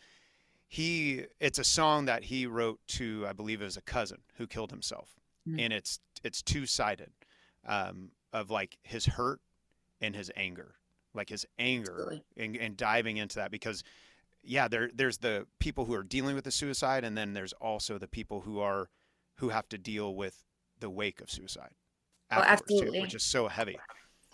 he 0.66 1.24
it's 1.38 1.58
a 1.58 1.64
song 1.64 2.06
that 2.06 2.24
he 2.24 2.46
wrote 2.46 2.80
to 2.88 3.26
I 3.28 3.32
believe 3.32 3.62
it 3.62 3.64
was 3.64 3.76
a 3.76 3.82
cousin 3.82 4.18
who 4.36 4.46
killed 4.46 4.70
himself. 4.70 5.14
Mm. 5.48 5.60
And 5.60 5.72
it's 5.72 6.00
it's 6.22 6.42
two-sided 6.42 7.10
um 7.66 8.10
of 8.32 8.50
like 8.50 8.78
his 8.82 9.06
hurt 9.06 9.40
and 10.00 10.14
his 10.14 10.30
anger. 10.36 10.74
Like 11.14 11.28
his 11.28 11.44
anger 11.58 11.92
Absolutely. 11.92 12.22
and, 12.36 12.56
and 12.56 12.76
diving 12.76 13.16
into 13.16 13.36
that 13.36 13.50
because 13.50 13.82
yeah, 14.42 14.68
there 14.68 14.90
there's 14.94 15.18
the 15.18 15.46
people 15.58 15.84
who 15.84 15.94
are 15.94 16.02
dealing 16.02 16.34
with 16.34 16.44
the 16.44 16.50
suicide 16.50 17.04
and 17.04 17.16
then 17.16 17.34
there's 17.34 17.52
also 17.54 17.98
the 17.98 18.08
people 18.08 18.40
who 18.40 18.60
are 18.60 18.88
who 19.40 19.48
have 19.48 19.68
to 19.70 19.79
deal 19.79 20.14
with 20.14 20.37
the 20.79 20.90
wake 20.90 21.20
of 21.20 21.31
suicide. 21.31 21.70
Oh, 22.31 22.37
afterwards, 22.37 22.92
too, 22.92 23.00
which 23.00 23.14
is 23.14 23.24
so 23.24 23.48
heavy. 23.48 23.79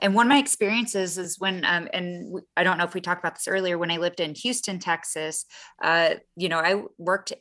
And 0.03 0.15
one 0.15 0.27
of 0.27 0.29
my 0.29 0.39
experiences 0.39 1.17
is 1.17 1.39
when, 1.39 1.65
um, 1.65 1.89
and 1.93 2.41
I 2.57 2.65
don't 2.65 2.77
know 2.77 2.85
if 2.85 2.93
we 2.93 3.01
talked 3.01 3.25
about 3.25 3.37
this 3.37 3.49
earlier, 3.49 3.79
when 3.79 3.91
I 3.91 3.97
lived 3.97 4.21
in 4.21 4.35
Houston, 4.35 4.79
Texas, 4.79 5.47
uh, 5.83 6.17
you 6.37 6.49
know, 6.51 6.59
I 6.59 6.83
worked 6.99 7.33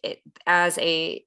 as 0.45 0.77
a 0.77 1.25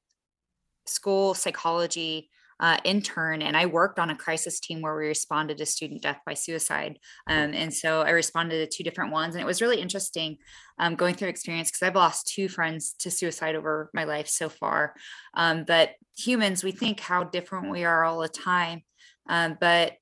school 0.86 1.34
psychology 1.34 2.30
uh, 2.60 2.78
intern 2.84 3.42
and 3.42 3.56
I 3.56 3.66
worked 3.66 3.98
on 3.98 4.10
a 4.10 4.16
crisis 4.16 4.60
team 4.60 4.80
where 4.80 4.96
we 4.96 5.06
responded 5.06 5.58
to 5.58 5.66
student 5.66 6.02
death 6.02 6.20
by 6.26 6.34
suicide. 6.34 6.98
Um, 7.28 7.54
and 7.54 7.72
so 7.72 8.02
I 8.02 8.10
responded 8.10 8.58
to 8.58 8.76
two 8.76 8.84
different 8.84 9.12
ones. 9.12 9.34
And 9.34 9.42
it 9.42 9.46
was 9.46 9.62
really 9.62 9.80
interesting 9.80 10.38
um, 10.78 10.96
going 10.96 11.14
through 11.14 11.28
experience 11.28 11.70
because 11.70 11.82
I've 11.82 11.94
lost 11.94 12.32
two 12.34 12.48
friends 12.48 12.94
to 13.00 13.10
suicide 13.10 13.54
over 13.54 13.90
my 13.94 14.04
life 14.04 14.28
so 14.28 14.48
far. 14.48 14.94
Um, 15.34 15.64
but 15.66 15.92
humans, 16.16 16.64
we 16.64 16.72
think 16.72 17.00
how 17.00 17.24
different 17.24 17.70
we 17.70 17.84
are 17.84 18.04
all 18.04 18.20
the 18.20 18.28
time. 18.28 18.82
Um, 19.28 19.56
but 19.60 19.92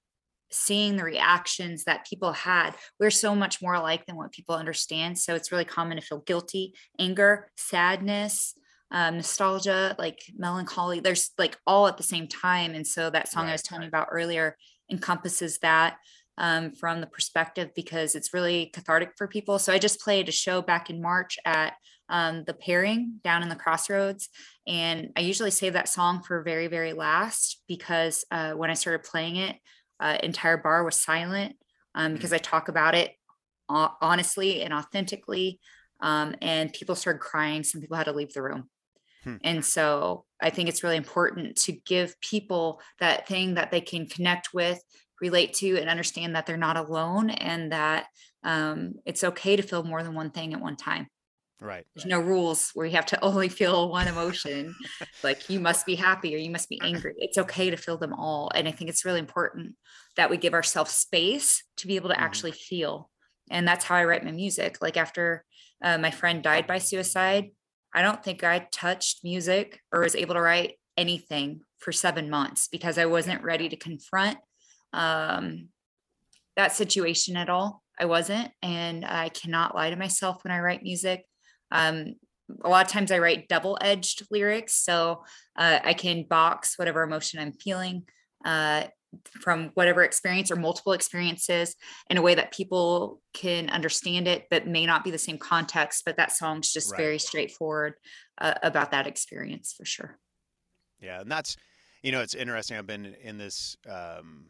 seeing 0.51 0.97
the 0.97 1.05
reactions 1.05 1.85
that 1.85 2.07
people 2.07 2.33
had 2.33 2.71
we're 3.01 3.11
so 3.11 3.35
much 3.35 3.61
more 3.61 3.75
alike 3.75 4.07
than 4.07 4.15
what 4.15 4.31
people 4.31 4.55
understand 4.55 5.19
so 5.19 5.35
it's 5.35 5.51
really 5.51 5.65
common 5.65 5.97
to 5.97 6.03
feel 6.03 6.21
guilty 6.21 6.73
anger 7.01 7.51
sadness 7.57 8.55
um, 8.91 9.17
nostalgia, 9.17 9.95
like 9.99 10.21
melancholy. 10.37 11.01
There's 11.01 11.31
like 11.39 11.57
all 11.67 11.87
at 11.87 11.97
the 11.97 12.03
same 12.03 12.29
time. 12.29 12.75
And 12.75 12.87
so 12.87 13.11
that 13.11 13.29
song 13.29 13.45
right. 13.45 13.51
I 13.51 13.53
was 13.53 13.63
telling 13.63 13.83
you 13.83 13.89
about 13.89 14.09
earlier 14.11 14.57
encompasses 14.91 15.59
that 15.59 15.97
um, 16.39 16.73
from 16.73 17.01
the 17.01 17.07
perspective 17.07 17.71
because 17.75 18.15
it's 18.15 18.35
really 18.35 18.67
cathartic 18.73 19.13
for 19.17 19.27
people. 19.27 19.59
So 19.59 19.73
I 19.73 19.79
just 19.79 20.01
played 20.01 20.29
a 20.29 20.33
show 20.33 20.63
back 20.63 20.91
in 20.91 21.03
March 21.03 21.39
at 21.45 21.75
um, 22.09 22.45
the 22.45 22.55
pairing 22.55 23.21
down 23.25 23.43
in 23.43 23.49
the 23.49 23.57
crossroads. 23.57 24.29
And 24.67 25.11
I 25.17 25.21
usually 25.21 25.51
save 25.51 25.73
that 25.73 25.89
song 25.89 26.23
for 26.23 26.43
very, 26.43 26.69
very 26.69 26.93
last 26.93 27.63
because 27.67 28.25
uh, 28.31 28.53
when 28.53 28.71
I 28.71 28.75
started 28.75 29.03
playing 29.03 29.37
it, 29.37 29.57
uh, 29.99 30.19
entire 30.23 30.59
bar 30.59 30.85
was 30.85 30.97
silent 30.97 31.57
um, 31.95 32.13
because 32.13 32.31
mm. 32.31 32.35
I 32.35 32.39
talk 32.39 32.69
about 32.69 32.95
it 32.95 33.13
honestly 33.69 34.63
and 34.63 34.73
authentically. 34.73 35.59
Um, 36.01 36.37
and 36.43 36.73
people 36.73 36.95
started 36.95 37.21
crying. 37.21 37.65
Some 37.65 37.81
people 37.81 37.97
had 37.97 38.05
to 38.05 38.13
leave 38.13 38.33
the 38.33 38.43
room. 38.43 38.69
Hmm. 39.27 39.37
And 39.43 39.65
so 39.65 40.25
I 40.41 40.51
think 40.51 40.69
it's 40.69 40.85
really 40.85 40.97
important 40.97 41.57
to 41.63 41.73
give 41.73 42.19
people 42.21 42.81
that 43.01 43.27
thing 43.27 43.55
that 43.55 43.73
they 43.73 43.81
can 43.81 44.07
connect 44.07 44.55
with, 44.55 44.81
relate 45.21 45.55
to, 45.55 45.77
and 45.77 45.91
understand 45.91 46.37
that 46.37 46.47
they're 46.47 46.57
not 46.57 46.77
alone 46.77 47.31
and 47.31 47.73
that 47.73 48.07
um, 48.45 48.95
it's 49.05 49.25
okay 49.25 49.57
to 49.57 49.63
feel 49.63 49.83
more 49.83 50.05
than 50.05 50.15
one 50.15 50.31
thing 50.31 50.55
at 50.55 50.61
one 50.61 50.77
time. 50.77 51.09
Right. 51.61 51.87
There's 51.95 52.07
no 52.07 52.21
rules 52.21 52.71
where 52.75 52.87
you 52.87 52.95
have 52.95 53.07
to 53.07 53.21
only 53.25 53.49
feel 53.49 53.91
one 53.91 54.07
emotion. 54.07 54.77
like 55.25 55.51
you 55.51 55.59
must 55.59 55.87
be 55.87 55.97
happy 55.97 56.35
or 56.35 56.39
you 56.39 56.51
must 56.51 56.69
be 56.69 56.81
angry. 56.83 57.15
It's 57.19 57.39
okay 57.39 57.71
to 57.71 57.77
feel 57.77 57.97
them 57.97 58.13
all. 58.13 58.51
And 58.55 58.69
I 58.69 58.71
think 58.71 58.91
it's 58.91 59.05
really 59.05 59.19
important 59.19 59.75
that 60.17 60.31
we 60.31 60.37
give 60.37 60.55
ourselves 60.55 60.93
space 60.93 61.65
to 61.79 61.89
be 61.89 61.97
able 61.97 62.11
to 62.11 62.15
mm-hmm. 62.15 62.25
actually 62.25 62.53
feel. 62.53 63.11
And 63.51 63.67
that's 63.67 63.85
how 63.85 63.97
I 63.97 64.05
write 64.05 64.25
my 64.25 64.33
music. 64.33 64.79
Like 64.81 64.97
after 64.97 65.45
uh, 65.83 65.99
my 65.99 66.13
friend 66.13 66.43
died 66.43 66.67
by 66.67 66.79
suicide, 66.79 67.51
I 67.95 68.03
don't 68.03 68.23
think 68.23 68.45
I 68.45 68.67
touched 68.71 69.25
music 69.25 69.81
or 69.93 70.01
was 70.01 70.15
able 70.15 70.35
to 70.35 70.41
write 70.41 70.75
anything 70.97 71.61
for 71.79 71.93
seven 71.93 72.31
months 72.31 72.69
because 72.69 72.99
I 72.99 73.07
wasn't 73.07 73.43
ready 73.43 73.69
to 73.69 73.77
confront 73.77 74.39
um, 74.93 75.69
that 76.57 76.73
situation 76.73 77.37
at 77.37 77.49
all. 77.49 77.83
I 77.99 78.07
wasn't. 78.07 78.51
And 78.63 79.05
I 79.05 79.29
cannot 79.31 79.75
lie 79.75 79.91
to 79.91 79.97
myself 79.97 80.45
when 80.45 80.53
I 80.53 80.61
write 80.61 80.83
music. 80.83 81.25
Um, 81.71 82.15
a 82.65 82.69
lot 82.69 82.87
of 82.87 82.93
times 82.93 83.11
I 83.11 83.19
write 83.19 83.49
double 83.49 83.79
edged 83.81 84.27
lyrics. 84.31 84.75
So 84.75 85.25
uh, 85.57 85.81
I 85.83 85.95
can 85.95 86.25
box 86.29 86.79
whatever 86.79 87.03
emotion 87.03 87.41
I'm 87.41 87.53
feeling 87.53 88.05
uh, 88.45 88.85
from 89.41 89.71
whatever 89.75 90.03
experience 90.03 90.51
or 90.51 90.57
multiple 90.57 90.93
experiences 90.93 91.75
in 92.11 92.17
a 92.17 92.23
way 92.23 92.35
that 92.35 92.53
people 92.53 93.21
can 93.33 93.69
understand 93.71 94.29
it, 94.29 94.47
but 94.51 94.67
may 94.67 94.87
not 94.87 95.05
be 95.05 95.11
the 95.11 95.19
same 95.19 95.39
context. 95.39 96.05
But 96.05 96.17
that 96.17 96.33
song's 96.33 96.73
just 96.73 96.93
right. 96.93 96.99
very 96.99 97.19
straightforward 97.19 97.95
uh, 98.41 98.55
about 98.63 98.91
that 98.91 99.07
experience 99.07 99.73
for 99.73 99.85
sure. 99.85 100.19
Yeah. 101.01 101.21
And 101.21 101.31
that's, 101.31 101.57
you 102.03 102.13
know, 102.13 102.21
it's 102.21 102.35
interesting. 102.35 102.77
I've 102.77 102.87
been 102.87 103.15
in 103.23 103.39
this 103.39 103.77
um, 103.89 104.47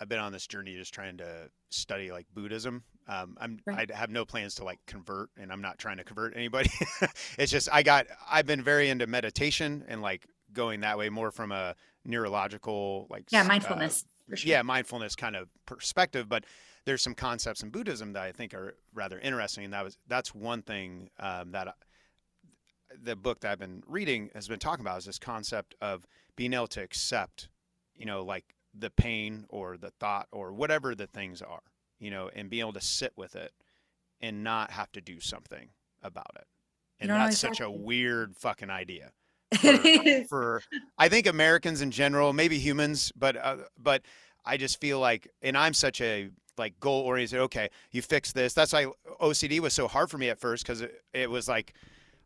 I've 0.00 0.08
been 0.08 0.18
on 0.18 0.32
this 0.32 0.46
journey 0.46 0.74
just 0.74 0.92
trying 0.92 1.16
to 1.18 1.48
study 1.70 2.10
like 2.10 2.26
Buddhism. 2.34 2.82
Um, 3.08 3.36
I'm 3.40 3.58
right. 3.66 3.90
I 3.90 3.96
have 3.96 4.10
no 4.10 4.24
plans 4.24 4.54
to 4.56 4.64
like 4.64 4.78
convert, 4.86 5.30
and 5.38 5.52
I'm 5.52 5.60
not 5.60 5.78
trying 5.78 5.98
to 5.98 6.04
convert 6.04 6.36
anybody. 6.36 6.70
it's 7.38 7.52
just 7.52 7.68
I 7.72 7.82
got 7.82 8.06
I've 8.28 8.46
been 8.46 8.62
very 8.62 8.90
into 8.90 9.06
meditation 9.06 9.84
and 9.88 10.02
like 10.02 10.26
going 10.52 10.80
that 10.80 10.98
way 10.98 11.08
more 11.08 11.30
from 11.30 11.52
a 11.52 11.74
neurological 12.04 13.06
like 13.10 13.24
yeah 13.30 13.42
mindfulness 13.42 14.04
uh, 14.30 14.36
sure. 14.36 14.48
yeah 14.48 14.62
mindfulness 14.62 15.14
kind 15.16 15.36
of 15.36 15.48
perspective. 15.66 16.28
But 16.28 16.44
there's 16.84 17.02
some 17.02 17.14
concepts 17.14 17.62
in 17.62 17.70
Buddhism 17.70 18.12
that 18.12 18.22
I 18.22 18.32
think 18.32 18.54
are 18.54 18.76
rather 18.92 19.18
interesting, 19.18 19.64
and 19.64 19.72
that 19.72 19.84
was 19.84 19.98
that's 20.08 20.34
one 20.34 20.62
thing 20.62 21.10
um, 21.18 21.52
that. 21.52 21.68
I, 21.68 21.72
the 23.02 23.16
book 23.16 23.40
that 23.40 23.50
I've 23.50 23.58
been 23.58 23.82
reading 23.88 24.30
has 24.34 24.46
been 24.46 24.60
talking 24.60 24.84
about 24.84 24.98
is 24.98 25.06
this 25.06 25.18
concept 25.18 25.74
of 25.80 26.06
being 26.36 26.52
able 26.52 26.68
to 26.68 26.80
accept, 26.80 27.48
you 27.96 28.06
know, 28.06 28.22
like 28.22 28.54
the 28.72 28.90
pain 28.90 29.46
or 29.48 29.76
the 29.76 29.90
thought 29.98 30.28
or 30.32 30.52
whatever 30.52 30.94
the 30.94 31.06
things 31.06 31.42
are, 31.42 31.62
you 31.98 32.10
know, 32.10 32.30
and 32.34 32.50
be 32.50 32.60
able 32.60 32.72
to 32.72 32.80
sit 32.80 33.12
with 33.16 33.34
it 33.36 33.52
and 34.20 34.42
not 34.42 34.70
have 34.70 34.90
to 34.92 35.00
do 35.00 35.20
something 35.20 35.70
about 36.02 36.30
it. 36.36 36.46
And 37.00 37.08
no, 37.08 37.14
that's 37.14 37.34
exactly. 37.34 37.56
such 37.56 37.66
a 37.66 37.70
weird 37.70 38.36
fucking 38.36 38.70
idea. 38.70 39.10
For, 40.28 40.28
for, 40.28 40.62
I 40.98 41.08
think 41.08 41.26
Americans 41.26 41.80
in 41.80 41.90
general, 41.90 42.32
maybe 42.32 42.58
humans, 42.58 43.12
but 43.16 43.36
uh, 43.36 43.56
but 43.78 44.02
I 44.44 44.56
just 44.56 44.80
feel 44.80 45.00
like, 45.00 45.28
and 45.42 45.56
I'm 45.56 45.74
such 45.74 46.00
a 46.00 46.30
like 46.56 46.78
goal 46.80 47.02
oriented. 47.02 47.40
Okay, 47.40 47.68
you 47.90 48.02
fix 48.02 48.32
this. 48.32 48.54
That's 48.54 48.72
why 48.72 48.86
OCD 49.20 49.60
was 49.60 49.74
so 49.74 49.88
hard 49.88 50.10
for 50.10 50.18
me 50.18 50.28
at 50.28 50.38
first 50.38 50.64
because 50.64 50.80
it, 50.80 51.02
it 51.12 51.30
was 51.30 51.48
like 51.48 51.74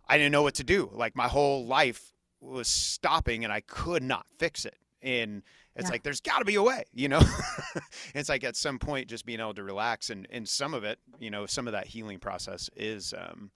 I 0.09 0.17
didn't 0.17 0.33
know 0.33 0.43
what 0.43 0.55
to 0.55 0.65
do. 0.65 0.91
Like 0.93 1.15
my 1.17 1.29
whole 1.29 1.67
life 1.67 2.13
was 2.41 2.69
stopping, 2.69 3.45
and 3.45 3.53
I 3.53 3.61
could 3.61 4.03
not 4.03 4.27
fix 4.39 4.65
it. 4.65 4.77
And 5.03 5.43
it's 5.77 5.87
yeah. 5.87 5.93
like 5.93 6.03
there's 6.03 6.21
got 6.21 6.39
to 6.39 6.45
be 6.45 6.57
a 6.57 6.63
way, 6.63 6.85
you 6.93 7.09
know. 7.09 7.21
it's 8.15 8.29
like 8.29 8.43
at 8.43 8.57
some 8.57 8.79
point 8.79 9.09
just 9.09 9.25
being 9.25 9.41
able 9.41 9.55
to 9.55 9.63
relax, 9.63 10.11
and 10.11 10.27
and 10.31 10.49
some 10.49 10.75
of 10.75 10.85
it, 10.85 10.99
you 11.19 11.31
know, 11.31 11.47
some 11.47 11.67
of 11.67 11.73
that 11.73 11.87
healing 11.87 12.19
process 12.19 12.69
is 12.77 13.15
um, 13.17 13.51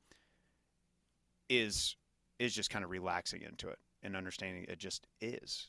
is 1.48 1.96
is 2.42 2.54
just 2.54 2.70
kind 2.70 2.84
of 2.84 2.90
relaxing 2.90 3.42
into 3.42 3.68
it 3.68 3.78
and 4.02 4.16
understanding 4.16 4.66
it 4.68 4.78
just 4.78 5.06
is. 5.20 5.68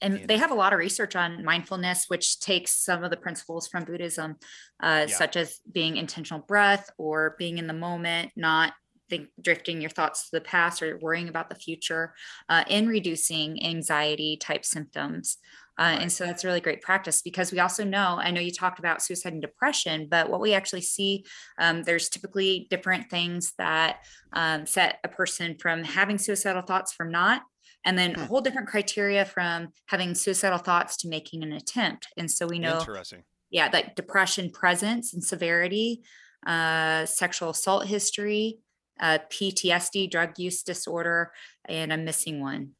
And 0.00 0.28
they 0.28 0.36
have 0.36 0.52
a 0.52 0.54
lot 0.54 0.72
of 0.72 0.78
research 0.78 1.16
on 1.16 1.44
mindfulness, 1.44 2.04
which 2.08 2.38
takes 2.38 2.72
some 2.72 3.02
of 3.02 3.10
the 3.10 3.16
principles 3.16 3.66
from 3.66 3.84
Buddhism, 3.84 4.36
uh, 4.80 5.06
yeah. 5.08 5.14
such 5.14 5.36
as 5.36 5.60
being 5.72 5.96
intentional 5.96 6.40
breath 6.40 6.88
or 6.98 7.34
being 7.36 7.58
in 7.58 7.66
the 7.66 7.72
moment, 7.72 8.30
not 8.36 8.74
think 9.10 9.28
drifting 9.40 9.80
your 9.80 9.90
thoughts 9.90 10.28
to 10.28 10.36
the 10.36 10.40
past 10.40 10.82
or 10.82 10.98
worrying 10.98 11.28
about 11.28 11.48
the 11.48 11.56
future 11.56 12.14
uh, 12.48 12.62
in 12.68 12.86
reducing 12.86 13.64
anxiety 13.64 14.36
type 14.36 14.64
symptoms 14.64 15.38
uh, 15.78 15.96
and 16.00 16.10
so 16.10 16.26
that's 16.26 16.44
really 16.44 16.60
great 16.60 16.82
practice 16.82 17.22
because 17.22 17.52
we 17.52 17.60
also 17.60 17.84
know, 17.84 18.18
I 18.20 18.32
know 18.32 18.40
you 18.40 18.50
talked 18.50 18.80
about 18.80 19.00
suicide 19.00 19.32
and 19.32 19.40
depression, 19.40 20.08
but 20.10 20.28
what 20.28 20.40
we 20.40 20.52
actually 20.52 20.80
see, 20.80 21.24
um, 21.58 21.84
there's 21.84 22.08
typically 22.08 22.66
different 22.68 23.08
things 23.10 23.52
that 23.58 23.98
um, 24.32 24.66
set 24.66 24.98
a 25.04 25.08
person 25.08 25.56
from 25.60 25.84
having 25.84 26.18
suicidal 26.18 26.62
thoughts 26.62 26.92
from 26.92 27.12
not. 27.12 27.42
And 27.84 27.96
then 27.96 28.14
hmm. 28.14 28.22
a 28.22 28.26
whole 28.26 28.40
different 28.40 28.68
criteria 28.68 29.24
from 29.24 29.68
having 29.86 30.16
suicidal 30.16 30.58
thoughts 30.58 30.96
to 30.98 31.08
making 31.08 31.44
an 31.44 31.52
attempt. 31.52 32.08
And 32.16 32.28
so 32.28 32.48
we 32.48 32.58
know, 32.58 32.78
interesting. 32.78 33.22
Yeah, 33.50 33.68
that 33.68 33.94
depression 33.94 34.50
presence 34.50 35.14
and 35.14 35.22
severity, 35.24 36.02
uh, 36.44 37.06
sexual 37.06 37.50
assault 37.50 37.86
history, 37.86 38.58
uh, 39.00 39.18
PTSD, 39.30 40.10
drug 40.10 40.38
use 40.38 40.62
disorder, 40.62 41.30
and 41.66 41.92
I'm 41.92 42.04
missing 42.04 42.40
one. 42.40 42.72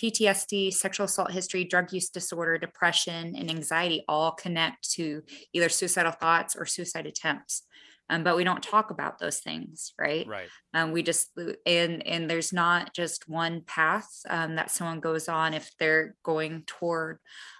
PTSD, 0.00 0.72
sexual 0.72 1.06
assault 1.06 1.32
history, 1.32 1.64
drug 1.64 1.92
use 1.92 2.08
disorder, 2.08 2.56
depression, 2.56 3.34
and 3.36 3.50
anxiety 3.50 4.04
all 4.08 4.32
connect 4.32 4.90
to 4.92 5.22
either 5.52 5.68
suicidal 5.68 6.12
thoughts 6.12 6.54
or 6.56 6.66
suicide 6.66 7.06
attempts 7.06 7.64
um, 8.10 8.24
but 8.24 8.36
we 8.36 8.44
don't 8.44 8.62
talk 8.62 8.90
about 8.90 9.18
those 9.18 9.38
things 9.40 9.92
right? 9.98 10.26
Right. 10.26 10.48
Um, 10.74 10.92
we 10.92 11.02
just 11.02 11.30
and 11.66 12.06
and 12.06 12.30
there's 12.30 12.52
not 12.52 12.94
just 12.94 13.28
one 13.28 13.62
path 13.66 14.08
um, 14.28 14.56
that 14.56 14.70
someone 14.70 15.00
goes 15.00 15.28
on 15.28 15.54
if 15.54 15.70
they're 15.78 16.14
going 16.22 16.64
toward 16.66 17.18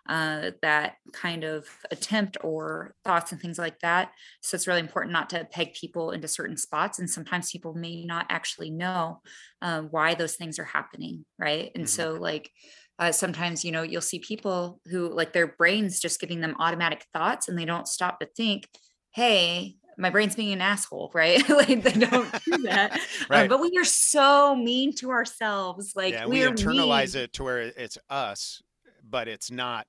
uh, 0.09 0.53
that 0.63 0.95
kind 1.13 1.45
of 1.45 1.67
attempt 1.91 2.39
or 2.43 2.95
thoughts 3.05 3.33
and 3.33 3.41
things 3.41 3.59
like 3.59 3.79
that. 3.81 4.13
So 4.43 4.55
it's 4.55 4.67
really 4.67 4.81
important 4.81 5.13
not 5.13 5.31
to 5.31 5.45
peg 5.45 5.75
people 5.75 6.13
into 6.13 6.29
certain 6.29 6.57
spots 6.57 6.99
and 6.99 7.11
sometimes 7.11 7.53
people 7.53 7.75
may 7.75 8.05
not 8.05 8.27
actually 8.31 8.71
know 8.71 9.21
uh, 9.61 9.83
why 9.83 10.15
those 10.15 10.37
things 10.37 10.59
are 10.59 10.65
happening 10.65 11.25
right? 11.39 11.71
And 11.75 11.85
mm-hmm. 11.85 11.89
so 11.89 12.15
like 12.15 12.51
uh, 12.99 13.13
sometimes 13.13 13.65
you 13.65 13.73
know 13.73 13.83
you'll 13.83 14.01
see 14.01 14.19
people 14.19 14.81
who 14.91 15.09
like 15.09 15.33
their 15.33 15.47
brains 15.47 16.01
just 16.01 16.21
giving 16.21 16.41
them 16.41 16.57
automatic 16.59 17.07
thoughts 17.13 17.49
and 17.49 17.57
they 17.57 17.65
don't 17.65 17.87
stop 17.87 18.19
to 18.19 18.27
think 18.27 18.69
hey 19.13 19.77
my 19.99 20.11
brain's 20.11 20.37
being 20.37 20.53
an 20.53 20.61
asshole, 20.61 21.11
right? 21.13 21.47
like 21.49 21.83
they 21.83 21.93
don't 21.93 22.33
do 22.45 22.59
that. 22.59 22.93
Um, 22.93 23.01
right. 23.29 23.43
Um, 23.43 23.49
but 23.49 23.61
we 23.61 23.77
are 23.77 23.85
so 23.85 24.55
mean 24.55 24.95
to 24.97 25.11
ourselves. 25.11 25.95
Like 25.95 26.15
yeah, 26.15 26.27
we 26.27 26.41
internalize 26.41 27.15
mean. 27.15 27.25
it 27.25 27.33
to 27.35 27.45
where 27.45 27.61
it's 27.61 27.99
us, 28.09 28.63
but 29.09 29.29
it's 29.29 29.51
not. 29.51 29.87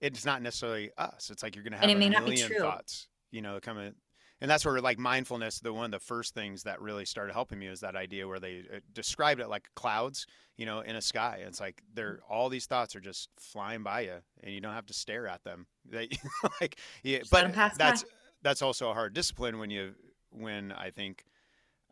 It's 0.00 0.24
not 0.24 0.42
necessarily 0.42 0.90
us. 0.98 1.30
It's 1.30 1.44
like 1.44 1.54
you're 1.54 1.62
going 1.62 1.74
to 1.74 1.78
have 1.78 1.88
and 1.88 2.02
it 2.02 2.06
a 2.06 2.20
million 2.20 2.50
thoughts, 2.58 3.06
you 3.30 3.40
know, 3.40 3.60
coming. 3.60 3.94
And 4.40 4.50
that's 4.50 4.64
where 4.64 4.80
like 4.80 4.98
mindfulness, 4.98 5.60
the 5.60 5.72
one 5.72 5.84
of 5.84 5.92
the 5.92 6.00
first 6.00 6.34
things 6.34 6.64
that 6.64 6.80
really 6.80 7.04
started 7.04 7.32
helping 7.32 7.60
me 7.60 7.68
was 7.68 7.78
that 7.80 7.94
idea 7.94 8.26
where 8.26 8.40
they 8.40 8.64
uh, 8.74 8.80
described 8.92 9.40
it 9.40 9.48
like 9.48 9.68
clouds, 9.76 10.26
you 10.56 10.66
know, 10.66 10.80
in 10.80 10.96
a 10.96 11.00
sky. 11.00 11.42
It's 11.46 11.60
like 11.60 11.80
they're 11.94 12.18
all 12.28 12.48
these 12.48 12.66
thoughts 12.66 12.96
are 12.96 13.00
just 13.00 13.28
flying 13.38 13.84
by 13.84 14.00
you, 14.00 14.16
and 14.42 14.52
you 14.52 14.60
don't 14.60 14.74
have 14.74 14.86
to 14.86 14.94
stare 14.94 15.28
at 15.28 15.44
them. 15.44 15.66
They 15.88 16.08
like, 16.60 16.76
yeah, 17.04 17.20
but 17.30 17.54
that's. 17.54 18.02
By 18.02 18.08
that's 18.42 18.62
also 18.62 18.90
a 18.90 18.94
hard 18.94 19.14
discipline 19.14 19.58
when 19.58 19.70
you 19.70 19.94
when 20.30 20.72
I 20.72 20.90
think 20.90 21.24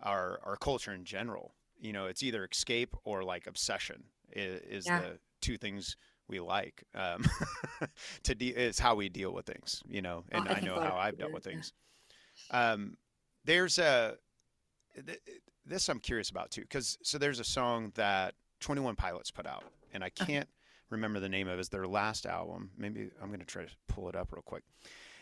our 0.02 0.40
our 0.42 0.56
culture 0.56 0.92
in 0.92 1.04
general, 1.04 1.54
you 1.78 1.92
know, 1.92 2.06
it's 2.06 2.22
either 2.22 2.44
escape 2.50 2.96
or 3.04 3.22
like 3.22 3.46
obsession 3.46 4.04
is, 4.32 4.60
is 4.62 4.86
yeah. 4.86 5.00
the 5.00 5.18
two 5.40 5.56
things 5.56 5.96
we 6.28 6.40
like. 6.40 6.84
Um, 6.94 7.24
to 8.24 8.34
de- 8.34 8.50
it's 8.50 8.78
how 8.78 8.94
we 8.94 9.08
deal 9.08 9.32
with 9.32 9.46
things, 9.46 9.82
you 9.88 10.02
know, 10.02 10.24
and 10.30 10.46
oh, 10.48 10.52
I, 10.52 10.54
I 10.56 10.60
know 10.60 10.80
how 10.80 10.96
I've 10.96 11.18
dealt 11.18 11.32
with 11.32 11.44
things. 11.44 11.72
Um, 12.50 12.96
there's 13.44 13.78
a 13.78 14.16
this 15.66 15.88
I'm 15.88 16.00
curious 16.00 16.30
about 16.30 16.50
too, 16.50 16.62
because 16.62 16.98
so 17.02 17.18
there's 17.18 17.40
a 17.40 17.44
song 17.44 17.92
that 17.94 18.34
21 18.60 18.96
Pilots 18.96 19.30
put 19.30 19.46
out, 19.46 19.64
and 19.92 20.02
I 20.02 20.10
can't 20.10 20.48
remember 20.90 21.20
the 21.20 21.28
name 21.28 21.48
of 21.48 21.58
it. 21.58 21.60
It's 21.60 21.68
their 21.68 21.86
last 21.86 22.26
album. 22.26 22.70
Maybe 22.76 23.08
I'm 23.22 23.28
going 23.28 23.40
to 23.40 23.46
try 23.46 23.64
to 23.64 23.70
pull 23.88 24.08
it 24.08 24.16
up 24.16 24.32
real 24.32 24.42
quick. 24.42 24.62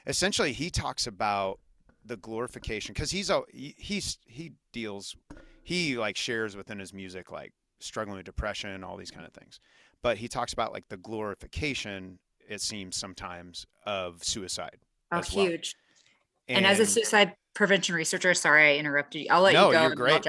Essentially, 0.09 0.53
he 0.53 0.71
talks 0.71 1.07
about 1.07 1.61
the 2.05 2.17
glorification 2.17 2.95
because 2.95 3.11
he's 3.11 3.31
a 3.31 3.43
he, 3.51 3.75
he's 3.77 4.19
he 4.27 4.53
deals 4.73 5.15
he 5.63 5.99
like 5.99 6.17
shares 6.17 6.57
within 6.57 6.79
his 6.79 6.95
music 6.95 7.31
like 7.31 7.53
struggling 7.81 8.17
with 8.17 8.27
depression, 8.27 8.83
all 8.83 8.97
these 8.97 9.11
kind 9.11 9.27
of 9.27 9.33
things. 9.33 9.61
But 10.03 10.17
he 10.19 10.29
talks 10.29 10.53
about 10.53 10.73
like 10.73 10.89
the 10.89 10.97
glorification. 10.97 12.19
It 12.49 12.63
seems 12.63 12.97
sometimes 12.97 13.67
of 13.85 14.25
suicide. 14.25 14.79
Oh, 15.13 15.21
huge. 15.21 15.75
Well. 16.49 16.57
And, 16.57 16.65
and, 16.65 16.67
as 16.67 16.81
a 16.81 16.87
suicide 16.87 17.35
prevention 17.55 17.95
researcher, 17.95 18.33
sorry 18.33 18.75
I 18.75 18.79
interrupted 18.79 19.23
you. 19.23 19.27
I'll 19.31 19.43
let 19.43 19.53
no, 19.53 19.67
you 19.67 19.73
go. 19.75 19.83
You're 19.83 19.95
great. 19.95 20.27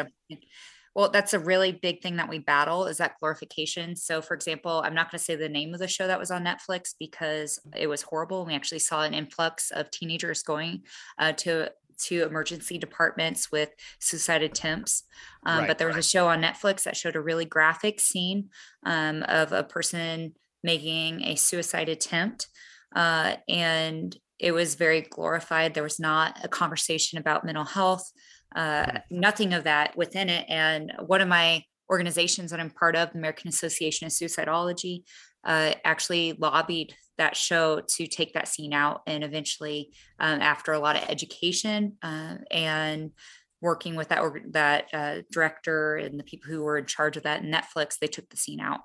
Well, 0.95 1.09
that's 1.09 1.33
a 1.33 1.39
really 1.39 1.71
big 1.71 2.01
thing 2.01 2.17
that 2.17 2.29
we 2.29 2.39
battle 2.39 2.85
is 2.85 2.97
that 2.97 3.15
glorification. 3.19 3.95
So, 3.95 4.21
for 4.21 4.33
example, 4.33 4.81
I'm 4.83 4.95
not 4.95 5.11
going 5.11 5.19
to 5.19 5.23
say 5.23 5.35
the 5.35 5.49
name 5.49 5.73
of 5.73 5.79
the 5.79 5.87
show 5.87 6.07
that 6.07 6.19
was 6.19 6.31
on 6.31 6.43
Netflix 6.43 6.93
because 6.97 7.59
it 7.75 7.87
was 7.87 8.01
horrible. 8.01 8.45
We 8.45 8.55
actually 8.55 8.79
saw 8.79 9.03
an 9.03 9.13
influx 9.13 9.71
of 9.71 9.91
teenagers 9.91 10.43
going 10.43 10.83
uh, 11.17 11.33
to 11.33 11.71
to 11.99 12.23
emergency 12.23 12.77
departments 12.77 13.51
with 13.51 13.71
suicide 13.99 14.41
attempts. 14.41 15.03
Um, 15.45 15.59
right, 15.59 15.67
but 15.67 15.77
there 15.77 15.87
was 15.87 15.95
right. 15.95 16.05
a 16.05 16.07
show 16.07 16.27
on 16.27 16.41
Netflix 16.41 16.83
that 16.83 16.95
showed 16.95 17.15
a 17.15 17.21
really 17.21 17.45
graphic 17.45 17.99
scene 17.99 18.49
um, 18.85 19.23
of 19.23 19.51
a 19.51 19.63
person 19.63 20.33
making 20.63 21.23
a 21.23 21.35
suicide 21.35 21.89
attempt. 21.89 22.47
Uh, 22.95 23.35
and 23.47 24.15
it 24.39 24.53
was 24.53 24.75
very 24.75 25.01
glorified. 25.01 25.73
There 25.73 25.83
was 25.83 25.99
not 25.99 26.39
a 26.43 26.47
conversation 26.47 27.19
about 27.19 27.45
mental 27.45 27.65
health, 27.65 28.09
uh, 28.55 28.99
nothing 29.09 29.53
of 29.53 29.63
that 29.65 29.95
within 29.95 30.29
it. 30.29 30.45
And 30.49 30.93
one 31.05 31.21
of 31.21 31.27
my 31.27 31.63
organizations 31.89 32.51
that 32.51 32.59
I'm 32.59 32.69
part 32.69 32.95
of, 32.95 33.11
the 33.11 33.17
American 33.17 33.49
Association 33.49 34.07
of 34.07 34.11
Suicidology, 34.11 35.03
uh, 35.43 35.73
actually 35.85 36.33
lobbied 36.33 36.93
that 37.17 37.35
show 37.35 37.81
to 37.87 38.07
take 38.07 38.33
that 38.33 38.47
scene 38.47 38.73
out. 38.73 39.01
And 39.07 39.23
eventually, 39.23 39.91
um, 40.19 40.41
after 40.41 40.73
a 40.73 40.79
lot 40.79 40.95
of 40.95 41.09
education 41.09 41.97
uh, 42.01 42.35
and 42.51 43.11
working 43.61 43.95
with 43.95 44.09
that 44.09 44.23
that 44.51 44.85
uh, 44.93 45.21
director 45.31 45.97
and 45.97 46.19
the 46.19 46.23
people 46.23 46.49
who 46.49 46.61
were 46.61 46.77
in 46.77 46.85
charge 46.85 47.17
of 47.17 47.23
that 47.23 47.43
Netflix, 47.43 47.97
they 47.99 48.07
took 48.07 48.29
the 48.29 48.37
scene 48.37 48.59
out 48.59 48.81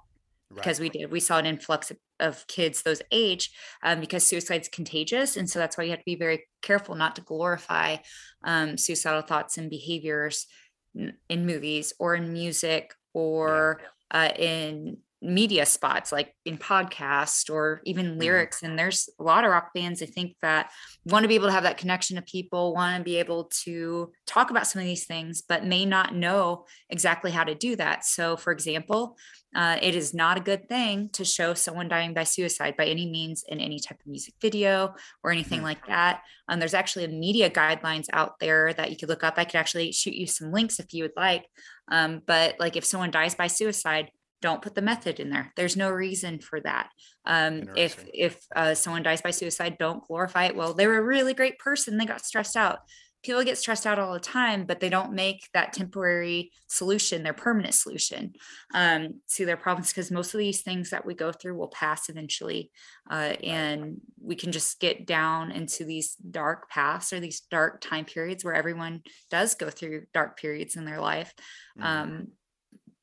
right. 0.54 0.62
because 0.62 0.80
we 0.80 0.88
did. 0.88 1.10
We 1.10 1.20
saw 1.20 1.38
an 1.38 1.46
influx 1.46 1.90
of, 1.90 1.98
of 2.20 2.46
kids 2.46 2.82
those 2.82 3.02
age 3.10 3.50
um, 3.82 4.00
because 4.00 4.26
suicide's 4.26 4.68
contagious, 4.68 5.36
and 5.36 5.48
so 5.48 5.58
that's 5.58 5.76
why 5.76 5.84
you 5.84 5.90
have 5.90 6.00
to 6.00 6.04
be 6.04 6.16
very 6.16 6.46
careful 6.62 6.94
not 6.94 7.16
to 7.16 7.22
glorify 7.22 7.96
um, 8.44 8.76
suicidal 8.76 9.22
thoughts 9.22 9.58
and 9.58 9.70
behaviors 9.70 10.46
in 10.94 11.46
movies 11.46 11.92
or 11.98 12.14
in 12.14 12.32
music 12.32 12.94
or 13.12 13.80
yeah. 14.12 14.20
uh, 14.20 14.32
in 14.34 14.98
media 15.24 15.64
spots 15.64 16.12
like 16.12 16.34
in 16.44 16.58
podcast 16.58 17.50
or 17.50 17.80
even 17.84 18.06
mm-hmm. 18.06 18.20
lyrics 18.20 18.62
and 18.62 18.78
there's 18.78 19.08
a 19.18 19.22
lot 19.22 19.44
of 19.44 19.50
rock 19.50 19.70
bands 19.74 20.02
i 20.02 20.06
think 20.06 20.36
that 20.42 20.70
want 21.06 21.22
to 21.22 21.28
be 21.28 21.34
able 21.34 21.46
to 21.46 21.52
have 21.52 21.62
that 21.62 21.78
connection 21.78 22.16
to 22.16 22.22
people 22.22 22.74
want 22.74 22.98
to 22.98 23.02
be 23.02 23.16
able 23.16 23.44
to 23.44 24.12
talk 24.26 24.50
about 24.50 24.66
some 24.66 24.80
of 24.80 24.86
these 24.86 25.06
things 25.06 25.42
but 25.48 25.64
may 25.64 25.84
not 25.84 26.14
know 26.14 26.64
exactly 26.90 27.30
how 27.30 27.44
to 27.44 27.54
do 27.54 27.74
that 27.74 28.04
so 28.04 28.36
for 28.36 28.52
example 28.52 29.16
uh, 29.54 29.78
it 29.80 29.94
is 29.94 30.12
not 30.12 30.36
a 30.36 30.40
good 30.40 30.68
thing 30.68 31.08
to 31.10 31.24
show 31.24 31.54
someone 31.54 31.88
dying 31.88 32.12
by 32.12 32.24
suicide 32.24 32.76
by 32.76 32.86
any 32.86 33.08
means 33.08 33.44
in 33.48 33.60
any 33.60 33.78
type 33.78 34.00
of 34.00 34.06
music 34.06 34.34
video 34.40 34.94
or 35.22 35.30
anything 35.30 35.58
mm-hmm. 35.58 35.66
like 35.66 35.86
that. 35.86 36.22
Um, 36.48 36.58
there's 36.58 36.74
actually 36.74 37.04
a 37.04 37.08
media 37.08 37.48
guidelines 37.48 38.06
out 38.12 38.40
there 38.40 38.72
that 38.72 38.90
you 38.90 38.96
could 38.96 39.08
look 39.08 39.22
up. 39.22 39.34
I 39.36 39.44
could 39.44 39.56
actually 39.56 39.92
shoot 39.92 40.14
you 40.14 40.26
some 40.26 40.50
links 40.50 40.80
if 40.80 40.92
you 40.92 41.04
would 41.04 41.12
like. 41.16 41.46
Um, 41.88 42.20
but 42.26 42.56
like 42.58 42.76
if 42.76 42.84
someone 42.84 43.12
dies 43.12 43.36
by 43.36 43.46
suicide, 43.46 44.10
don't 44.44 44.60
put 44.60 44.74
the 44.74 44.82
method 44.82 45.20
in 45.20 45.30
there. 45.30 45.50
There's 45.56 45.74
no 45.74 45.90
reason 45.90 46.38
for 46.38 46.60
that. 46.60 46.90
Um, 47.24 47.62
if 47.76 48.04
if 48.12 48.44
uh, 48.54 48.74
someone 48.74 49.02
dies 49.02 49.22
by 49.22 49.30
suicide 49.30 49.78
don't 49.78 50.06
glorify 50.06 50.44
it. 50.44 50.54
Well 50.54 50.74
they 50.74 50.86
were 50.86 50.98
a 50.98 51.02
really 51.02 51.32
great 51.32 51.58
person. 51.58 51.96
They 51.96 52.04
got 52.04 52.26
stressed 52.26 52.54
out. 52.54 52.80
People 53.22 53.42
get 53.42 53.56
stressed 53.56 53.86
out 53.86 53.98
all 53.98 54.12
the 54.12 54.20
time 54.20 54.66
but 54.66 54.80
they 54.80 54.90
don't 54.90 55.14
make 55.14 55.48
that 55.54 55.72
temporary 55.72 56.52
solution 56.66 57.22
their 57.22 57.32
permanent 57.32 57.72
solution. 57.72 58.34
Um, 58.74 59.22
to 59.36 59.46
their 59.46 59.56
problems 59.56 59.88
because 59.88 60.10
most 60.10 60.34
of 60.34 60.38
these 60.40 60.60
things 60.60 60.90
that 60.90 61.06
we 61.06 61.14
go 61.14 61.32
through 61.32 61.56
will 61.56 61.68
pass 61.68 62.10
eventually 62.10 62.70
uh, 63.10 63.32
and 63.42 64.02
we 64.20 64.34
can 64.34 64.52
just 64.52 64.78
get 64.78 65.06
down 65.06 65.52
into 65.52 65.86
these 65.86 66.16
dark 66.16 66.68
paths 66.68 67.14
or 67.14 67.20
these 67.20 67.40
dark 67.50 67.80
time 67.80 68.04
periods 68.04 68.44
where 68.44 68.52
everyone 68.52 69.00
does 69.30 69.54
go 69.54 69.70
through 69.70 70.02
dark 70.12 70.38
periods 70.38 70.76
in 70.76 70.84
their 70.84 71.00
life. 71.00 71.32
Mm-hmm. 71.78 71.86
um, 71.86 72.28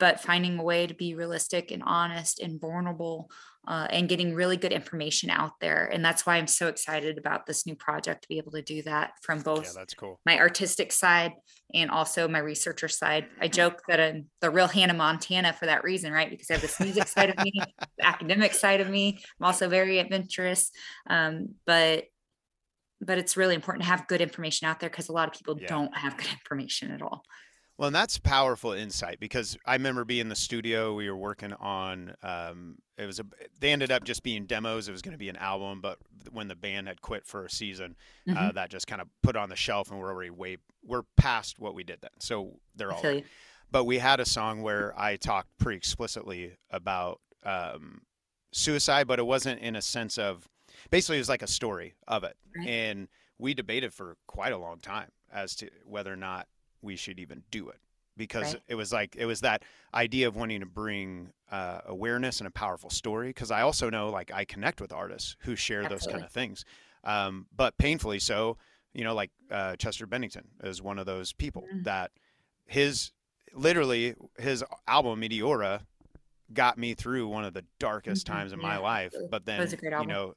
but 0.02 0.20
finding 0.20 0.58
a 0.58 0.64
way 0.64 0.88
to 0.88 0.96
be 0.96 1.14
realistic 1.14 1.70
and 1.70 1.84
honest 1.86 2.40
and 2.40 2.60
vulnerable 2.60 3.30
uh, 3.68 3.86
and 3.92 4.10
getting 4.10 4.34
really 4.34 4.58
good 4.58 4.72
information 4.72 5.30
out 5.30 5.52
there. 5.62 5.86
And 5.94 6.04
that's 6.04 6.26
why 6.26 6.38
I'm 6.38 6.48
so 6.48 6.70
excited 6.70 7.20
about 7.20 7.46
this 7.46 7.68
new 7.68 7.76
project 7.76 8.24
to 8.24 8.28
be 8.28 8.40
able 8.40 8.54
to 8.54 8.64
do 8.64 8.82
that 8.82 9.12
from 9.22 9.42
both 9.42 9.66
yeah, 9.66 9.74
that's 9.76 9.94
cool. 9.94 10.20
my 10.26 10.40
artistic 10.40 10.92
side 10.92 11.34
and 11.76 11.92
also 11.92 12.28
my 12.28 12.40
researcher 12.40 12.88
side. 12.88 13.28
I 13.40 13.48
joke 13.48 13.84
that 13.88 14.00
I'm 14.00 14.26
the 14.40 14.50
real 14.50 14.66
Hannah 14.66 14.96
Montana 14.96 15.54
for 15.54 15.68
that 15.68 15.84
reason, 15.84 16.12
right? 16.12 16.32
Because 16.32 16.50
I 16.50 16.54
have 16.54 16.64
this 16.64 16.80
music 16.80 17.08
side 17.08 17.30
of 17.30 17.38
me, 17.46 17.52
the 18.00 18.08
academic 18.08 18.56
side 18.56 18.82
of 18.82 18.90
me. 18.90 19.20
I'm 19.40 19.46
also 19.46 19.70
very 19.70 20.00
adventurous. 20.00 20.72
Um, 21.08 21.50
but 21.68 22.06
but 23.04 23.20
it's 23.20 23.38
really 23.38 23.56
important 23.56 23.84
to 23.84 23.90
have 23.90 24.08
good 24.08 24.22
information 24.22 24.68
out 24.68 24.80
there 24.80 24.90
because 24.90 25.10
a 25.10 25.12
lot 25.12 25.28
of 25.28 25.34
people 25.36 25.60
yeah. 25.60 25.68
don't 25.68 25.96
have 25.96 26.18
good 26.18 26.30
information 26.32 26.90
at 26.90 27.04
all. 27.04 27.24
Well, 27.82 27.88
and 27.88 27.96
that's 27.96 28.20
powerful 28.20 28.74
insight 28.74 29.20
because 29.20 29.58
I 29.66 29.74
remember 29.74 30.06
being 30.06 30.22
in 30.22 30.30
the 30.30 30.36
studio. 30.36 30.94
We 30.94 31.10
were 31.10 31.18
working 31.18 31.52
on. 31.54 32.14
Um, 32.22 32.76
it 32.96 33.08
was 33.08 33.20
a. 33.20 33.26
They 33.60 33.72
ended 33.72 33.92
up 33.92 34.04
just 34.04 34.22
being 34.22 34.46
demos. 34.46 34.88
It 34.88 34.92
was 34.92 35.02
going 35.02 35.14
to 35.14 35.18
be 35.18 35.30
an 35.30 35.36
album, 35.38 35.82
but 35.82 35.98
when 36.32 36.48
the 36.48 36.56
band 36.56 36.88
had 36.88 37.02
quit 37.02 37.26
for 37.26 37.44
a 37.44 37.50
season, 37.50 37.96
uh, 38.28 38.32
mm-hmm. 38.32 38.50
uh, 38.50 38.52
that 38.52 38.70
just 38.70 38.86
kind 38.86 39.02
of 39.02 39.08
put 39.24 39.36
on 39.36 39.50
the 39.50 39.56
shelf, 39.56 39.90
and 39.90 40.00
we're 40.00 40.12
already 40.12 40.30
way 40.30 40.58
we're 40.86 41.02
past 41.18 41.58
what 41.58 41.74
we 41.74 41.84
did 41.84 41.98
then. 42.02 42.12
So 42.20 42.60
they're 42.76 42.92
all. 42.92 43.02
But 43.72 43.86
we 43.86 43.98
had 43.98 44.20
a 44.20 44.26
song 44.26 44.62
where 44.62 44.94
I 44.96 45.16
talked 45.16 45.50
pretty 45.58 45.78
explicitly 45.78 46.58
about 46.70 47.20
um, 47.44 48.04
suicide, 48.52 49.08
but 49.08 49.18
it 49.18 49.26
wasn't 49.26 49.60
in 49.60 49.76
a 49.76 49.82
sense 49.82 50.20
of. 50.20 50.48
Basically, 50.92 51.16
it 51.16 51.22
was 51.22 51.30
like 51.30 51.42
a 51.42 51.48
story 51.48 51.96
of 52.08 52.24
it, 52.26 52.38
right. 52.56 52.68
and 52.68 53.08
we 53.40 53.56
debated 53.56 53.92
for 53.92 54.18
quite 54.28 54.54
a 54.54 54.58
long 54.60 54.78
time 54.78 55.10
as 55.34 55.56
to 55.56 55.70
whether 55.84 56.14
or 56.14 56.18
not 56.18 56.48
we 56.82 56.96
should 56.96 57.20
even 57.20 57.44
do 57.52 57.70
it 57.70 57.80
because 58.18 58.54
right. 58.54 58.64
it 58.68 58.76
was 58.76 58.92
like 58.92 59.16
it 59.18 59.26
was 59.26 59.42
that 59.42 59.64
idea 59.94 60.28
of 60.28 60.36
wanting 60.36 60.60
to 60.60 60.66
bring 60.66 61.30
uh, 61.52 61.80
awareness 61.88 62.40
and 62.40 62.48
a 62.48 62.52
powerful 62.52 62.90
story 62.90 63.30
because 63.30 63.52
i 63.52 63.62
also 63.62 63.90
know 63.90 64.10
like 64.10 64.32
i 64.34 64.46
connect 64.46 64.82
with 64.82 64.92
artists 64.92 65.36
who 65.42 65.56
share 65.56 65.84
Absolutely. 65.84 66.06
those 66.06 66.12
kind 66.12 66.26
of 66.26 66.32
things 66.32 66.66
um, 67.04 67.48
but 67.56 67.78
painfully 67.78 68.20
so 68.20 68.58
you 68.94 69.04
know 69.04 69.14
like 69.14 69.32
uh, 69.50 69.76
chester 69.76 70.06
bennington 70.06 70.48
is 70.64 70.82
one 70.82 71.00
of 71.00 71.06
those 71.06 71.34
people 71.34 71.64
mm-hmm. 71.64 71.84
that 71.84 72.12
his 72.66 73.12
literally 73.54 74.16
his 74.38 74.64
album 74.88 75.22
meteora 75.22 75.82
got 76.54 76.78
me 76.78 76.94
through 76.94 77.28
one 77.28 77.46
of 77.46 77.54
the 77.54 77.64
darkest 77.80 78.26
mm-hmm. 78.26 78.36
times 78.36 78.54
in 78.54 78.60
yeah. 78.60 78.68
my 78.68 78.78
life 78.78 79.14
but 79.30 79.46
then 79.46 79.68
you 79.82 80.08
know 80.08 80.34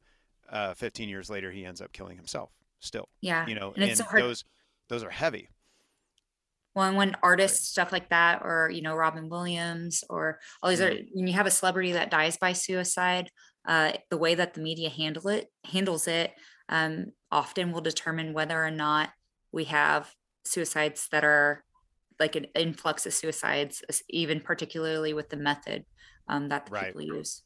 uh, 0.50 0.74
15 0.74 1.08
years 1.08 1.30
later 1.30 1.50
he 1.50 1.64
ends 1.64 1.80
up 1.80 1.92
killing 1.92 2.16
himself 2.16 2.50
still 2.80 3.08
yeah 3.20 3.46
you 3.46 3.54
know 3.54 3.72
and, 3.74 3.84
and 3.84 3.98
so 3.98 4.04
those 4.14 4.44
those 4.88 5.02
are 5.02 5.10
heavy 5.10 5.48
well, 6.74 6.88
and 6.88 6.96
when 6.96 7.16
artists 7.22 7.68
stuff 7.68 7.92
like 7.92 8.08
that, 8.10 8.42
or 8.42 8.70
you 8.72 8.82
know, 8.82 8.94
Robin 8.94 9.28
Williams, 9.28 10.02
or 10.10 10.40
all 10.62 10.70
these 10.70 10.80
mm-hmm. 10.80 10.96
are 10.96 11.06
when 11.12 11.26
you 11.26 11.34
have 11.34 11.46
a 11.46 11.50
celebrity 11.50 11.92
that 11.92 12.10
dies 12.10 12.36
by 12.36 12.52
suicide, 12.52 13.30
uh, 13.66 13.92
the 14.10 14.18
way 14.18 14.34
that 14.34 14.54
the 14.54 14.60
media 14.60 14.90
handle 14.90 15.28
it 15.28 15.48
handles 15.64 16.08
it 16.08 16.32
um, 16.68 17.06
often 17.30 17.72
will 17.72 17.80
determine 17.80 18.32
whether 18.32 18.62
or 18.62 18.70
not 18.70 19.10
we 19.52 19.64
have 19.64 20.12
suicides 20.44 21.08
that 21.12 21.24
are 21.24 21.64
like 22.18 22.36
an 22.36 22.46
influx 22.54 23.06
of 23.06 23.14
suicides, 23.14 23.82
even 24.08 24.40
particularly 24.40 25.12
with 25.12 25.28
the 25.28 25.36
method 25.36 25.84
um, 26.28 26.48
that 26.48 26.66
the 26.66 26.72
right. 26.72 26.86
people 26.86 27.02
use. 27.02 27.42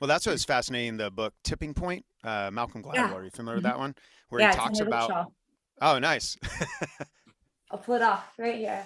Well, 0.00 0.08
that's 0.08 0.26
what's 0.26 0.44
fascinating. 0.44 0.96
The 0.96 1.10
book 1.10 1.32
Tipping 1.44 1.74
Point, 1.74 2.04
uh, 2.24 2.50
Malcolm 2.52 2.82
Gladwell. 2.82 2.94
Yeah. 2.94 3.14
Are 3.14 3.24
you 3.24 3.30
familiar 3.30 3.58
mm-hmm. 3.58 3.66
with 3.68 3.72
that 3.72 3.78
one? 3.78 3.94
Where 4.30 4.40
yeah, 4.40 4.50
he 4.50 4.56
talks 4.56 4.80
about. 4.80 5.32
Oh, 5.80 5.98
nice. 5.98 6.36
I'll 7.72 7.78
pull 7.78 7.94
it 7.94 8.02
off 8.02 8.34
right 8.38 8.56
here. 8.56 8.84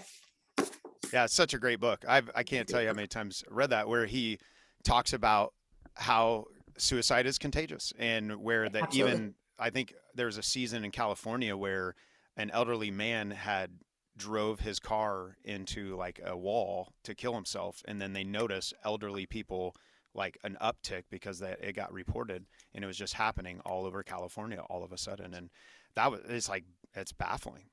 Yeah, 1.12 1.24
it's 1.24 1.34
such 1.34 1.54
a 1.54 1.58
great 1.58 1.80
book. 1.80 2.04
I've 2.06 2.30
I 2.34 2.44
can't 2.44 2.68
tell 2.68 2.80
you 2.80 2.86
how 2.86 2.94
many 2.94 3.08
times 3.08 3.42
I 3.50 3.54
read 3.54 3.70
that 3.70 3.88
where 3.88 4.06
he 4.06 4.38
talks 4.84 5.12
about 5.12 5.52
how 5.94 6.44
suicide 6.78 7.26
is 7.26 7.38
contagious 7.38 7.92
and 7.98 8.36
where 8.36 8.68
that 8.68 8.94
even 8.94 9.34
I 9.58 9.70
think 9.70 9.94
there 10.14 10.26
was 10.26 10.38
a 10.38 10.42
season 10.42 10.84
in 10.84 10.90
California 10.92 11.56
where 11.56 11.94
an 12.36 12.50
elderly 12.50 12.90
man 12.90 13.30
had 13.30 13.70
drove 14.16 14.60
his 14.60 14.78
car 14.78 15.36
into 15.44 15.96
like 15.96 16.20
a 16.24 16.36
wall 16.36 16.92
to 17.04 17.14
kill 17.14 17.34
himself 17.34 17.82
and 17.86 18.00
then 18.00 18.12
they 18.12 18.24
noticed 18.24 18.72
elderly 18.84 19.26
people 19.26 19.74
like 20.14 20.38
an 20.44 20.56
uptick 20.62 21.02
because 21.10 21.38
that 21.40 21.62
it 21.62 21.74
got 21.74 21.92
reported 21.92 22.46
and 22.74 22.82
it 22.82 22.86
was 22.86 22.96
just 22.96 23.14
happening 23.14 23.60
all 23.66 23.84
over 23.84 24.02
California 24.02 24.60
all 24.70 24.82
of 24.82 24.92
a 24.92 24.98
sudden 24.98 25.34
and 25.34 25.50
that 25.94 26.10
was 26.10 26.20
it's 26.28 26.48
like 26.48 26.64
it's 26.94 27.12
baffling 27.12 27.64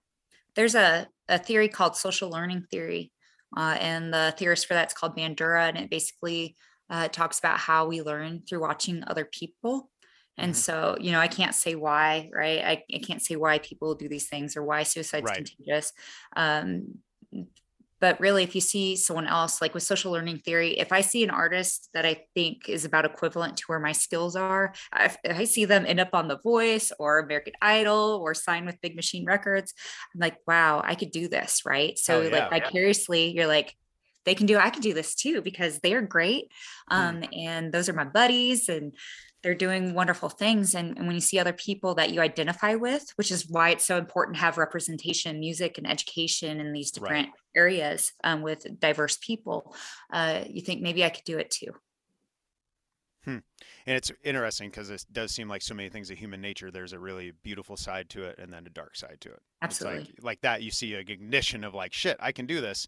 there's 0.56 0.76
a, 0.76 1.08
a 1.28 1.38
theory 1.38 1.68
called 1.68 1.96
social 1.96 2.30
learning 2.30 2.66
theory. 2.70 3.12
Uh, 3.56 3.78
and 3.80 4.14
the 4.14 4.34
theorist 4.38 4.66
for 4.66 4.74
that's 4.74 4.94
called 4.94 5.16
Bandura. 5.16 5.70
And 5.70 5.78
it 5.78 5.90
basically 5.90 6.56
uh, 6.90 7.08
talks 7.08 7.40
about 7.40 7.60
how 7.60 7.86
we 7.86 8.02
learn 8.02 8.42
through 8.48 8.62
watching 8.62 9.04
other 9.06 9.26
people. 9.26 9.90
And 10.38 10.54
mm-hmm. 10.54 10.60
so, 10.60 10.98
you 11.00 11.12
know, 11.12 11.20
I 11.20 11.28
can't 11.28 11.54
say 11.54 11.76
why, 11.76 12.30
right? 12.34 12.60
I, 12.60 12.84
I, 12.94 12.98
can't 13.00 13.22
say 13.22 13.36
why 13.36 13.60
people 13.60 13.94
do 13.94 14.10
these 14.10 14.28
things 14.28 14.58
or 14.58 14.64
why 14.64 14.84
suicide's 14.84 15.26
right. 15.26 15.36
contagious. 15.36 15.94
Um, 16.36 16.96
but 18.04 18.20
really 18.20 18.44
if 18.44 18.54
you 18.54 18.60
see 18.60 18.98
someone 18.98 19.28
else 19.28 19.62
like 19.62 19.74
with 19.74 19.82
social 19.82 20.12
learning 20.12 20.38
theory 20.40 20.72
if 20.78 20.92
i 20.92 21.00
see 21.00 21.24
an 21.24 21.30
artist 21.30 21.88
that 21.94 22.06
i 22.06 22.22
think 22.36 22.68
is 22.68 22.84
about 22.84 23.06
equivalent 23.06 23.56
to 23.56 23.64
where 23.68 23.80
my 23.80 23.94
skills 23.94 24.36
are 24.36 24.74
if 25.00 25.18
i 25.24 25.46
see 25.46 25.64
them 25.64 25.86
end 25.88 26.02
up 26.02 26.10
on 26.12 26.28
the 26.28 26.38
voice 26.40 26.92
or 27.00 27.20
american 27.20 27.54
idol 27.62 28.20
or 28.22 28.34
sign 28.34 28.66
with 28.66 28.82
big 28.82 28.94
machine 28.94 29.24
records 29.24 29.74
i'm 30.14 30.20
like 30.20 30.36
wow 30.46 30.82
i 30.84 30.96
could 30.96 31.12
do 31.12 31.30
this 31.30 31.62
right 31.66 31.98
so 31.98 32.20
oh, 32.20 32.22
yeah, 32.24 32.50
like 32.50 32.66
vicariously 32.66 33.28
yeah. 33.28 33.36
you're 33.36 33.48
like 33.48 33.74
they 34.26 34.36
can 34.36 34.48
do 34.48 34.58
i 34.58 34.70
can 34.70 34.82
do 34.82 34.94
this 34.94 35.16
too 35.16 35.42
because 35.42 35.80
they're 35.80 36.02
great 36.02 36.52
mm. 36.92 36.98
um, 36.98 37.22
mm. 37.22 37.38
and 37.38 37.72
those 37.72 37.88
are 37.88 37.94
my 37.94 38.04
buddies 38.04 38.68
and 38.68 38.92
they're 39.44 39.54
doing 39.54 39.94
wonderful 39.94 40.30
things. 40.30 40.74
And, 40.74 40.98
and, 40.98 41.06
when 41.06 41.16
you 41.16 41.22
see 41.22 41.38
other 41.38 41.54
people 41.54 41.96
that 41.96 42.12
you 42.12 42.22
identify 42.22 42.76
with 42.76 43.12
which 43.16 43.30
is 43.30 43.50
why 43.50 43.70
it's 43.70 43.86
so 43.86 43.98
important 43.98 44.38
to 44.38 44.42
have 44.42 44.58
representation 44.58 45.36
in 45.36 45.40
music 45.40 45.78
and 45.78 45.90
education 45.90 46.60
in 46.60 46.72
these 46.72 46.92
different 46.92 47.28
right. 47.28 47.34
areas 47.56 48.14
um, 48.24 48.42
with 48.42 48.66
diverse 48.80 49.18
people 49.18 49.76
uh, 50.12 50.42
you 50.50 50.62
think 50.62 50.82
maybe 50.82 51.04
i 51.04 51.10
could 51.10 51.26
do 51.26 51.38
it 51.38 51.52
too. 51.52 51.72
Hmm. 53.26 53.38
and 53.86 53.96
it's 53.96 54.12
interesting 54.24 54.70
because 54.70 54.90
it 54.90 55.06
does 55.12 55.32
seem 55.32 55.48
like 55.48 55.62
so 55.62 55.74
many 55.74 55.88
things 55.88 56.12
of 56.12 56.18
human 56.18 56.42
nature. 56.42 56.72
There's 56.72 56.92
a 56.92 57.00
really 57.00 57.32
beautiful 57.42 57.78
side 57.78 58.10
to 58.10 58.24
it 58.24 58.38
and 58.38 58.52
then 58.52 58.68
a 58.68 58.70
dark 58.70 58.98
side 58.98 59.20
to 59.22 59.30
it. 59.30 59.40
Absolutely 59.62 60.00
like, 60.00 60.24
like 60.24 60.42
that 60.42 60.62
you 60.62 60.72
see 60.72 60.94
a 60.96 61.00
ignition 61.00 61.64
of 61.64 61.74
like 61.74 61.94
shit 61.94 62.18
i 62.20 62.32
can 62.32 62.46
do 62.46 62.60
this. 62.62 62.88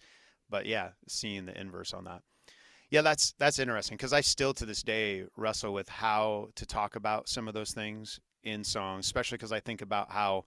But 0.49 0.65
yeah 0.65 0.89
seeing 1.07 1.45
the 1.45 1.59
inverse 1.59 1.93
on 1.93 2.03
that 2.05 2.21
yeah, 2.95 3.01
that's 3.01 3.33
that's 3.37 3.59
interesting 3.59 3.97
because 3.97 4.13
I 4.13 4.21
still 4.21 4.53
to 4.53 4.65
this 4.65 4.81
day 4.81 5.25
wrestle 5.35 5.73
with 5.73 5.89
how 5.89 6.47
to 6.55 6.65
talk 6.65 6.95
about 6.95 7.27
some 7.27 7.49
of 7.49 7.53
those 7.53 7.71
things 7.71 8.21
in 8.41 8.63
songs, 8.63 9.05
especially 9.05 9.37
because 9.37 9.51
I 9.51 9.59
think 9.59 9.81
about 9.81 10.11
how 10.11 10.45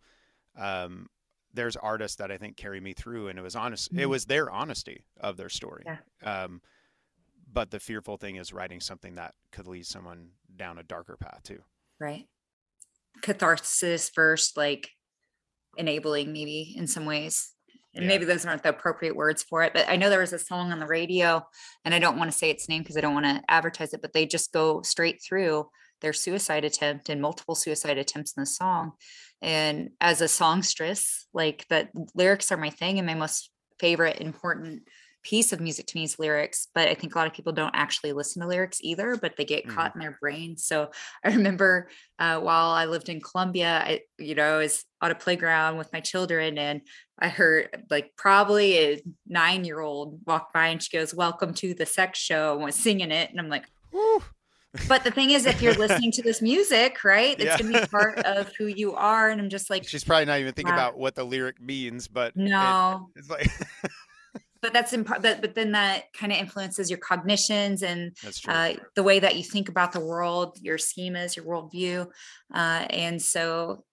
um, 0.57 1.09
there's 1.53 1.76
artists 1.76 2.16
that 2.16 2.32
I 2.32 2.38
think 2.38 2.57
carry 2.57 2.80
me 2.80 2.94
through, 2.94 3.28
and 3.28 3.38
it 3.38 3.42
was 3.42 3.55
honest. 3.55 3.90
Mm-hmm. 3.90 4.01
It 4.01 4.09
was 4.09 4.24
their 4.24 4.51
honesty 4.51 5.05
of 5.20 5.36
their 5.36 5.51
story. 5.51 5.84
Yeah. 5.84 5.99
Um, 6.24 6.62
but 7.53 7.70
the 7.70 7.80
fearful 7.80 8.16
thing 8.16 8.36
is 8.36 8.51
writing 8.51 8.80
something 8.80 9.16
that 9.16 9.34
could 9.53 9.66
lead 9.66 9.84
someone 9.84 10.30
down 10.57 10.78
a 10.78 10.82
darker 10.82 11.18
path 11.18 11.42
too. 11.42 11.61
Right. 12.01 12.28
Catharsis 13.20 14.09
first, 14.09 14.57
like 14.57 14.88
enabling 15.76 16.32
maybe 16.32 16.74
in 16.78 16.86
some 16.86 17.05
ways 17.05 17.53
and 17.99 18.05
yeah. 18.05 18.09
maybe 18.09 18.24
those 18.24 18.46
aren't 18.46 18.62
the 18.62 18.68
appropriate 18.68 19.16
words 19.16 19.42
for 19.42 19.62
it 19.62 19.72
but 19.74 19.88
i 19.88 19.96
know 19.96 20.09
there 20.09 20.20
was 20.20 20.32
a 20.32 20.38
song 20.38 20.72
on 20.72 20.78
the 20.78 20.86
radio 20.86 21.44
and 21.84 21.92
i 21.92 21.99
don't 21.99 22.16
want 22.16 22.30
to 22.30 22.36
say 22.36 22.49
its 22.49 22.68
name 22.68 22.82
because 22.82 22.96
i 22.96 23.01
don't 23.01 23.14
want 23.14 23.26
to 23.26 23.42
advertise 23.49 23.92
it 23.92 24.01
but 24.01 24.12
they 24.12 24.24
just 24.24 24.53
go 24.53 24.80
straight 24.82 25.20
through 25.22 25.68
their 26.01 26.12
suicide 26.12 26.64
attempt 26.64 27.09
and 27.09 27.20
multiple 27.20 27.57
suicide 27.57 27.99
attempts 27.99 28.32
in 28.36 28.40
the 28.40 28.46
song 28.46 28.92
and 29.42 29.90
as 30.01 30.20
a 30.20 30.28
songstress 30.28 31.26
like 31.34 31.66
that 31.68 31.90
lyrics 32.14 32.53
are 32.53 32.57
my 32.57 32.70
thing 32.70 32.99
and 32.99 33.07
my 33.07 33.14
most 33.14 33.51
favorite 33.80 34.20
important 34.20 34.82
piece 35.23 35.53
of 35.53 35.61
music 35.61 35.87
to 35.87 35.97
me 35.97 36.05
is 36.05 36.19
lyrics, 36.19 36.69
but 36.75 36.89
I 36.89 36.95
think 36.95 37.14
a 37.14 37.19
lot 37.19 37.27
of 37.27 37.33
people 37.33 37.53
don't 37.53 37.75
actually 37.75 38.12
listen 38.12 38.43
to 38.43 38.49
lyrics 38.49 38.79
either, 38.83 39.16
but 39.16 39.37
they 39.37 39.45
get 39.45 39.66
mm-hmm. 39.66 39.75
caught 39.75 39.95
in 39.95 40.01
their 40.01 40.16
brain. 40.21 40.57
So 40.57 40.91
I 41.25 41.29
remember 41.29 41.89
uh, 42.19 42.41
while 42.41 42.71
I 42.71 42.87
lived 42.87 43.09
in 43.09 43.21
Columbia, 43.21 43.83
I, 43.85 44.01
you 44.19 44.35
know, 44.35 44.55
I 44.55 44.59
was 44.59 44.85
on 45.01 45.11
a 45.11 45.14
playground 45.14 45.79
with 45.79 45.93
my 45.93 46.01
children 46.01 46.59
and 46.59 46.83
I 47.19 47.29
heard 47.29 47.85
like 47.91 48.12
probably 48.16 48.79
a 48.79 49.03
nine 49.27 49.64
year 49.64 49.81
old 49.81 50.21
walk 50.27 50.53
by 50.53 50.69
and 50.69 50.83
she 50.83 50.97
goes, 50.97 51.14
Welcome 51.14 51.55
to 51.55 51.75
the 51.75 51.87
sex 51.87 52.19
show 52.19 52.55
and 52.55 52.64
was 52.64 52.75
singing 52.75 53.11
it. 53.11 53.31
And 53.31 53.41
I'm 53.41 53.49
like, 53.49 53.66
Woo. 53.93 54.23
But 54.87 55.03
the 55.03 55.11
thing 55.11 55.31
is, 55.31 55.47
if 55.47 55.62
you're 55.62 55.75
listening 55.75 56.12
to 56.12 56.23
this 56.23 56.43
music, 56.43 57.03
right, 57.03 57.35
it's 57.39 57.45
yeah. 57.45 57.59
gonna 57.59 57.81
be 57.81 57.87
part 57.87 58.19
of 58.19 58.53
who 58.57 58.66
you 58.66 58.95
are. 58.95 59.31
And 59.31 59.41
I'm 59.41 59.49
just 59.49 59.71
like, 59.71 59.89
she's 59.89 60.05
probably 60.05 60.27
not 60.27 60.41
even 60.41 60.53
thinking 60.53 60.75
wow. 60.75 60.89
about 60.89 60.99
what 60.99 61.14
the 61.14 61.25
lyric 61.25 61.61
means, 61.61 62.07
but 62.07 62.37
no, 62.37 63.09
it, 63.16 63.21
it's 63.21 63.31
like 63.31 63.51
but 64.61 64.73
that's 64.73 64.93
important 64.93 65.23
but, 65.23 65.41
but 65.41 65.55
then 65.55 65.73
that 65.73 66.13
kind 66.13 66.33
of 66.33 66.39
influences 66.39 66.91
your 66.91 66.99
cognitions 66.99 67.83
and 67.83 68.17
uh, 68.47 68.73
the 68.95 69.03
way 69.03 69.19
that 69.19 69.37
you 69.37 69.43
think 69.43 69.69
about 69.69 69.93
the 69.93 70.01
world 70.01 70.57
your 70.61 70.79
schemas 70.79 71.37
your 71.37 71.45
worldview 71.45 72.07
uh, 72.55 72.87
and 72.91 73.21
so 73.21 73.85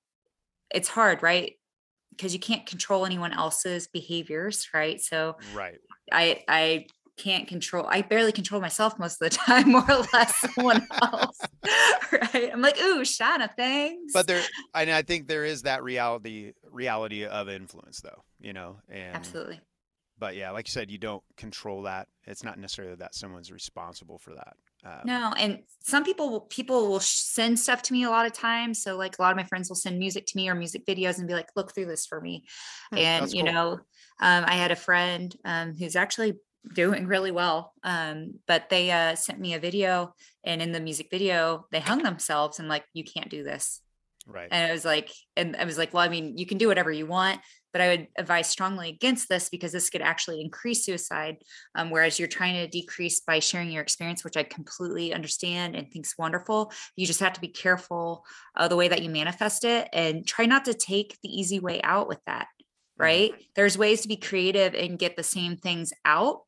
it's 0.75 0.89
hard 0.89 1.23
right? 1.23 1.53
Because 2.11 2.33
you 2.33 2.39
can't 2.39 2.65
control 2.65 3.05
anyone 3.05 3.33
else's 3.33 3.87
behaviors 3.87 4.67
right? 4.73 5.01
So 5.01 5.37
right. 5.53 5.79
I 6.11 6.43
i 6.47 6.85
can't 7.17 7.47
control 7.47 7.85
i 7.87 8.01
barely 8.01 8.33
control 8.33 8.59
myself 8.59 8.99
most 8.99 9.21
of 9.21 9.31
the 9.31 9.37
time 9.37 9.71
more 9.71 9.89
or 9.89 10.05
less 10.11 10.35
someone 10.37 10.85
else 11.01 11.39
right? 12.11 12.49
I'm 12.51 12.61
like 12.61 12.77
ooh 12.77 13.03
shana 13.03 13.49
thanks. 13.55 14.11
But 14.11 14.27
there 14.27 14.43
and 14.73 14.91
i 14.91 15.01
think 15.01 15.27
there 15.27 15.45
is 15.45 15.61
that 15.61 15.81
reality 15.81 16.51
reality 16.69 17.23
of 17.23 17.47
influence 17.47 18.01
though 18.01 18.21
you 18.41 18.51
know 18.51 18.81
and 18.89 19.15
absolutely 19.15 19.61
but 20.17 20.35
yeah, 20.35 20.51
like 20.51 20.67
you 20.67 20.71
said, 20.71 20.89
you 20.89 20.97
don't 20.97 21.23
control 21.35 21.83
that. 21.83 22.07
It's 22.25 22.43
not 22.43 22.57
necessarily 22.57 22.95
that 22.95 23.15
someone's 23.15 23.51
responsible 23.51 24.17
for 24.17 24.33
that. 24.35 24.55
Um, 24.85 25.01
no, 25.05 25.33
and 25.37 25.63
some 25.83 26.03
people 26.03 26.41
people 26.41 26.87
will 26.87 26.99
send 26.99 27.59
stuff 27.59 27.81
to 27.83 27.93
me 27.93 28.03
a 28.03 28.09
lot 28.09 28.25
of 28.25 28.33
times. 28.33 28.81
So 28.81 28.95
like 28.95 29.17
a 29.17 29.21
lot 29.21 29.31
of 29.31 29.37
my 29.37 29.43
friends 29.43 29.69
will 29.69 29.75
send 29.75 29.99
music 29.99 30.25
to 30.27 30.37
me 30.37 30.47
or 30.47 30.55
music 30.55 30.85
videos 30.85 31.17
and 31.17 31.27
be 31.27 31.33
like, 31.33 31.49
"Look 31.55 31.73
through 31.73 31.87
this 31.87 32.05
for 32.05 32.21
me." 32.21 32.45
Hmm, 32.91 32.97
and 32.97 33.33
you 33.33 33.43
cool. 33.43 33.53
know, 33.53 33.71
um, 34.21 34.45
I 34.45 34.53
had 34.53 34.71
a 34.71 34.75
friend 34.75 35.35
um, 35.43 35.73
who's 35.73 35.95
actually 35.95 36.35
doing 36.73 37.07
really 37.07 37.31
well, 37.31 37.73
um, 37.83 38.35
but 38.47 38.69
they 38.69 38.91
uh, 38.91 39.15
sent 39.15 39.39
me 39.39 39.53
a 39.53 39.59
video, 39.59 40.13
and 40.43 40.61
in 40.61 40.71
the 40.71 40.79
music 40.79 41.07
video, 41.11 41.65
they 41.71 41.79
hung 41.79 42.03
themselves 42.03 42.59
and 42.59 42.69
like, 42.69 42.85
"You 42.93 43.03
can't 43.03 43.29
do 43.29 43.43
this." 43.43 43.81
Right. 44.27 44.47
And 44.49 44.69
I 44.69 44.73
was 44.73 44.83
like, 44.83 45.11
and 45.35 45.55
I 45.55 45.65
was 45.65 45.77
like, 45.77 45.93
well, 45.93 46.03
I 46.03 46.09
mean, 46.09 46.37
you 46.37 46.45
can 46.45 46.57
do 46.57 46.67
whatever 46.67 46.91
you 46.91 47.05
want, 47.05 47.41
but 47.75 47.81
I 47.81 47.89
would 47.89 48.07
advise 48.17 48.47
strongly 48.47 48.87
against 48.87 49.27
this 49.27 49.49
because 49.49 49.73
this 49.73 49.89
could 49.89 50.01
actually 50.01 50.39
increase 50.39 50.85
suicide. 50.85 51.35
Um, 51.75 51.89
whereas 51.89 52.17
you're 52.17 52.29
trying 52.29 52.53
to 52.53 52.69
decrease 52.69 53.19
by 53.19 53.39
sharing 53.39 53.69
your 53.69 53.81
experience, 53.81 54.23
which 54.23 54.37
I 54.37 54.43
completely 54.43 55.13
understand 55.13 55.75
and 55.75 55.91
think's 55.91 56.17
wonderful. 56.17 56.71
You 56.95 57.05
just 57.05 57.19
have 57.19 57.33
to 57.33 57.41
be 57.41 57.49
careful 57.49 58.23
uh, 58.55 58.69
the 58.69 58.77
way 58.77 58.87
that 58.87 59.01
you 59.01 59.09
manifest 59.09 59.65
it 59.65 59.89
and 59.91 60.25
try 60.25 60.45
not 60.45 60.63
to 60.65 60.73
take 60.73 61.17
the 61.21 61.27
easy 61.27 61.59
way 61.59 61.81
out 61.81 62.07
with 62.07 62.19
that. 62.27 62.47
Mm-hmm. 62.47 63.03
Right. 63.03 63.33
There's 63.57 63.77
ways 63.77 63.99
to 64.03 64.07
be 64.07 64.15
creative 64.15 64.73
and 64.73 64.97
get 64.97 65.17
the 65.17 65.23
same 65.23 65.57
things 65.57 65.91
out. 66.05 66.43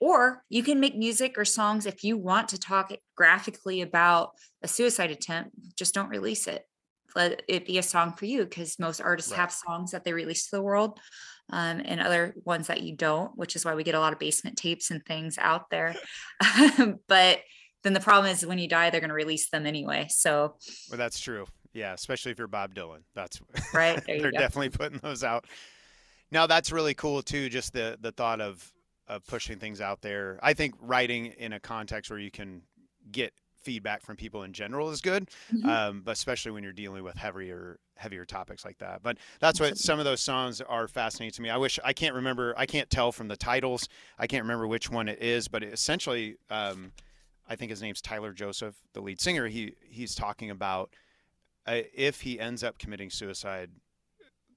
Or 0.00 0.44
you 0.48 0.62
can 0.62 0.78
make 0.78 0.94
music 0.94 1.36
or 1.36 1.44
songs 1.44 1.86
if 1.86 2.04
you 2.04 2.16
want 2.16 2.50
to 2.50 2.58
talk 2.58 2.92
graphically 3.16 3.80
about 3.80 4.30
a 4.62 4.68
suicide 4.68 5.10
attempt, 5.10 5.56
just 5.76 5.92
don't 5.92 6.08
release 6.08 6.46
it 6.46 6.64
let 7.14 7.42
it 7.48 7.66
be 7.66 7.78
a 7.78 7.82
song 7.82 8.12
for 8.12 8.26
you 8.26 8.44
because 8.44 8.78
most 8.78 9.00
artists 9.00 9.30
right. 9.30 9.40
have 9.40 9.52
songs 9.52 9.90
that 9.92 10.04
they 10.04 10.12
release 10.12 10.44
to 10.48 10.56
the 10.56 10.62
world 10.62 10.98
um, 11.50 11.80
and 11.84 12.00
other 12.00 12.34
ones 12.44 12.66
that 12.66 12.82
you 12.82 12.94
don't 12.94 13.36
which 13.36 13.56
is 13.56 13.64
why 13.64 13.74
we 13.74 13.84
get 13.84 13.94
a 13.94 14.00
lot 14.00 14.12
of 14.12 14.18
basement 14.18 14.56
tapes 14.56 14.90
and 14.90 15.04
things 15.04 15.38
out 15.38 15.70
there. 15.70 15.94
But 17.08 17.40
then 17.84 17.92
the 17.92 18.00
problem 18.00 18.32
is 18.32 18.44
when 18.44 18.58
you 18.58 18.68
die 18.68 18.90
they're 18.90 19.00
going 19.00 19.08
to 19.08 19.14
release 19.14 19.50
them 19.50 19.66
anyway 19.66 20.06
so 20.10 20.56
well 20.90 20.98
that's 20.98 21.20
true. 21.20 21.46
Yeah 21.72 21.92
especially 21.92 22.32
if 22.32 22.38
you're 22.38 22.48
bob 22.48 22.74
dylan. 22.74 23.02
That's 23.14 23.40
right 23.74 24.02
they're 24.06 24.30
definitely 24.30 24.70
putting 24.70 24.98
those 24.98 25.24
out. 25.24 25.46
Now 26.30 26.46
that's 26.46 26.72
really 26.72 26.94
cool 26.94 27.22
too 27.22 27.48
just 27.48 27.72
the 27.72 27.98
the 28.00 28.12
thought 28.12 28.40
of 28.40 28.70
of 29.08 29.26
pushing 29.26 29.58
things 29.58 29.80
out 29.80 30.02
there. 30.02 30.38
I 30.42 30.52
think 30.52 30.74
writing 30.80 31.26
in 31.26 31.54
a 31.54 31.60
context 31.60 32.10
where 32.10 32.20
you 32.20 32.30
can 32.30 32.62
get 33.10 33.32
feedback 33.60 34.02
from 34.02 34.16
people 34.16 34.42
in 34.42 34.52
general 34.52 34.90
is 34.90 35.00
good, 35.00 35.28
mm-hmm. 35.52 35.68
um, 35.68 36.02
but 36.04 36.12
especially 36.12 36.52
when 36.52 36.62
you're 36.62 36.72
dealing 36.72 37.04
with 37.04 37.16
heavier 37.16 37.78
heavier 37.96 38.24
topics 38.24 38.64
like 38.64 38.78
that. 38.78 39.02
But 39.02 39.18
that's 39.40 39.58
what 39.58 39.76
some 39.76 39.98
of 39.98 40.04
those 40.04 40.22
songs 40.22 40.60
are 40.60 40.86
fascinating 40.86 41.32
to 41.34 41.42
me. 41.42 41.50
I 41.50 41.56
wish 41.56 41.78
I 41.84 41.92
can't 41.92 42.14
remember. 42.14 42.54
I 42.56 42.66
can't 42.66 42.88
tell 42.88 43.12
from 43.12 43.28
the 43.28 43.36
titles. 43.36 43.88
I 44.18 44.26
can't 44.26 44.44
remember 44.44 44.66
which 44.66 44.90
one 44.90 45.08
it 45.08 45.20
is, 45.20 45.48
but 45.48 45.62
it 45.62 45.72
essentially, 45.72 46.36
um, 46.50 46.92
I 47.48 47.56
think 47.56 47.70
his 47.70 47.82
name's 47.82 48.00
Tyler 48.00 48.32
Joseph, 48.32 48.76
the 48.92 49.00
lead 49.00 49.20
singer. 49.20 49.48
He 49.48 49.74
he's 49.80 50.14
talking 50.14 50.50
about 50.50 50.94
uh, 51.66 51.82
if 51.94 52.20
he 52.22 52.38
ends 52.38 52.62
up 52.62 52.78
committing 52.78 53.10
suicide, 53.10 53.70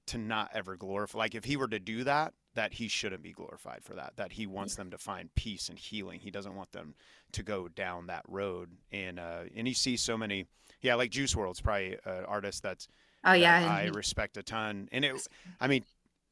to 0.06 0.18
not 0.18 0.50
ever 0.54 0.76
glorify. 0.76 1.18
Like 1.18 1.34
if 1.34 1.44
he 1.44 1.56
were 1.56 1.68
to 1.68 1.78
do 1.78 2.04
that, 2.04 2.34
that 2.54 2.74
he 2.74 2.88
shouldn't 2.88 3.22
be 3.22 3.32
glorified 3.32 3.82
for 3.82 3.94
that. 3.94 4.12
That 4.16 4.32
he 4.32 4.46
wants 4.46 4.74
them 4.74 4.90
to 4.90 4.98
find 4.98 5.34
peace 5.34 5.68
and 5.68 5.78
healing. 5.78 6.20
He 6.20 6.30
doesn't 6.30 6.54
want 6.54 6.72
them 6.72 6.94
to 7.32 7.42
go 7.42 7.68
down 7.68 8.06
that 8.06 8.24
road. 8.28 8.70
And 8.90 9.18
uh, 9.18 9.44
and 9.56 9.66
you 9.66 9.74
see 9.74 9.96
so 9.96 10.16
many, 10.16 10.46
yeah, 10.80 10.94
like 10.94 11.10
Juice 11.10 11.34
WRLD's 11.34 11.60
probably 11.60 11.96
an 12.04 12.24
artist 12.26 12.62
that's 12.62 12.88
oh 13.24 13.32
yeah, 13.32 13.60
that 13.60 13.70
I 13.70 13.86
respect 13.86 14.36
a 14.36 14.42
ton. 14.42 14.88
And 14.92 15.04
it, 15.04 15.26
I 15.60 15.66
mean, 15.66 15.84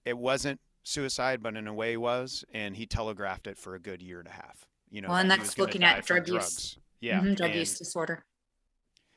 it 0.05 0.17
wasn't 0.17 0.61
suicide, 0.83 1.43
but 1.43 1.57
in 1.57 1.67
a 1.67 1.75
way 1.75 1.97
was, 1.97 2.45
and 2.53 2.77
he 2.77 2.87
telegraphed 2.87 3.47
it 3.47 3.59
for 3.59 3.75
a 3.75 3.81
good 3.81 4.03
year 4.03 4.19
and 4.19 4.29
a 4.29 4.33
half. 4.33 4.67
You 4.91 5.03
know, 5.03 5.09
well, 5.09 5.19
and 5.19 5.31
that's 5.31 5.57
looking 5.57 5.85
at 5.85 6.05
drug 6.05 6.29
use, 6.29 6.35
drugs. 6.35 6.79
yeah, 7.01 7.21
mm-hmm, 7.21 7.35
drug 7.35 7.51
and, 7.51 7.59
use 7.61 7.79
disorder. 7.79 8.25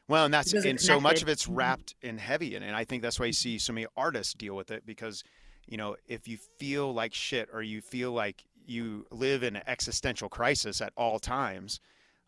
Well, 0.07 0.25
and 0.25 0.33
that's 0.33 0.53
and 0.53 0.79
so 0.79 0.99
much 0.99 1.21
of 1.21 1.29
it's 1.29 1.45
mm-hmm. 1.45 1.55
wrapped 1.55 1.95
in 2.01 2.17
heavy, 2.17 2.55
and, 2.55 2.63
and 2.63 2.75
I 2.75 2.83
think 2.83 3.01
that's 3.01 3.19
why 3.19 3.27
you 3.27 3.33
see 3.33 3.57
so 3.57 3.73
many 3.73 3.87
artists 3.97 4.33
deal 4.33 4.55
with 4.55 4.69
it 4.69 4.85
because 4.85 5.23
you 5.68 5.78
know, 5.78 5.95
if 6.07 6.28
you 6.28 6.38
feel 6.57 6.93
like 6.93 7.14
shit 7.14 7.49
or 7.53 7.61
you 7.61 7.82
feel 7.82 8.11
like 8.11 8.43
you 8.66 9.05
live 9.11 9.43
in 9.43 9.55
an 9.55 9.64
existential 9.68 10.30
crisis 10.30 10.82
at 10.82 10.93
all 10.95 11.20
times, 11.20 11.80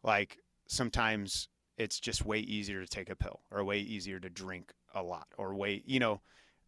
like 0.04 0.40
sometimes 0.68 1.48
it's 1.78 2.00
just 2.00 2.26
way 2.26 2.40
easier 2.40 2.82
to 2.82 2.88
take 2.88 3.10
a 3.10 3.16
pill 3.16 3.42
or 3.52 3.64
way 3.64 3.80
easier 3.80 4.20
to 4.20 4.30
drink 4.30 4.74
a 4.94 5.04
lot 5.04 5.28
or 5.38 5.56
way, 5.56 5.84
you 5.86 6.00
know, 6.00 6.22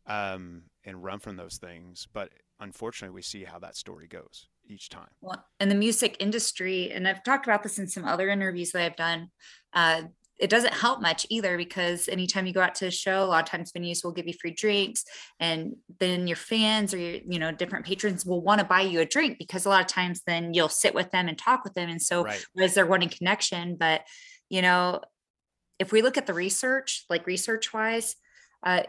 um, 0.06 0.64
and 0.86 1.04
run 1.04 1.20
from 1.20 1.36
those 1.36 1.58
things. 1.58 2.08
But 2.12 2.32
unfortunately, 2.60 3.16
we 3.16 3.22
see 3.22 3.44
how 3.44 3.60
that 3.60 3.76
story 3.76 4.08
goes 4.08 4.48
each 4.68 4.90
time. 4.90 5.10
Well, 5.22 5.46
in 5.60 5.70
the 5.70 5.76
music 5.76 6.18
industry, 6.20 6.92
and 6.92 7.08
I've 7.08 7.24
talked 7.24 7.46
about 7.46 7.64
this 7.64 7.80
in 7.80 7.88
some 7.88 8.06
other 8.06 8.30
interviews 8.30 8.72
that 8.72 8.84
I've 8.84 8.96
done, 8.96 9.32
uh, 9.74 10.04
it 10.40 10.50
doesn't 10.50 10.74
help 10.74 11.02
much 11.02 11.26
either 11.30 11.58
because 11.58 12.08
anytime 12.08 12.46
you 12.46 12.54
go 12.54 12.62
out 12.62 12.76
to 12.76 12.88
a 12.88 12.92
show, 12.92 13.24
a 13.24 13.26
lot 13.26 13.44
of 13.44 13.50
times 13.50 13.72
venues 13.72 14.04
will 14.04 14.12
give 14.12 14.28
you 14.28 14.34
free 14.40 14.52
drinks, 14.54 15.04
and 15.40 15.76
then 16.00 16.28
your 16.28 16.38
fans 16.38 16.94
or 16.94 16.98
your 16.98 17.22
you 17.28 17.40
know 17.40 17.52
different 17.52 17.86
patrons 17.86 18.26
will 18.26 18.42
want 18.42 18.60
to 18.60 18.66
buy 18.66 18.82
you 18.82 19.00
a 19.00 19.06
drink 19.06 19.38
because 19.40 19.66
a 19.66 19.70
lot 19.70 19.82
of 19.82 19.88
times 19.88 20.22
then 20.28 20.54
you'll 20.54 20.70
sit 20.70 20.94
with 20.94 21.12
them 21.12 21.28
and 21.28 21.38
talk 21.38 21.64
with 21.64 21.74
them, 21.74 21.90
and 21.90 22.02
so 22.02 22.24
Right. 22.24 22.46
as 22.60 22.74
they're 22.74 22.86
wanting 22.86 23.10
connection, 23.10 23.76
but 23.76 24.02
you 24.50 24.62
know 24.62 25.02
if 25.80 25.92
we 25.92 26.02
look 26.02 26.18
at 26.18 26.26
the 26.26 26.34
research, 26.34 27.06
like 27.10 27.28
research 27.28 27.74
wise, 27.74 28.16
uh, 28.66 28.84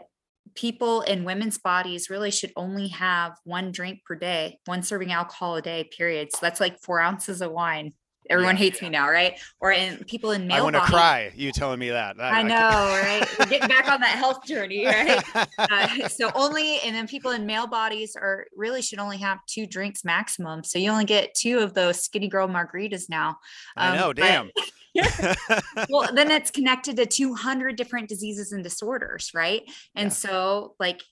people 0.55 1.01
in 1.01 1.23
women's 1.23 1.57
bodies 1.57 2.09
really 2.09 2.31
should 2.31 2.51
only 2.55 2.87
have 2.87 3.37
one 3.43 3.71
drink 3.71 3.99
per 4.05 4.15
day, 4.15 4.59
one 4.65 4.81
serving 4.81 5.11
alcohol 5.11 5.55
a 5.55 5.61
day, 5.61 5.87
period. 5.95 6.31
So 6.31 6.39
that's 6.41 6.59
like 6.59 6.79
four 6.81 6.99
ounces 6.99 7.41
of 7.41 7.51
wine. 7.51 7.93
Everyone 8.29 8.55
Yeah. 8.55 8.59
hates 8.59 8.81
me 8.81 8.89
now, 8.89 9.09
right? 9.09 9.39
Or 9.59 9.71
in 9.71 10.03
people 10.05 10.31
in 10.31 10.47
male 10.47 10.63
bodies. 10.63 10.75
I 10.75 10.79
want 10.79 10.85
to 10.87 10.91
cry. 10.91 11.31
You 11.35 11.51
telling 11.51 11.79
me 11.79 11.89
that? 11.89 12.17
That- 12.17 12.33
I 12.33 12.43
know, 12.43 12.55
can't- 12.55 13.03
right? 13.29 13.39
We're 13.39 13.45
getting 13.47 13.67
back 13.69 13.87
on 13.89 13.99
that 14.01 14.17
health 14.17 14.45
journey, 14.45 14.85
right? 14.85 15.23
Uh, 15.57 16.07
so 16.09 16.31
only, 16.35 16.79
and 16.81 16.95
then 16.95 17.07
people 17.07 17.31
in 17.31 17.45
male 17.45 17.67
bodies 17.67 18.15
are 18.15 18.45
really 18.55 18.81
should 18.81 18.99
only 18.99 19.17
have 19.17 19.39
two 19.47 19.65
drinks 19.65 20.05
maximum. 20.05 20.63
So 20.63 20.77
you 20.79 20.91
only 20.91 21.05
get 21.05 21.33
two 21.33 21.59
of 21.59 21.73
those 21.73 22.01
skinny 22.03 22.27
girl 22.27 22.47
margaritas 22.47 23.09
now. 23.09 23.37
I 23.75 23.89
Um, 23.89 23.95
know. 23.97 24.07
but- 24.09 24.17
Damn. 24.17 24.51
well 25.89 26.09
then 26.13 26.31
it's 26.31 26.49
connected 26.49 26.97
to 26.97 27.05
200 27.05 27.75
different 27.75 28.09
diseases 28.09 28.51
and 28.51 28.63
disorders 28.63 29.29
right 29.35 29.61
and 29.95 30.05
Yeah. 30.07 30.09
so 30.09 30.75
like 30.79 31.03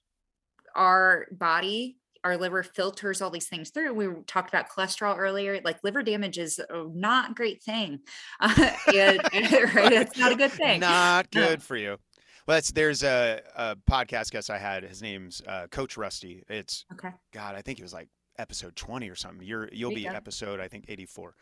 our 0.76 1.28
body 1.32 1.98
our 2.28 2.38
liver 2.38 2.62
filters 2.64 3.22
all 3.22 3.30
these 3.30 3.48
things 3.48 3.70
through 3.70 3.94
we 3.94 4.08
talked 4.28 4.50
about 4.50 4.70
cholesterol 4.70 5.18
earlier 5.18 5.60
like 5.64 5.84
liver 5.84 6.04
damage 6.04 6.38
is 6.38 6.60
a 6.60 6.84
not 6.94 7.36
great 7.36 7.64
thing 7.64 8.00
uh, 8.40 8.54
and- 8.94 9.22
right 9.76 9.92
it's 9.94 10.18
not 10.18 10.32
a 10.32 10.36
good 10.36 10.52
thing 10.52 10.80
Not 10.82 11.28
No. 11.34 11.48
good 11.48 11.64
for 11.64 11.76
you. 11.78 11.98
Well, 12.46 12.56
that's 12.58 12.72
there's 12.72 13.04
a, 13.04 13.42
a 13.58 13.76
podcast 13.90 14.32
guest 14.32 14.50
I 14.50 14.58
had. 14.58 14.84
His 14.84 15.02
name's 15.02 15.42
uh, 15.46 15.68
Coach 15.70 15.98
Rusty. 15.98 16.44
It's 16.48 16.86
okay 16.94 17.10
God, 17.34 17.56
I 17.56 17.62
think 17.62 17.80
it 17.80 17.84
was 17.84 17.94
like 17.94 18.08
episode 18.38 18.76
20 18.76 19.10
or 19.10 19.16
something. 19.16 19.46
You're 19.46 19.68
you'll 19.74 19.94
be 19.94 20.04
go. 20.04 20.12
episode 20.12 20.60
I 20.62 20.68
think 20.70 20.86
84. 20.88 21.34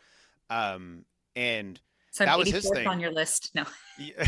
Um, 0.50 1.04
and 1.36 1.80
so 2.16 2.24
That 2.24 2.32
i'm 2.32 2.38
was 2.38 2.50
his 2.50 2.68
thing. 2.70 2.86
on 2.86 2.98
your 3.00 3.12
list 3.12 3.50
no 3.54 3.64
y- 3.98 4.12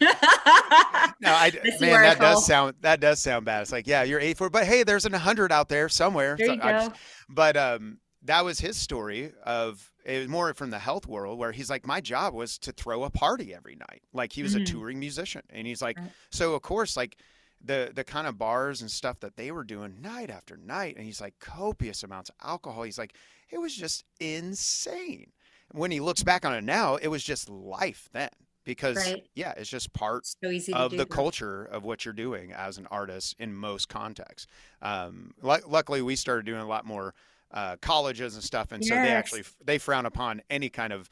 no, 0.00 1.32
I 1.32 1.50
man, 1.80 2.02
that 2.02 2.18
does 2.20 2.46
sound 2.46 2.74
that 2.80 3.00
does 3.00 3.20
sound 3.20 3.44
bad. 3.44 3.62
It's 3.62 3.72
like 3.72 3.86
yeah, 3.86 4.02
you're 4.02 4.20
84, 4.20 4.50
but 4.50 4.64
hey, 4.64 4.82
there's 4.82 5.06
an 5.06 5.12
100 5.12 5.52
out 5.52 5.68
there 5.68 5.88
somewhere. 5.88 6.36
there 6.36 6.46
So 6.48 6.52
you 6.54 6.60
go 6.60 6.68
just- 6.68 6.90
but 7.28 7.56
um, 7.56 7.98
that 8.22 8.44
was 8.44 8.58
his 8.60 8.76
story 8.76 9.32
of 9.44 9.90
it 10.04 10.18
was 10.20 10.28
more 10.28 10.52
from 10.54 10.70
the 10.70 10.78
health 10.78 11.06
world 11.06 11.38
where 11.38 11.52
he's 11.52 11.68
like, 11.70 11.86
my 11.86 12.00
job 12.00 12.32
was 12.34 12.58
to 12.58 12.72
throw 12.72 13.04
a 13.04 13.10
party 13.10 13.54
every 13.54 13.76
night. 13.76 14.02
Like 14.12 14.32
he 14.32 14.42
was 14.42 14.54
Mhm. 14.54 14.62
a 14.62 14.64
touring 14.64 14.98
musician, 14.98 15.42
and 15.50 15.66
he's 15.66 15.82
like, 15.82 15.98
Right. 15.98 16.10
so 16.30 16.54
of 16.54 16.62
course, 16.62 16.96
like 16.96 17.16
the 17.62 17.90
the 17.94 18.04
kind 18.04 18.26
of 18.26 18.38
bars 18.38 18.80
and 18.82 18.90
stuff 18.90 19.20
that 19.20 19.36
they 19.36 19.50
were 19.50 19.64
doing 19.64 20.00
night 20.00 20.30
after 20.30 20.56
night, 20.56 20.96
and 20.96 21.04
he's 21.04 21.20
like 21.20 21.34
copious 21.40 22.02
amounts 22.02 22.30
of 22.30 22.36
alcohol. 22.42 22.82
He's 22.84 22.98
like, 22.98 23.14
it 23.50 23.58
was 23.58 23.74
just 23.74 24.04
insane. 24.20 25.32
When 25.72 25.90
he 25.90 26.00
looks 26.00 26.22
back 26.22 26.44
on 26.44 26.54
it 26.54 26.64
now, 26.64 26.96
it 26.96 27.08
was 27.08 27.22
just 27.22 27.48
life 27.48 28.08
then 28.12 28.30
because 28.64 28.96
Right. 28.96 29.26
yeah, 29.34 29.52
it's 29.56 29.68
just 29.70 29.92
part 29.92 30.26
so 30.26 30.50
easy 30.50 30.72
of 30.72 30.90
the 30.92 30.98
that. 30.98 31.10
culture 31.10 31.64
of 31.64 31.84
what 31.84 32.04
you're 32.04 32.14
doing 32.14 32.52
as 32.52 32.78
an 32.78 32.86
artist 32.90 33.36
in 33.38 33.54
most 33.54 33.88
contexts. 33.88 34.46
Um, 34.82 35.34
lu- 35.42 35.56
luckily, 35.66 36.02
we 36.02 36.16
started 36.16 36.46
doing 36.46 36.60
a 36.60 36.66
lot 36.66 36.84
more 36.84 37.14
uh, 37.50 37.76
colleges 37.80 38.34
and 38.34 38.44
stuff, 38.44 38.72
and 38.72 38.84
so 38.84 38.94
they 38.94 39.08
Yes. 39.08 39.18
actually 39.18 39.44
they 39.64 39.78
frown 39.78 40.04
upon 40.06 40.42
any 40.50 40.68
kind 40.68 40.92
of 40.92 41.08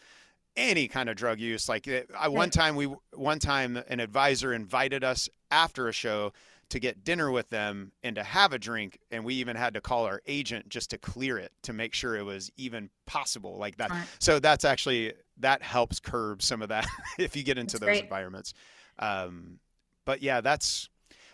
any 0.57 0.89
kind 0.89 1.09
of 1.11 1.17
drug 1.17 1.39
use. 1.39 1.69
Like 1.69 1.87
eh, 1.89 2.03
I, 2.19 2.29
one 2.29 2.51
time, 2.51 2.77
we 2.77 2.87
one 3.15 3.39
time 3.39 3.77
an 3.89 4.01
advisor 4.01 4.53
invited 4.55 5.05
us 5.05 5.29
after 5.51 5.89
a 5.89 5.93
show 5.93 6.33
to 6.69 6.81
get 6.81 7.05
dinner 7.05 7.31
with 7.31 7.49
them 7.49 7.93
and 8.03 8.17
to 8.17 8.23
have 8.23 8.53
a 8.53 8.59
drink, 8.59 8.99
and 9.11 9.25
we 9.25 9.35
even 9.35 9.57
had 9.57 9.75
to 9.75 9.81
call 9.81 10.05
our 10.05 10.21
agent 10.27 10.69
just 10.69 10.91
to 10.91 10.99
clear 10.99 11.39
it 11.39 11.53
to 11.63 11.73
make 11.73 11.95
sure 11.95 12.17
it 12.17 12.25
was 12.25 12.51
even 12.57 12.91
possible 13.07 13.57
like 13.57 13.77
that. 13.77 13.91
Right. 13.91 14.07
So 14.19 14.39
that's 14.41 14.65
actually 14.65 15.13
that 15.39 15.63
helps 15.63 16.01
curb 16.01 16.43
some 16.43 16.63
of 16.63 16.69
that 16.71 16.87
if 17.19 17.37
you 17.37 17.43
get 17.45 17.59
into 17.59 17.75
That's 17.79 17.81
those 17.81 17.89
great. 17.99 18.03
environments. 18.03 18.55
Um, 18.99 19.59
but 20.05 20.23
yeah, 20.23 20.41
that's 20.41 20.89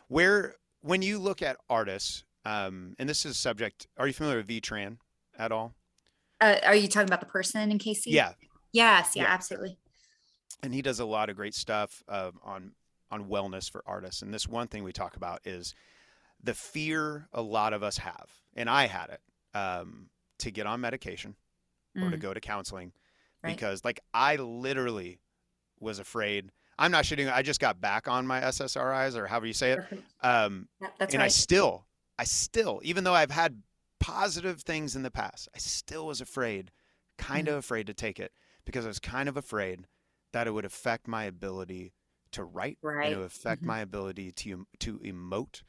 where 0.08 0.56
when 0.82 1.00
you 1.02 1.18
look 1.18 1.40
at 1.42 1.56
artists, 1.70 2.24
um, 2.44 2.94
and 2.98 3.08
this 3.08 3.24
is 3.24 3.32
a 3.32 3.38
subject. 3.38 3.86
Are 3.96 4.06
you 4.06 4.12
familiar 4.12 4.38
with 4.38 4.48
Vi 4.48 4.60
Tran 4.60 4.98
at 5.38 5.52
all? 5.52 5.74
uh, 6.40 6.56
are 6.64 6.74
you 6.74 6.88
talking 6.88 7.08
about 7.08 7.20
the 7.20 7.26
person 7.26 7.70
in 7.70 7.78
Casey? 7.78 8.10
Yeah, 8.10 8.32
yes 8.72 9.12
yeah, 9.14 9.22
Yeah. 9.22 9.28
absolutely 9.28 9.78
and 10.62 10.72
he 10.72 10.82
does 10.82 11.00
a 11.00 11.04
lot 11.04 11.28
of 11.28 11.36
great 11.36 11.54
stuff 11.54 12.02
um, 12.08 12.38
on 12.44 12.72
on 13.12 13.26
wellness 13.28 13.70
for 13.70 13.82
artists. 13.86 14.22
And 14.22 14.32
this 14.34 14.48
one 14.48 14.66
thing 14.68 14.82
we 14.82 14.92
talk 14.92 15.16
about 15.16 15.40
is 15.46 15.74
the 16.42 16.54
fear 16.54 17.28
a 17.32 17.42
lot 17.42 17.72
of 17.72 17.82
us 17.82 17.98
have, 17.98 18.30
and 18.56 18.68
I 18.68 18.86
had 18.86 19.10
it 19.10 19.20
um, 19.56 20.08
to 20.38 20.50
get 20.50 20.66
on 20.66 20.80
medication 20.80 21.36
or 22.02 22.10
to 22.10 22.16
Mm, 22.16 22.20
go 22.20 22.34
to 22.34 22.40
counseling 22.40 22.92
Right. 23.44 23.54
because 23.56 23.84
like 23.84 24.00
I 24.14 24.36
literally 24.36 25.18
was 25.78 25.98
afraid. 25.98 26.50
I'm 26.78 26.90
not 26.90 27.04
shooting. 27.04 27.28
I 27.28 27.42
just 27.42 27.60
got 27.60 27.80
back 27.80 28.08
on 28.08 28.26
my 28.26 28.40
SSRIs 28.40 29.14
or 29.16 29.26
however 29.26 29.46
you 29.46 29.52
say 29.52 29.72
it. 29.72 29.80
Um, 30.22 30.68
and 31.12 31.22
I 31.22 31.28
still, 31.28 31.86
I 32.18 32.24
still, 32.24 32.80
even 32.82 33.04
though 33.04 33.14
I've 33.14 33.30
had 33.32 33.62
positive 34.00 34.62
things 34.62 34.96
in 34.96 35.02
the 35.02 35.10
past, 35.10 35.48
I 35.54 35.58
still 35.58 36.06
was 36.06 36.20
afraid, 36.20 36.70
kind 37.18 37.46
Mm. 37.46 37.52
of 37.52 37.56
afraid 37.58 37.86
to 37.88 37.94
take 37.94 38.18
it 38.18 38.32
because 38.64 38.84
I 38.84 38.88
was 38.88 38.98
kind 39.00 39.28
of 39.28 39.36
afraid 39.36 39.86
that 40.32 40.46
it 40.46 40.52
would 40.52 40.64
affect 40.64 41.06
my 41.06 41.24
ability 41.24 41.92
to 42.32 42.44
write 42.44 42.78
and 42.82 42.96
Right. 42.96 43.12
it 43.12 43.16
would 43.16 43.26
affect 43.26 43.62
Mhm. 43.62 43.66
my 43.66 43.80
ability 43.80 44.32
to 44.32 44.66
to 44.80 44.98
emote. 45.00 45.62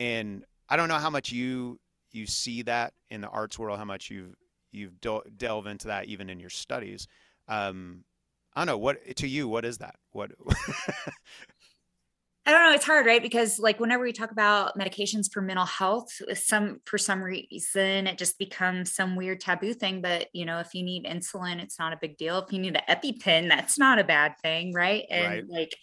And 0.00 0.44
I 0.68 0.76
don't 0.76 0.88
know 0.88 0.98
how 0.98 1.10
much 1.10 1.32
you 1.32 1.80
you 2.12 2.26
see 2.26 2.62
that 2.62 2.94
in 3.10 3.20
the 3.22 3.28
arts 3.28 3.58
world, 3.58 3.78
how 3.78 3.84
much 3.84 4.10
you've 4.10 4.34
you've 4.70 5.00
del- 5.00 5.24
delve 5.36 5.66
into 5.66 5.88
that 5.88 6.06
even 6.06 6.30
in 6.30 6.40
your 6.40 6.50
studies. 6.50 7.06
Um, 7.48 8.04
I 8.54 8.60
don't 8.60 8.66
know 8.66 8.78
what 8.78 9.16
to 9.16 9.26
you. 9.28 9.48
What 9.48 9.64
is 9.64 9.78
that? 9.78 9.96
What? 10.10 10.32
I 12.44 12.50
don't 12.50 12.64
know. 12.66 12.74
It's 12.74 12.84
hard, 12.84 13.06
right? 13.06 13.22
Because 13.22 13.60
like 13.60 13.78
whenever 13.78 14.02
we 14.02 14.12
talk 14.12 14.32
about 14.32 14.76
medications 14.76 15.32
for 15.32 15.40
mental 15.40 15.64
health, 15.64 16.08
uh, 16.28 16.34
some 16.34 16.80
for 16.86 16.98
some 16.98 17.22
reason 17.22 18.08
it 18.08 18.18
just 18.18 18.36
becomes 18.36 18.92
some 18.92 19.14
weird 19.14 19.40
taboo 19.40 19.72
thing. 19.74 20.02
But 20.02 20.26
you 20.32 20.44
know, 20.44 20.58
if 20.58 20.74
you 20.74 20.82
need 20.82 21.04
insulin, 21.04 21.62
it's 21.62 21.78
not 21.78 21.92
a 21.92 21.98
big 22.00 22.16
deal. 22.16 22.38
If 22.38 22.52
you 22.52 22.58
need 22.58 22.76
an 22.76 22.96
EpiPen, 22.96 23.48
that's 23.48 23.78
not 23.78 24.00
a 24.00 24.04
bad 24.04 24.34
thing, 24.42 24.72
right? 24.74 25.04
And 25.08 25.22
Right. 25.22 25.44
like 25.48 25.76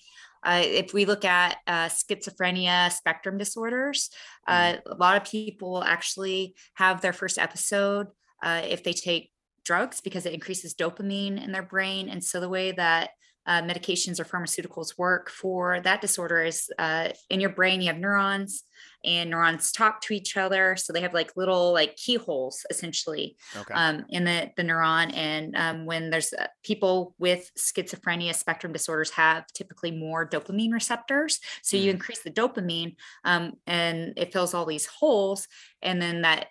uh, 0.44 0.62
if 0.66 0.94
we 0.94 1.06
look 1.06 1.24
at 1.24 1.60
uh, 1.66 1.88
schizophrenia 1.88 2.92
spectrum 2.92 3.38
disorders, 3.38 4.10
uh, 4.46 4.76
a 4.86 4.96
lot 4.96 5.16
of 5.16 5.24
people 5.30 5.82
actually 5.82 6.56
have 6.74 7.00
their 7.00 7.14
first 7.14 7.38
episode 7.38 8.08
uh, 8.44 8.64
if 8.66 8.84
they 8.84 8.94
take 8.94 9.32
drugs 9.64 10.02
because 10.02 10.26
it 10.26 10.34
increases 10.34 10.74
dopamine 10.76 11.42
in 11.42 11.52
their 11.54 11.64
brain. 11.64 12.10
And 12.10 12.24
so 12.24 12.40
the 12.42 12.50
way 12.50 12.72
that 12.74 13.12
uh, 13.46 13.62
medications 13.62 14.20
or 14.20 14.26
pharmaceuticals 14.26 14.98
work 14.98 15.30
for 15.30 15.80
that 15.82 16.02
disorder 16.02 16.44
is 16.44 16.70
uh, 16.78 17.10
in 17.30 17.40
your 17.40 17.50
brain 17.50 17.82
you 17.82 17.88
have 17.88 17.98
neurons 17.98 18.64
and 19.06 19.30
neurons 19.30 19.72
talk 19.72 20.02
to 20.02 20.14
each 20.14 20.36
other 20.38 20.76
so 20.76 20.92
they 20.92 21.02
have 21.02 21.14
like 21.14 21.32
little 21.36 21.72
like 21.74 21.96
keyholes 21.96 22.66
essentially 22.70 23.36
okay. 23.56 23.74
um, 23.74 24.06
in 24.10 24.26
the, 24.26 24.52
the 24.58 24.64
neuron 24.64 25.16
and 25.16 25.56
um, 25.56 25.86
when 25.86 26.10
there's 26.10 26.34
uh, 26.34 26.48
people 26.64 27.16
with 27.18 27.50
schizophrenia 27.58 28.36
spectrum 28.36 28.74
disorders 28.74 29.10
have 29.12 29.48
typically 29.54 29.92
more 29.92 30.28
dopamine 30.28 30.72
receptors 30.72 31.40
so 31.64 31.78
you 31.78 31.90
Mhm. 31.90 31.96
increase 31.96 32.22
the 32.22 32.32
dopamine 32.32 32.96
um, 33.24 33.54
and 33.66 34.14
it 34.18 34.32
fills 34.34 34.54
all 34.54 34.66
these 34.66 34.86
holes 34.86 35.48
and 35.82 36.02
then 36.02 36.22
that 36.22 36.48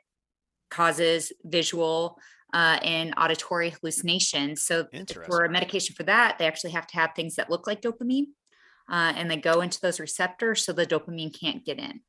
causes 0.71 1.33
visual 1.45 2.19
uh, 2.53 2.79
and 2.83 3.15
auditory 3.17 3.71
hallucinations. 3.71 4.63
So 4.63 4.87
for 5.27 5.45
a 5.45 5.51
medication 5.51 5.95
for 5.95 6.05
that, 6.05 6.39
they 6.39 6.47
actually 6.47 6.71
have 6.71 6.87
to 6.89 6.97
have 6.97 7.11
things 7.15 7.37
that 7.37 7.51
look 7.51 7.67
like 7.67 7.83
dopamine, 7.83 8.29
uh, 8.91 9.13
and 9.17 9.31
they 9.31 9.37
go 9.37 9.61
into 9.61 9.81
those 9.81 10.01
receptors 10.01 10.65
so 10.65 10.73
the 10.73 10.87
dopamine 10.87 11.39
can't 11.39 11.65
get 11.65 11.79
in. 11.79 12.01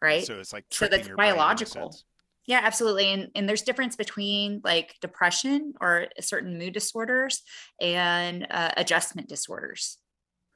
Right. 0.00 0.24
So 0.24 0.38
it's 0.38 0.52
like 0.52 0.64
So 0.70 0.86
that's 0.86 1.08
your 1.08 1.16
brain 1.16 1.30
in 1.30 1.34
a 1.34 1.36
biological. 1.36 1.96
Yeah, 2.46 2.60
absolutely. 2.62 3.12
And 3.12 3.28
and 3.34 3.48
there's 3.48 3.62
difference 3.62 3.94
between 3.94 4.62
like 4.64 4.94
depression 5.00 5.74
or 5.80 6.06
certain 6.20 6.58
mood 6.58 6.72
disorders 6.72 7.42
and 7.80 8.46
uh, 8.50 8.70
adjustment 8.76 9.28
disorders. 9.28 9.98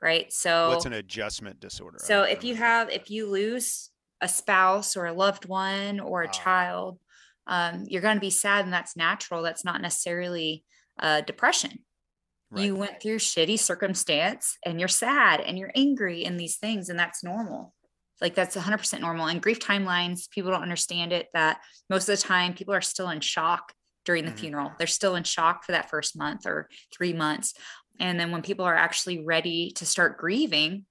Right. 0.01 0.33
So 0.33 0.71
What's 0.71 0.87
an 0.87 0.95
adjustment 0.95 1.61
disorder? 1.61 1.99
So 1.99 2.23
if 2.23 2.45
you 2.45 2.57
have 2.57 2.91
if 2.91 3.11
you 3.11 3.31
lose 3.31 3.91
a 4.21 4.29
spouse 4.29 4.97
or 4.97 5.07
a 5.07 5.13
loved 5.13 5.45
one 5.47 6.01
or 6.01 6.23
a 6.23 6.27
Wow. 6.27 6.33
child, 6.33 6.99
um, 7.47 7.85
you're 7.87 8.03
going 8.03 8.17
to 8.17 8.21
be 8.21 8.31
sad 8.31 8.65
and 8.65 8.73
that's 8.73 8.97
natural. 8.97 9.43
That's 9.43 9.65
not 9.65 9.81
necessarily 9.81 10.65
uh, 10.99 11.23
depression. 11.23 11.81
Right. 12.51 12.65
You 12.65 12.77
went 12.77 13.01
through 13.01 13.19
shitty 13.19 13.59
circumstance 13.59 14.59
and 14.65 14.79
you're 14.79 14.89
sad 14.89 15.41
and 15.41 15.59
you're 15.59 15.73
angry 15.75 16.25
in 16.25 16.37
these 16.37 16.57
things, 16.59 16.89
and 16.89 16.99
that's 16.99 17.25
normal. 17.25 17.73
Like 18.21 18.35
that's 18.35 18.57
100% 18.57 19.01
normal. 19.01 19.27
And 19.27 19.43
grief 19.43 19.59
timelines, 19.59 20.31
people 20.31 20.51
don't 20.53 20.63
understand 20.63 21.13
it 21.13 21.29
that 21.35 21.61
most 21.91 22.09
of 22.09 22.17
the 22.17 22.23
time 22.23 22.55
people 22.55 22.75
are 22.75 22.81
still 22.83 23.09
in 23.11 23.21
shock 23.21 23.73
during 24.05 24.25
the 24.25 24.33
Mhm. 24.33 24.39
funeral. 24.39 24.73
They're 24.79 24.87
still 24.87 25.17
in 25.17 25.25
shock 25.25 25.65
for 25.65 25.73
that 25.73 25.91
first 25.91 26.17
month 26.17 26.47
or 26.47 26.69
three 26.95 27.13
months. 27.13 27.55
And 27.99 28.19
then 28.21 28.31
when 28.31 28.43
people 28.43 28.65
are 28.65 28.77
actually 28.77 29.25
ready 29.25 29.73
to 29.77 29.87
start 29.87 30.19
grieving, 30.19 30.87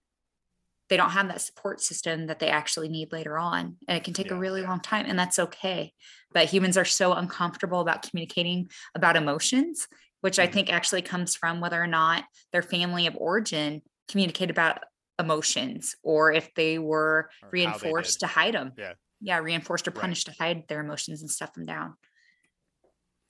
they 0.91 0.97
don't 0.97 1.11
have 1.11 1.29
that 1.29 1.39
support 1.39 1.79
system 1.79 2.27
that 2.27 2.39
they 2.39 2.49
actually 2.49 2.89
need 2.89 3.13
later 3.13 3.37
on. 3.37 3.77
And 3.87 3.97
it 3.97 4.03
can 4.03 4.13
take 4.13 4.27
Yeah. 4.27 4.35
a 4.35 4.39
really 4.39 4.61
long 4.61 4.81
time, 4.81 5.05
and 5.07 5.17
that's 5.17 5.39
okay. 5.39 5.93
But 6.33 6.49
humans 6.49 6.75
are 6.75 6.83
so 6.83 7.13
uncomfortable 7.13 7.79
about 7.79 8.01
communicating 8.03 8.69
about 8.93 9.15
emotions, 9.15 9.87
which 10.19 10.37
I 10.37 10.47
Mhm. 10.47 10.51
think 10.51 10.69
actually 10.69 11.01
comes 11.01 11.33
from 11.33 11.61
whether 11.61 11.81
or 11.81 11.87
not 11.87 12.25
their 12.51 12.61
family 12.61 13.07
of 13.07 13.15
origin 13.15 13.81
communicate 14.09 14.49
about 14.51 14.83
emotions 15.17 15.95
or 16.03 16.33
if 16.33 16.53
they 16.55 16.77
were 16.77 17.29
Or 17.41 17.47
how 17.47 17.51
they 17.53 17.53
reinforced 17.53 18.19
to 18.19 18.27
hide 18.27 18.53
them. 18.53 18.73
Yeah. 18.77 18.95
Yeah, 19.21 19.37
reinforced 19.37 19.87
or 19.87 19.91
Right. 19.91 20.01
punished 20.01 20.25
to 20.25 20.35
hide 20.37 20.67
their 20.67 20.81
emotions 20.81 21.21
and 21.21 21.31
stuff 21.31 21.53
them 21.53 21.65
down. 21.65 21.95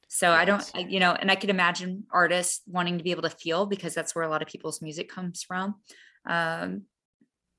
So 0.07 0.32
I 0.32 0.45
don't, 0.45 0.70
I, 0.76 0.80
you 0.80 0.99
know, 0.99 1.14
and 1.14 1.32
I 1.32 1.36
could 1.36 1.49
imagine 1.51 2.05
artists 2.12 2.62
wanting 2.66 2.97
to 2.97 3.03
be 3.03 3.12
able 3.12 3.22
to 3.22 3.30
feel 3.30 3.66
because 3.66 3.93
that's 3.93 4.16
where 4.16 4.26
a 4.26 4.30
lot 4.30 4.41
of 4.41 4.47
people's 4.47 4.82
music 4.82 5.09
comes 5.09 5.43
from. 5.43 5.76
Um, 6.26 6.84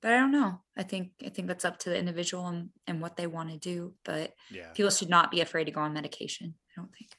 but 0.03 0.13
I 0.13 0.17
don't 0.19 0.33
know. 0.33 0.61
I 0.77 0.83
think 0.83 1.13
I 1.25 1.31
think 1.31 1.49
that's 1.49 1.65
up 1.65 1.79
to 1.81 1.91
the 1.91 1.99
individual 1.99 2.47
and, 2.49 2.71
and 2.87 3.01
what 3.01 3.17
they 3.17 3.27
want 3.27 3.51
to 3.51 3.57
do. 3.57 3.95
But 4.05 4.35
Yeah. 4.51 4.73
people 4.75 4.91
should 4.91 5.09
not 5.09 5.31
be 5.31 5.41
afraid 5.41 5.65
to 5.65 5.71
go 5.71 5.81
on 5.81 5.95
medication. 5.95 6.55
I 6.77 6.81
don't 6.81 6.93
think. 6.93 7.13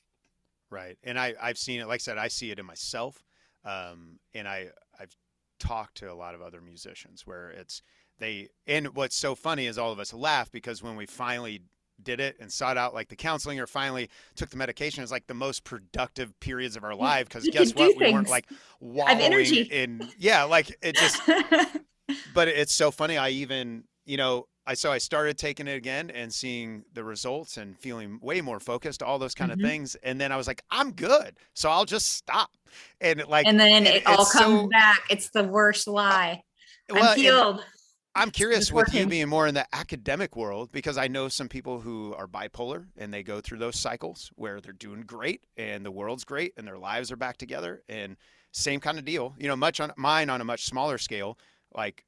Right. 0.69 0.97
And 1.03 1.19
I, 1.19 1.35
I've 1.41 1.57
seen 1.57 1.79
it, 1.81 1.87
like 1.87 1.97
I 2.01 2.05
said, 2.05 2.17
I 2.17 2.27
see 2.27 2.51
it 2.51 2.59
in 2.59 2.65
myself. 2.65 3.23
Um, 3.63 4.19
and 4.33 4.47
I, 4.47 4.69
I've 4.99 5.15
talked 5.59 5.97
to 5.97 6.11
a 6.11 6.15
lot 6.15 6.35
of 6.35 6.41
other 6.41 6.61
musicians 6.61 7.25
where 7.25 7.49
it's 7.51 7.81
they, 8.19 8.49
and 8.67 8.95
what's 8.95 9.15
so 9.15 9.35
funny 9.35 9.67
is 9.67 9.77
all 9.77 9.91
of 9.91 9.99
us 9.99 10.13
laugh 10.13 10.51
because 10.51 10.83
when 10.83 10.95
we 10.95 11.05
finally 11.05 11.61
did 12.01 12.19
it 12.19 12.35
and 12.39 12.51
sought 12.51 12.77
out 12.77 12.93
like 12.93 13.07
the 13.09 13.15
counseling 13.15 13.59
or 13.59 13.67
finally 13.67 14.09
took 14.35 14.49
the 14.49 14.57
medication, 14.57 15.03
it's 15.03 15.11
like 15.11 15.27
the 15.27 15.33
most 15.33 15.63
productive 15.63 16.37
periods 16.39 16.75
of 16.75 16.83
our 16.83 16.95
life. 16.95 17.29
Cause 17.29 17.47
guess 17.51 17.73
what? 17.75 17.95
We 17.97 18.11
weren't 18.11 18.27
things. 18.27 18.29
like 18.29 18.45
wallowing 18.79 19.19
energy. 19.21 19.61
in, 19.61 20.09
yeah, 20.17 20.43
like 20.43 20.75
it 20.81 20.95
just, 20.95 21.21
but 22.33 22.47
it's 22.47 22.73
so 22.73 22.91
funny. 22.91 23.17
I 23.17 23.29
even, 23.29 23.83
you 24.05 24.17
know, 24.17 24.47
I 24.65 24.73
so 24.75 24.91
I 24.91 24.97
started 24.97 25.37
taking 25.37 25.67
it 25.67 25.75
again 25.75 26.09
and 26.09 26.33
seeing 26.33 26.83
the 26.93 27.03
results 27.03 27.57
and 27.57 27.77
feeling 27.77 28.17
way 28.21 28.39
more 28.41 28.59
focused, 28.61 29.03
all 29.03 29.19
those 29.19 29.35
kind 29.35 29.51
Mhm. 29.51 29.55
of 29.55 29.61
things. 29.61 29.95
And 30.03 30.19
then 30.21 30.31
I 30.31 30.37
was 30.37 30.47
like, 30.47 30.63
I'm 30.71 30.91
good, 30.93 31.37
so 31.53 31.69
I'll 31.69 31.85
just 31.85 32.13
stop. 32.13 32.49
And 33.01 33.19
it, 33.19 33.29
like, 33.29 33.45
and 33.45 33.59
then 33.59 33.85
it- 33.85 33.95
it, 33.97 34.07
all 34.07 34.25
comes 34.25 34.61
so- 34.61 34.67
back. 34.69 35.01
It's 35.09 35.29
the 35.29 35.43
worst 35.43 35.87
lie. 35.87 36.43
well, 36.89 37.03
I'm 37.11 37.17
healed. 37.17 37.63
I'm 38.15 38.29
curious 38.29 38.71
with 38.71 38.93
you 38.93 39.07
being 39.07 39.27
more 39.27 39.47
in 39.47 39.55
the 39.55 39.65
academic 39.73 40.35
world 40.35 40.71
because 40.71 40.99
I 40.99 41.07
know 41.07 41.29
some 41.29 41.49
people 41.49 41.79
who 41.79 42.13
are 42.13 42.27
bipolar 42.27 42.85
and 42.95 43.11
they 43.11 43.23
go 43.23 43.41
through 43.41 43.57
those 43.57 43.79
cycles 43.79 44.31
where 44.35 44.61
they're 44.61 44.71
doing 44.71 45.01
great 45.01 45.45
and 45.57 45.83
the 45.83 45.91
world's 45.91 46.23
great 46.23 46.53
and 46.55 46.67
their 46.67 46.77
lives 46.77 47.11
are 47.11 47.15
back 47.15 47.37
together 47.37 47.81
and 47.89 48.17
same 48.51 48.79
kind 48.79 48.99
of 48.99 49.05
deal. 49.05 49.33
You 49.39 49.47
know, 49.47 49.55
much 49.55 49.79
on 49.79 49.91
mine 49.97 50.29
on 50.29 50.41
a 50.41 50.45
much 50.45 50.65
smaller 50.65 50.99
scale. 50.99 51.39
Like 51.73 52.05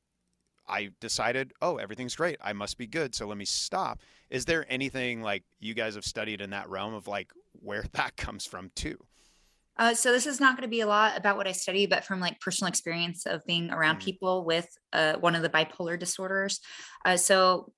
I 0.68 0.92
decided, 1.00 1.54
oh, 1.60 1.78
everything's 1.78 2.16
great. 2.16 2.38
I 2.40 2.54
must 2.54 2.78
be 2.78 2.86
good. 2.86 3.16
So 3.16 3.26
let 3.26 3.38
me 3.38 3.46
stop. 3.46 4.00
Is 4.30 4.46
there 4.46 4.64
anything 4.70 5.24
like 5.24 5.44
you 5.60 5.74
guys 5.74 5.96
have 5.96 6.06
studied 6.06 6.40
in 6.40 6.52
that 6.52 6.70
realm 6.70 6.94
of 6.94 7.08
like 7.08 7.32
where 7.54 7.84
that 7.94 8.16
comes 8.16 8.46
from 8.46 8.70
too? 8.76 9.00
Uh, 9.78 9.94
so 9.94 10.12
this 10.12 10.26
is 10.26 10.40
not 10.40 10.56
going 10.56 10.64
to 10.68 10.70
be 10.70 10.82
a 10.82 10.88
lot 10.88 11.18
about 11.18 11.38
what 11.38 11.48
I 11.48 11.52
study, 11.52 11.86
but 11.86 12.06
from 12.06 12.20
like 12.20 12.40
personal 12.40 12.70
experience 12.70 13.26
of 13.26 13.46
being 13.46 13.72
around 13.72 13.98
Mhm. 13.98 14.06
people 14.06 14.46
with 14.46 14.68
uh, 14.94 15.16
one 15.16 15.36
of 15.36 15.42
the 15.42 15.50
bipolar 15.50 16.00
disorders. 16.00 16.62
Uh, 17.04 17.18
so 17.18 17.72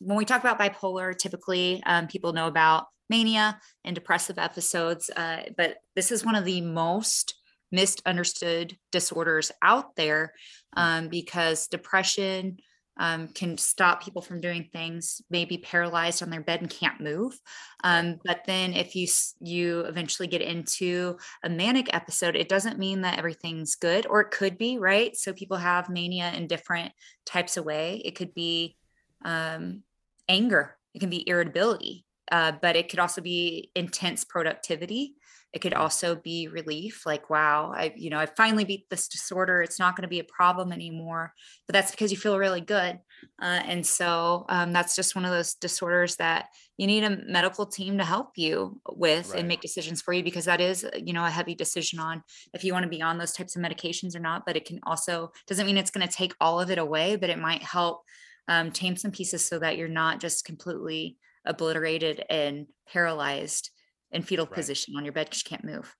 when 0.00 0.16
we 0.16 0.24
talk 0.24 0.40
about 0.40 0.58
bipolar, 0.58 1.16
typically 1.16 1.82
um, 1.86 2.08
people 2.08 2.32
know 2.32 2.46
about 2.46 2.86
mania 3.08 3.60
and 3.84 3.94
depressive 3.94 4.38
episodes, 4.38 5.10
uh, 5.10 5.42
but 5.56 5.76
this 5.94 6.10
is 6.10 6.24
one 6.24 6.34
of 6.34 6.44
the 6.44 6.60
most 6.60 7.34
misunderstood 7.70 8.76
disorders 8.92 9.52
out 9.62 9.96
there 9.96 10.32
um, 10.76 11.08
because 11.08 11.68
depression 11.68 12.56
um, 12.96 13.28
can 13.28 13.58
stop 13.58 14.02
people 14.02 14.22
from 14.22 14.40
doing 14.40 14.68
things, 14.72 15.20
maybe 15.30 15.58
paralyzed 15.58 16.22
on 16.22 16.30
their 16.30 16.40
bed 16.40 16.60
and 16.60 16.70
can't 16.70 17.00
move. 17.00 17.38
Um, 17.82 18.20
but 18.24 18.42
then 18.46 18.72
if 18.72 18.94
you 18.94 19.08
you 19.40 19.80
eventually 19.80 20.28
get 20.28 20.42
into 20.42 21.18
a 21.42 21.48
manic 21.48 21.92
episode, 21.92 22.36
it 22.36 22.48
doesn't 22.48 22.78
mean 22.78 23.02
that 23.02 23.18
everything's 23.18 23.74
good, 23.74 24.06
or 24.06 24.20
it 24.20 24.30
could 24.30 24.56
be 24.58 24.78
right. 24.78 25.16
So 25.16 25.32
people 25.32 25.56
have 25.56 25.90
mania 25.90 26.32
in 26.32 26.46
different 26.46 26.92
types 27.26 27.56
of 27.56 27.64
way. 27.64 28.00
It 28.04 28.14
could 28.14 28.34
be 28.34 28.76
um, 29.24 29.82
anger, 30.28 30.76
it 30.94 31.00
can 31.00 31.10
be 31.10 31.28
irritability, 31.28 32.04
uh, 32.30 32.52
but 32.62 32.76
it 32.76 32.88
could 32.88 32.98
also 33.00 33.20
be 33.20 33.70
intense 33.74 34.24
productivity. 34.24 35.14
It 35.54 35.60
could 35.62 35.72
also 35.74 36.16
be 36.16 36.48
relief, 36.48 37.06
like 37.06 37.30
wow, 37.30 37.72
I 37.74 37.94
you 37.96 38.10
know 38.10 38.18
I 38.18 38.26
finally 38.26 38.64
beat 38.64 38.90
this 38.90 39.08
disorder. 39.08 39.62
It's 39.62 39.78
not 39.78 39.96
going 39.96 40.02
to 40.02 40.08
be 40.08 40.18
a 40.18 40.24
problem 40.24 40.72
anymore. 40.72 41.32
But 41.66 41.74
that's 41.74 41.92
because 41.92 42.10
you 42.10 42.18
feel 42.18 42.38
really 42.38 42.60
good, 42.60 42.98
uh, 43.40 43.62
and 43.64 43.86
so 43.86 44.46
um, 44.48 44.72
that's 44.72 44.96
just 44.96 45.14
one 45.14 45.24
of 45.24 45.30
those 45.30 45.54
disorders 45.54 46.16
that 46.16 46.46
you 46.76 46.88
need 46.88 47.04
a 47.04 47.18
medical 47.26 47.66
team 47.66 47.98
to 47.98 48.04
help 48.04 48.32
you 48.36 48.80
with 48.90 49.30
Right. 49.30 49.38
and 49.38 49.48
make 49.48 49.60
decisions 49.60 50.02
for 50.02 50.12
you 50.12 50.24
because 50.24 50.46
that 50.46 50.60
is 50.60 50.84
you 50.96 51.12
know 51.12 51.24
a 51.24 51.30
heavy 51.30 51.54
decision 51.54 52.00
on 52.00 52.22
if 52.52 52.64
you 52.64 52.72
want 52.72 52.82
to 52.82 52.88
be 52.90 53.00
on 53.02 53.18
those 53.18 53.32
types 53.32 53.54
of 53.56 53.62
medications 53.62 54.16
or 54.16 54.20
not. 54.20 54.44
But 54.44 54.56
it 54.56 54.64
can 54.64 54.80
also 54.84 55.30
doesn't 55.46 55.66
mean 55.66 55.78
it's 55.78 55.92
going 55.92 56.06
to 56.06 56.12
take 56.12 56.34
all 56.40 56.60
of 56.60 56.70
it 56.70 56.78
away, 56.78 57.16
but 57.16 57.30
it 57.30 57.38
might 57.38 57.62
help 57.62 58.02
um, 58.48 58.72
tame 58.72 58.96
some 58.96 59.12
pieces 59.12 59.44
so 59.44 59.58
that 59.60 59.76
you're 59.76 59.88
not 59.88 60.20
just 60.20 60.44
completely 60.44 61.16
obliterated 61.46 62.24
and 62.28 62.66
paralyzed 62.88 63.70
in 64.14 64.22
fetal 64.22 64.46
Right. 64.46 64.54
position 64.54 64.96
on 64.96 65.04
your 65.04 65.12
bed 65.12 65.26
because 65.26 65.42
you 65.44 65.48
can't 65.48 65.64
move. 65.64 65.94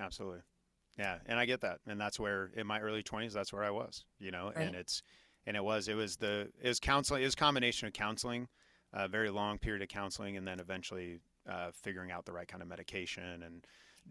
Absolutely. 0.00 0.40
Yeah, 0.98 1.18
and 1.26 1.38
I 1.38 1.44
get 1.44 1.60
that. 1.60 1.78
And 1.86 2.00
that's 2.00 2.18
where 2.18 2.50
in 2.56 2.66
my 2.66 2.80
early 2.80 3.02
20s 3.02 3.32
that's 3.32 3.52
where 3.52 3.64
I 3.64 3.70
was, 3.70 4.04
you 4.18 4.30
know, 4.30 4.52
and 4.56 4.74
it's 4.74 5.02
and 5.46 5.56
it 5.56 5.62
was 5.62 5.88
it 5.88 5.94
was 5.94 6.16
the 6.16 6.48
it 6.60 6.68
was 6.68 6.80
counseling, 6.80 7.22
it 7.22 7.26
was 7.26 7.34
a 7.34 7.38
combination 7.38 7.86
of 7.86 7.92
counseling, 7.94 8.48
a 8.92 9.06
very 9.06 9.30
long 9.30 9.58
period 9.58 9.82
of 9.82 9.88
counseling 9.88 10.36
and 10.36 10.46
then 10.46 10.58
eventually 10.60 11.20
uh, 11.48 11.70
figuring 11.72 12.10
out 12.10 12.24
the 12.24 12.32
right 12.32 12.48
kind 12.48 12.62
of 12.62 12.68
medication 12.68 13.42
and 13.44 13.64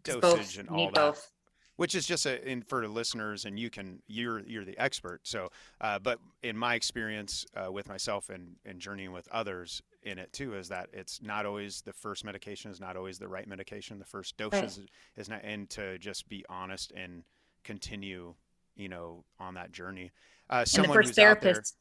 dosage 0.03 0.21
both 0.21 0.57
and 0.59 0.69
all 0.69 0.85
that. 0.91 0.95
both. 0.95 1.31
Which 1.75 1.93
is 1.93 2.07
just 2.07 2.25
a 2.25 2.43
in 2.49 2.63
for 2.63 2.81
the 2.81 2.87
listeners 2.87 3.45
and 3.45 3.59
you 3.59 3.69
can 3.69 4.01
you're 4.07 4.39
you're 4.47 4.65
the 4.65 4.77
expert. 4.79 5.21
So 5.27 5.49
uh, 5.81 5.99
but 5.99 6.19
in 6.41 6.57
my 6.57 6.75
experience 6.75 7.45
uh, 7.55 7.71
with 7.71 7.87
myself 7.87 8.29
and 8.29 8.55
and 8.65 8.79
journeying 8.79 9.11
with 9.11 9.27
others 9.31 9.81
in 10.03 10.17
it 10.19 10.31
too 10.31 10.55
is 10.55 10.69
that 10.69 10.89
it's 10.93 11.21
not 11.21 11.45
always 11.45 11.81
the 11.81 11.93
first 11.93 12.23
medication 12.23 12.71
is 12.71 12.79
not 12.79 12.95
always 12.95 13.19
the 13.19 13.27
right 13.27 13.47
medication. 13.47 13.99
The 13.99 14.05
first 14.05 14.37
dose 14.37 14.53
Right. 14.53 14.63
is 14.63 14.79
is 15.15 15.29
not 15.29 15.41
and 15.43 15.69
to 15.71 15.97
just 15.97 16.29
be 16.29 16.45
honest 16.49 16.91
and 16.95 17.23
continue 17.63 18.33
you 18.75 18.87
know 18.89 19.25
on 19.39 19.55
that 19.55 19.71
journey 19.71 20.11
uh 20.49 20.65
And 20.75 20.85
the 20.85 20.87
first 20.87 21.09
who's 21.09 21.19
out 21.19 21.41
there 21.41 21.53
therapist. 21.53 21.77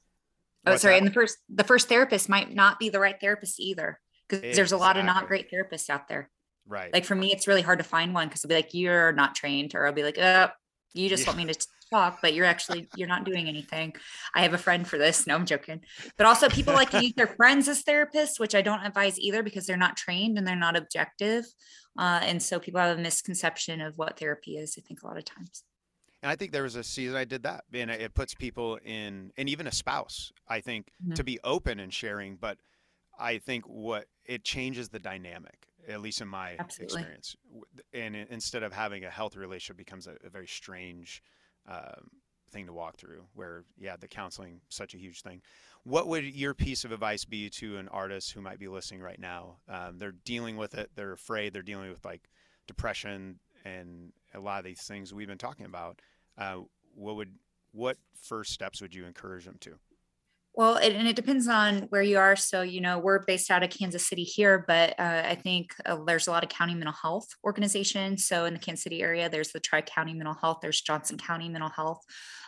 Oh, 0.66 0.76
sorry. 0.76 0.94
that? 0.94 0.98
And 0.98 1.06
the 1.08 1.12
first 1.12 1.38
the 1.48 1.64
first 1.64 1.88
therapist 1.88 2.28
might 2.28 2.52
not 2.52 2.78
be 2.78 2.88
the 2.88 2.98
right 3.00 3.20
therapist 3.20 3.60
either. 3.60 4.00
Because 4.28 4.56
there's 4.56 4.72
a 4.72 4.76
lot 4.76 4.96
of 4.96 5.04
not 5.04 5.28
great 5.28 5.50
therapists 5.52 5.88
out 5.88 6.08
there. 6.08 6.30
right 6.66 6.92
Like 6.92 7.04
for 7.04 7.14
me, 7.14 7.32
it's 7.32 7.46
really 7.46 7.62
hard 7.62 7.78
to 7.78 7.84
find 7.84 8.12
one 8.12 8.26
because 8.26 8.44
I'll 8.44 8.48
be 8.48 8.56
like, 8.56 8.74
you're 8.74 9.12
not 9.12 9.36
trained, 9.36 9.74
or 9.76 9.86
I'll 9.86 9.92
be 9.92 10.02
like, 10.02 10.18
uh, 10.18 10.48
you 10.94 11.08
just 11.08 11.24
Yeah. 11.24 11.28
want 11.34 11.46
me 11.46 11.52
to 11.52 11.66
talk, 11.90 12.18
but 12.22 12.34
you're 12.34 12.44
actually 12.46 12.88
you're 12.94 13.08
not 13.08 13.24
doing 13.24 13.48
anything. 13.48 13.94
I 14.34 14.42
have 14.42 14.54
a 14.54 14.58
friend 14.58 14.86
for 14.86 14.98
this. 14.98 15.26
No, 15.26 15.34
I'm 15.34 15.46
joking. 15.46 15.80
But 16.16 16.26
also 16.26 16.48
people 16.48 16.74
like 16.74 16.90
to 16.90 17.02
use 17.02 17.12
their 17.16 17.26
friends 17.36 17.68
as 17.68 17.82
therapists, 17.82 18.38
which 18.38 18.54
I 18.54 18.62
don't 18.62 18.80
advise 18.84 19.18
either 19.18 19.42
because 19.42 19.66
they're 19.66 19.76
not 19.76 19.96
trained 19.96 20.38
and 20.38 20.46
they're 20.46 20.56
not 20.56 20.76
objective. 20.76 21.44
Uh, 21.98 22.20
and 22.22 22.42
so 22.42 22.58
people 22.60 22.80
have 22.80 22.98
a 22.98 23.00
misconception 23.00 23.80
of 23.80 23.96
what 23.96 24.18
therapy 24.18 24.56
is, 24.56 24.76
I 24.78 24.82
think, 24.82 25.02
a 25.02 25.06
lot 25.06 25.16
of 25.16 25.24
times. 25.24 25.64
and 26.22 26.30
i 26.30 26.36
think 26.36 26.52
there 26.52 26.62
was 26.62 26.76
a 26.76 26.82
season 26.84 27.16
i 27.16 27.24
did 27.24 27.42
that 27.42 27.64
and 27.72 27.90
it 27.90 28.14
puts 28.14 28.34
people 28.34 28.78
in 28.84 29.30
and 29.36 29.48
even 29.48 29.66
a 29.66 29.72
spouse 29.72 30.32
i 30.48 30.60
think 30.60 30.90
Mhm. 31.04 31.14
to 31.14 31.24
be 31.24 31.38
open 31.44 31.78
and 31.80 31.92
sharing 31.92 32.36
but 32.36 32.58
i 33.18 33.38
think 33.38 33.64
what 33.66 34.06
it 34.24 34.42
changes 34.44 34.88
the 34.88 34.98
dynamic 34.98 35.68
at 35.88 36.00
least 36.00 36.20
in 36.20 36.28
my 36.28 36.56
Absolutely. 36.58 37.00
experience 37.02 37.36
and 37.92 38.16
instead 38.16 38.62
of 38.62 38.72
having 38.72 39.04
a 39.04 39.10
healthy 39.10 39.38
relationship 39.38 39.76
becomes 39.76 40.06
a, 40.06 40.16
a 40.24 40.30
very 40.30 40.46
strange 40.48 41.22
um, 41.68 42.10
thing 42.50 42.66
to 42.66 42.72
walk 42.72 42.96
through 42.96 43.24
where 43.34 43.64
yeah 43.78 43.96
the 43.96 44.08
counseling 44.08 44.60
such 44.68 44.94
a 44.94 44.98
huge 44.98 45.22
thing. 45.22 45.42
What 45.84 46.08
would 46.08 46.24
your 46.24 46.54
piece 46.54 46.84
of 46.84 46.92
advice 46.92 47.24
be 47.24 47.48
to 47.50 47.76
an 47.76 47.88
artist 47.88 48.32
who 48.32 48.40
might 48.40 48.58
be 48.58 48.68
listening 48.68 49.00
right 49.00 49.20
now? 49.20 49.58
Um, 49.68 49.98
they're 49.98 50.14
dealing 50.24 50.56
with 50.56 50.74
it. 50.74 50.90
They're 50.96 51.12
afraid. 51.12 51.52
They're 51.52 51.62
dealing 51.62 51.90
with 51.90 52.04
like 52.04 52.28
depression 52.66 53.38
and 53.64 54.12
a 54.34 54.40
lot 54.40 54.58
of 54.58 54.64
these 54.64 54.82
things 54.82 55.14
we've 55.14 55.28
been 55.28 55.38
talking 55.38 55.66
about. 55.66 56.00
Uh, 56.36 56.58
what 56.94 57.16
would 57.16 57.34
what 57.72 57.98
first 58.20 58.52
steps 58.52 58.80
would 58.80 58.94
you 58.94 59.04
encourage 59.04 59.44
them 59.44 59.58
to 59.60 59.74
Well, 60.56 60.76
it, 60.76 60.94
and 60.94 61.06
it 61.06 61.16
depends 61.16 61.48
on 61.48 61.82
where 61.90 62.00
you 62.00 62.16
are. 62.16 62.34
So, 62.34 62.62
you 62.62 62.80
know, 62.80 62.98
we're 62.98 63.22
based 63.26 63.50
out 63.50 63.62
of 63.62 63.68
Kansas 63.68 64.08
City 64.08 64.24
here, 64.24 64.64
but 64.66 64.98
uh, 64.98 65.22
I 65.26 65.34
think 65.34 65.74
uh, 65.84 65.98
there's 66.06 66.28
a 66.28 66.30
lot 66.30 66.44
of 66.44 66.48
county 66.48 66.74
mental 66.74 66.94
health 66.94 67.28
organizations. 67.44 68.24
So, 68.24 68.46
in 68.46 68.54
the 68.54 68.58
Kansas 68.58 68.82
City 68.82 69.02
area, 69.02 69.28
there's 69.28 69.52
the 69.52 69.60
Tri 69.60 69.82
County 69.82 70.14
Mental 70.14 70.32
Health, 70.32 70.60
there's 70.62 70.80
Johnson 70.80 71.18
County 71.18 71.50
Mental 71.50 71.68
Health. 71.68 72.00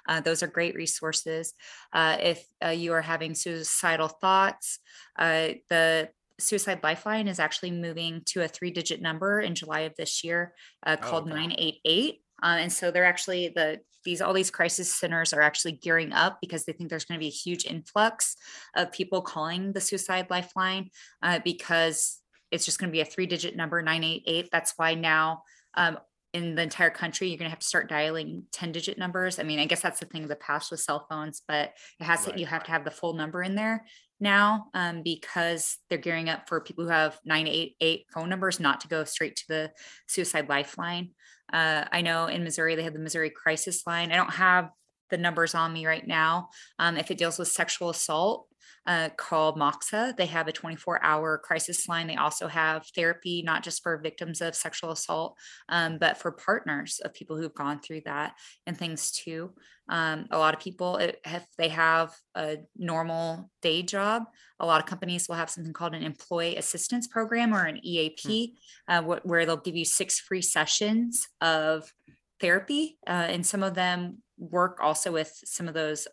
Uh, 0.08 0.22
those 0.22 0.42
are 0.42 0.46
great 0.46 0.74
resources. 0.74 1.52
Uh, 1.92 2.16
if 2.18 2.46
uh, 2.64 2.68
you 2.70 2.94
are 2.94 3.02
having 3.02 3.34
suicidal 3.34 4.08
thoughts, 4.08 4.78
uh, 5.18 5.48
the 5.68 6.08
Suicide 6.40 6.80
Lifeline 6.82 7.28
is 7.28 7.38
actually 7.38 7.72
moving 7.72 8.22
to 8.26 8.42
a 8.42 8.48
three 8.48 8.70
digit 8.70 9.02
number 9.02 9.38
in 9.38 9.54
July 9.54 9.80
of 9.80 9.94
this 9.98 10.24
year 10.24 10.54
called 11.00 11.24
oh, 11.24 11.32
okay. 11.32 11.46
988. 11.46 12.20
And 12.46 12.72
so 12.72 12.90
they're 12.90 13.04
actually 13.04 13.48
the 13.48 13.80
these 14.04 14.22
all 14.22 14.32
these 14.32 14.50
crisis 14.50 14.92
centers 14.92 15.32
are 15.32 15.42
actually 15.42 15.72
gearing 15.72 16.12
up 16.12 16.38
because 16.40 16.64
they 16.64 16.72
think 16.72 16.88
there's 16.88 17.04
going 17.04 17.18
to 17.18 17.22
be 17.22 17.28
a 17.28 17.30
huge 17.30 17.66
influx 17.66 18.36
of 18.76 18.92
people 18.92 19.20
calling 19.20 19.72
the 19.72 19.80
suicide 19.80 20.26
lifeline 20.30 20.90
uh, 21.22 21.40
because 21.44 22.20
it's 22.50 22.64
just 22.64 22.78
going 22.78 22.88
to 22.88 22.92
be 22.92 23.00
a 23.00 23.04
three 23.04 23.26
digit 23.26 23.56
number 23.56 23.82
988 23.82 24.48
that's 24.50 24.74
why 24.76 24.94
now 24.94 25.42
um, 25.76 25.98
in 26.32 26.54
the 26.54 26.62
entire 26.62 26.90
country 26.90 27.28
you're 27.28 27.38
going 27.38 27.46
to 27.46 27.50
have 27.50 27.58
to 27.58 27.66
start 27.66 27.88
dialing 27.88 28.44
10 28.52 28.72
digit 28.72 28.98
numbers. 28.98 29.38
I 29.38 29.42
mean 29.42 29.58
i 29.58 29.66
guess 29.66 29.82
that's 29.82 30.00
the 30.00 30.06
thing 30.06 30.22
of 30.22 30.28
the 30.28 30.36
past 30.36 30.70
with 30.70 30.80
cell 30.80 31.06
phones 31.10 31.42
but 31.46 31.72
it 32.00 32.04
has 32.04 32.26
right. 32.26 32.34
to 32.34 32.40
you 32.40 32.46
have 32.46 32.64
to 32.64 32.70
have 32.70 32.84
the 32.84 32.90
full 32.90 33.14
number 33.14 33.42
in 33.42 33.54
there 33.54 33.84
now 34.20 34.66
um, 34.74 35.02
because 35.02 35.78
they're 35.88 35.98
gearing 35.98 36.28
up 36.28 36.48
for 36.48 36.60
people 36.60 36.84
who 36.84 36.90
have 36.90 37.18
988 37.24 38.06
phone 38.12 38.28
numbers 38.28 38.60
not 38.60 38.80
to 38.80 38.88
go 38.88 39.04
straight 39.04 39.36
to 39.36 39.44
the 39.48 39.70
suicide 40.06 40.48
lifeline 40.48 41.10
uh, 41.52 41.84
I 41.90 42.02
know 42.02 42.26
in 42.26 42.44
Missouri, 42.44 42.74
they 42.74 42.82
have 42.82 42.92
the 42.92 42.98
Missouri 42.98 43.30
Crisis 43.30 43.86
Line. 43.86 44.12
I 44.12 44.16
don't 44.16 44.34
have 44.34 44.70
the 45.10 45.18
numbers 45.18 45.54
on 45.54 45.72
me 45.72 45.86
right 45.86 46.06
now. 46.06 46.50
Um, 46.78 46.96
if 46.96 47.10
it 47.10 47.18
deals 47.18 47.38
with 47.38 47.48
sexual 47.48 47.88
assault, 47.90 48.46
uh, 48.86 49.10
called 49.16 49.56
MOCSA. 49.56 50.16
They 50.16 50.26
have 50.26 50.48
a 50.48 50.52
24 50.52 51.04
hour 51.04 51.38
crisis 51.38 51.88
line. 51.88 52.06
They 52.06 52.16
also 52.16 52.48
have 52.48 52.86
therapy, 52.94 53.42
not 53.42 53.62
just 53.62 53.82
for 53.82 53.96
victims 53.98 54.40
of 54.40 54.54
sexual 54.54 54.90
assault, 54.90 55.36
um, 55.68 55.98
but 55.98 56.18
for 56.18 56.32
partners 56.32 57.00
of 57.04 57.14
people 57.14 57.36
who've 57.36 57.54
gone 57.54 57.80
through 57.80 58.02
that 58.06 58.34
and 58.66 58.76
things 58.76 59.10
too. 59.10 59.52
Um, 59.88 60.26
a 60.30 60.38
lot 60.38 60.54
of 60.54 60.60
people, 60.60 60.98
if 60.98 61.46
they 61.56 61.68
have 61.68 62.14
a 62.34 62.58
normal 62.76 63.50
day 63.62 63.82
job, 63.82 64.24
a 64.60 64.66
lot 64.66 64.80
of 64.80 64.86
companies 64.86 65.28
will 65.28 65.36
have 65.36 65.50
something 65.50 65.72
called 65.72 65.94
an 65.94 66.02
employee 66.02 66.56
assistance 66.56 67.06
program 67.06 67.54
or 67.54 67.64
an 67.64 67.80
EAP, 67.82 68.54
hmm. 68.86 68.92
uh, 68.92 69.02
wh- 69.02 69.26
where 69.26 69.46
they'll 69.46 69.56
give 69.56 69.76
you 69.76 69.84
six 69.84 70.20
free 70.20 70.42
sessions 70.42 71.26
of 71.40 71.92
therapy. 72.40 72.98
Uh, 73.06 73.26
and 73.28 73.46
some 73.46 73.62
of 73.62 73.74
them 73.74 74.22
work 74.36 74.78
also 74.80 75.10
with 75.10 75.32
some 75.44 75.68
of 75.68 75.74
those 75.74 76.06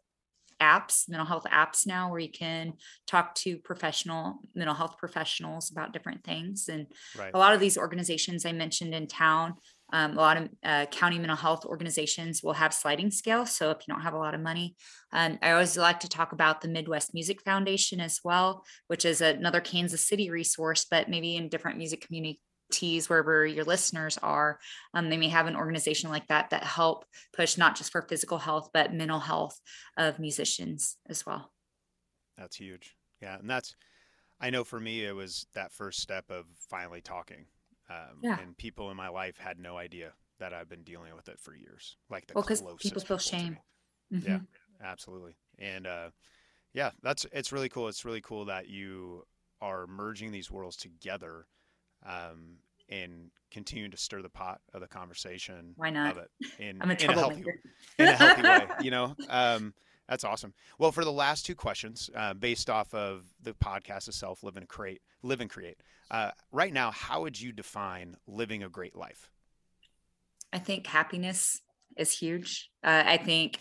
apps, 0.62 1.10
mental 1.10 1.26
health 1.26 1.46
apps 1.52 1.86
now, 1.86 2.10
where 2.10 2.20
you 2.20 2.32
can 2.32 2.74
talk 3.08 3.36
to 3.36 3.58
professional 3.58 4.40
mental 4.54 4.76
health 4.76 4.98
professionals 4.98 5.72
about 5.72 5.94
different 5.94 6.24
things. 6.24 6.68
And 6.70 6.88
right. 7.18 7.32
a 7.34 7.38
lot 7.38 7.54
of 7.54 7.60
these 7.60 7.78
organizations 7.78 8.46
I 8.46 8.52
mentioned 8.52 8.94
in 8.94 9.08
town, 9.08 9.56
um, 9.94 10.14
a 10.14 10.16
lot 10.16 10.38
of 10.38 10.50
uh, 10.64 10.86
county 10.88 11.20
mental 11.20 11.38
health 11.38 11.66
organizations 11.66 12.42
will 12.42 12.54
have 12.54 12.74
sliding 12.74 13.12
scale. 13.12 13.46
So 13.46 13.72
if 13.72 13.78
you 13.88 13.94
don't 13.94 14.04
have 14.04 14.14
a 14.14 14.20
lot 14.20 14.34
of 14.34 14.42
money, 14.42 14.76
um, 15.12 15.38
I 15.42 15.52
always 15.52 15.78
like 15.78 16.00
to 16.02 16.10
talk 16.10 16.32
about 16.32 16.62
the 16.62 16.68
Midwest 16.68 17.14
Music 17.14 17.42
Foundation 17.44 18.00
as 18.00 18.20
well, 18.24 18.64
which 18.88 19.06
is 19.06 19.22
another 19.22 19.62
Kansas 19.62 20.08
City 20.08 20.30
resource, 20.30 20.86
but 20.90 21.10
maybe 21.10 21.36
in 21.36 21.50
different 21.50 21.78
music 21.78 22.06
community 22.06 22.42
tease 22.72 23.10
wherever 23.10 23.46
your 23.46 23.64
listeners 23.66 24.18
are. 24.22 24.60
Um, 24.94 25.10
they 25.10 25.18
may 25.18 25.30
have 25.30 25.48
an 25.48 25.56
organization 25.56 26.10
like 26.10 26.28
that 26.28 26.50
that 26.50 26.64
help 26.64 27.06
push 27.36 27.58
not 27.58 27.76
just 27.76 27.92
for 27.92 28.02
physical 28.02 28.38
health 28.38 28.70
but 28.74 28.94
mental 28.94 29.20
health 29.20 29.60
of 29.98 30.20
musicians 30.20 30.98
as 31.08 31.26
well. 31.26 31.52
That's 32.38 32.58
huge. 32.58 32.96
Yeah 33.22 33.40
and 33.40 33.50
that's 33.50 33.76
i 34.40 34.50
know 34.50 34.64
for 34.64 34.80
me 34.80 35.04
it 35.04 35.16
was 35.16 35.48
that 35.56 35.72
first 35.72 36.00
step 36.00 36.26
of 36.30 36.46
finally 36.70 37.02
talking 37.02 37.46
um, 37.90 38.20
yeah. 38.22 38.38
and 38.40 38.58
people 38.58 38.92
in 38.92 38.98
my 38.98 39.08
life 39.08 39.38
had 39.38 39.58
no 39.58 39.78
idea 39.78 40.12
that 40.38 40.54
i've 40.54 40.68
been 40.68 40.84
dealing 40.84 41.16
with 41.16 41.28
it 41.30 41.40
for 41.40 41.56
years 41.56 41.96
like 42.10 42.28
the 42.28 42.34
well 42.36 42.44
because 42.44 42.62
people 42.82 43.02
feel 43.02 43.18
shame. 43.18 43.58
mm-hmm. 44.14 44.30
yeah 44.30 44.40
absolutely. 44.84 45.36
And 45.60 45.88
uh, 45.88 46.10
yeah 46.74 46.92
that's 47.02 47.26
it's 47.32 47.52
really 47.52 47.70
cool. 47.70 47.88
It's 47.88 48.06
really 48.06 48.22
cool 48.22 48.46
that 48.46 48.68
you 48.68 49.24
are 49.62 49.88
merging 49.88 50.32
these 50.32 50.52
worlds 50.52 50.76
together 50.76 51.48
um, 52.06 52.58
and 52.90 53.32
continue 53.52 53.90
to 53.90 53.98
stir 53.98 54.22
the 54.22 54.30
pot 54.30 54.62
of 54.74 54.82
the 54.82 54.88
conversation. 54.88 55.74
Why 55.76 55.90
not? 55.90 56.12
Of 56.12 56.24
it 56.24 56.30
in, 56.60 56.78
I'm 56.82 56.92
a, 56.92 56.94
in 56.94 57.10
a 57.10 57.14
healthy, 57.14 57.44
in 58.00 58.08
a 58.08 58.12
healthy 58.14 58.42
way, 58.42 58.68
you 58.82 58.92
know? 58.92 59.16
Um, 59.30 59.74
that's 60.08 60.24
awesome. 60.24 60.54
Well, 60.78 60.92
for 60.92 61.04
the 61.04 61.12
last 61.12 61.46
two 61.46 61.56
questions, 61.56 62.10
uh, 62.16 62.34
based 62.34 62.70
off 62.70 62.94
of 62.94 63.26
the 63.42 63.54
podcast 63.54 64.08
itself, 64.08 64.44
live 64.44 64.58
and 64.58 64.68
create, 64.68 65.02
live 65.24 65.42
and 65.42 65.50
create. 65.50 65.78
Uh, 66.12 66.32
right 66.52 66.72
now, 66.72 66.92
how 66.92 67.22
would 67.22 67.40
you 67.40 67.52
define 67.52 68.16
living 68.28 68.62
a 68.62 68.70
great 68.70 68.96
life? 68.96 69.32
I 70.54 70.60
think 70.60 70.86
happiness 70.86 71.60
is 71.98 72.18
huge. 72.18 72.70
Uh, 72.84 73.04
I 73.06 73.18
think, 73.18 73.60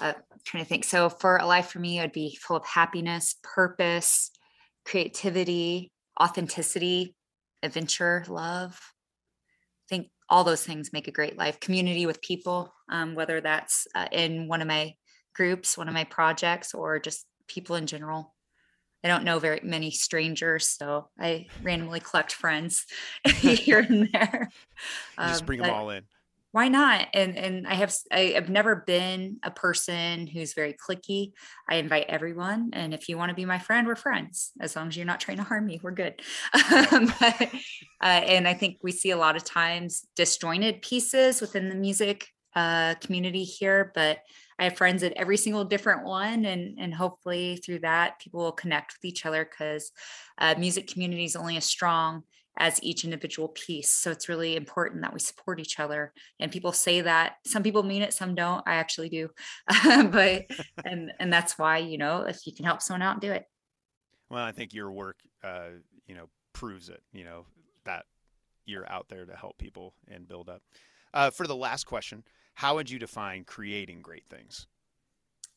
uh, 0.00 0.14
trying 0.44 0.64
to 0.64 0.68
think. 0.68 0.84
So 0.84 1.08
for 1.08 1.36
a 1.36 1.46
life 1.46 1.68
for 1.68 1.78
me, 1.78 1.98
it 1.98 2.02
would 2.02 2.12
be 2.12 2.36
full 2.42 2.56
of 2.56 2.66
happiness, 2.66 3.36
purpose, 3.42 4.30
creativity, 4.84 5.92
authenticity, 6.20 7.14
adventure, 7.66 8.24
love. 8.28 8.78
I 8.78 9.86
think 9.88 10.08
all 10.28 10.44
those 10.44 10.64
things 10.64 10.92
make 10.92 11.08
a 11.08 11.12
great 11.12 11.36
life. 11.36 11.60
Community 11.60 12.06
with 12.06 12.22
people, 12.22 12.72
um, 12.88 13.14
whether 13.14 13.40
that's 13.40 13.86
uh, 13.94 14.08
in 14.10 14.48
one 14.48 14.62
of 14.62 14.68
my 14.68 14.94
groups, 15.34 15.76
one 15.76 15.88
of 15.88 15.94
my 15.94 16.04
projects, 16.04 16.74
or 16.74 16.98
just 16.98 17.26
people 17.46 17.76
in 17.76 17.86
general. 17.86 18.34
I 19.04 19.08
don't 19.08 19.24
know 19.24 19.38
very 19.38 19.60
many 19.62 19.90
strangers, 19.90 20.68
so 20.68 21.10
I 21.20 21.46
randomly 21.62 22.00
collect 22.00 22.32
friends 22.32 22.86
here 23.36 23.78
and 23.78 24.08
there. 24.12 24.50
Um, 25.18 25.28
just 25.28 25.46
bring 25.46 25.60
them 25.60 25.70
all 25.70 25.90
in 25.90 26.02
why 26.56 26.68
not? 26.68 27.08
And 27.12 27.36
and 27.36 27.66
i 27.66 27.74
have 27.74 27.94
I, 28.10 28.20
have 28.34 28.48
never 28.48 28.76
been 28.86 29.36
a 29.42 29.50
person 29.50 30.26
who's 30.26 30.54
very 30.54 30.74
clicky 30.74 31.32
i 31.68 31.74
invite 31.74 32.06
everyone 32.08 32.70
and 32.72 32.94
if 32.94 33.10
you 33.10 33.18
want 33.18 33.28
to 33.28 33.34
be 33.34 33.44
my 33.44 33.58
friend 33.58 33.86
we're 33.86 33.94
friends 33.94 34.52
as 34.58 34.74
long 34.74 34.88
as 34.88 34.96
you're 34.96 35.04
not 35.04 35.20
trying 35.20 35.36
to 35.36 35.42
harm 35.42 35.66
me 35.66 35.80
we're 35.82 35.90
good. 35.90 36.14
But, 37.20 37.50
uh, 38.02 38.22
and 38.32 38.48
i 38.48 38.54
think 38.54 38.78
we 38.82 38.90
see 38.90 39.10
a 39.10 39.18
lot 39.18 39.36
of 39.36 39.44
times 39.44 40.06
disjointed 40.16 40.80
pieces 40.80 41.42
within 41.42 41.68
the 41.68 41.74
music 41.74 42.26
uh, 42.54 42.94
community 43.02 43.44
here 43.44 43.92
but 43.94 44.20
i 44.58 44.64
have 44.64 44.78
friends 44.78 45.02
at 45.02 45.12
every 45.12 45.36
single 45.36 45.64
different 45.64 46.06
one 46.06 46.46
and 46.46 46.78
and 46.78 46.94
hopefully 46.94 47.56
through 47.56 47.80
that 47.80 48.18
people 48.18 48.40
will 48.40 48.60
connect 48.62 48.94
with 48.94 49.04
each 49.04 49.26
other 49.26 49.44
because 49.44 49.92
uh, 50.38 50.54
music 50.56 50.86
community 50.90 51.26
is 51.26 51.36
only 51.36 51.58
as 51.58 51.66
strong 51.66 52.22
as 52.56 52.82
each 52.82 53.04
individual 53.04 53.48
piece. 53.48 53.90
So 53.90 54.10
it's 54.10 54.28
really 54.28 54.56
important 54.56 55.02
that 55.02 55.12
we 55.12 55.20
support 55.20 55.60
each 55.60 55.78
other. 55.78 56.12
And 56.40 56.50
people 56.50 56.72
say 56.72 57.02
that 57.02 57.34
some 57.44 57.62
people 57.62 57.82
mean 57.82 58.02
it, 58.02 58.14
some 58.14 58.34
don't. 58.34 58.62
I 58.66 58.74
actually 58.74 59.08
do. 59.08 59.30
but 59.84 60.46
and 60.84 61.12
and 61.18 61.32
that's 61.32 61.58
why, 61.58 61.78
you 61.78 61.98
know, 61.98 62.22
if 62.22 62.46
you 62.46 62.54
can 62.54 62.64
help 62.64 62.82
someone 62.82 63.02
out, 63.02 63.20
do 63.20 63.32
it. 63.32 63.44
Well, 64.30 64.44
I 64.44 64.52
think 64.52 64.74
your 64.74 64.90
work 64.90 65.18
uh, 65.44 65.78
you 66.06 66.14
know, 66.14 66.28
proves 66.52 66.88
it, 66.88 67.02
you 67.12 67.24
know, 67.24 67.44
that 67.84 68.04
you're 68.64 68.90
out 68.90 69.08
there 69.08 69.24
to 69.24 69.36
help 69.36 69.58
people 69.58 69.94
and 70.08 70.26
build 70.26 70.48
up. 70.48 70.62
Uh, 71.14 71.30
for 71.30 71.46
the 71.46 71.56
last 71.56 71.84
question, 71.84 72.24
how 72.54 72.74
would 72.74 72.90
you 72.90 72.98
define 72.98 73.44
creating 73.44 74.02
great 74.02 74.24
things? 74.28 74.66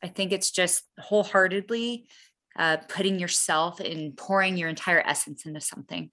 I 0.04 0.08
think 0.08 0.32
it's 0.32 0.52
just 0.52 0.84
wholeheartedly 1.00 2.08
uh, 2.58 2.78
putting 2.88 3.20
yourself 3.20 3.80
and 3.80 4.16
pouring 4.16 4.58
your 4.58 4.70
entire 4.70 5.02
essence 5.06 5.46
into 5.46 5.62
something. 5.62 6.12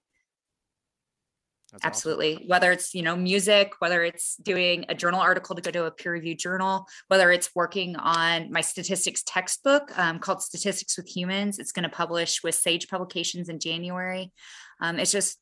That's 1.71 1.83
Absolutely. 1.83 2.35
Awesome. 2.35 2.47
Whether 2.47 2.71
it's, 2.71 2.95
you 2.95 3.01
know, 3.01 3.15
music, 3.15 3.73
whether 3.79 4.03
it's 4.03 4.37
doing 4.37 4.85
a 4.87 4.95
journal 4.95 5.19
article 5.19 5.55
to 5.55 5.61
go 5.61 5.71
to 5.71 5.85
a 5.85 5.91
peer 5.91 6.13
reviewed 6.13 6.39
journal, 6.39 6.87
whether 7.09 7.29
it's 7.29 7.53
working 7.55 7.97
on 7.97 8.51
my 8.51 8.61
statistics 8.61 9.21
textbook 9.23 9.97
um, 9.97 10.19
called 10.19 10.41
Statistics 10.41 10.97
with 10.97 11.07
Humans, 11.07 11.59
it's 11.59 11.73
going 11.73 11.83
to 11.83 11.89
publish 11.89 12.41
with 12.41 12.55
Sage 12.55 12.87
Publications 12.87 13.49
in 13.49 13.59
January. 13.59 14.31
Um, 14.79 14.97
it's 14.97 15.11
just 15.11 15.39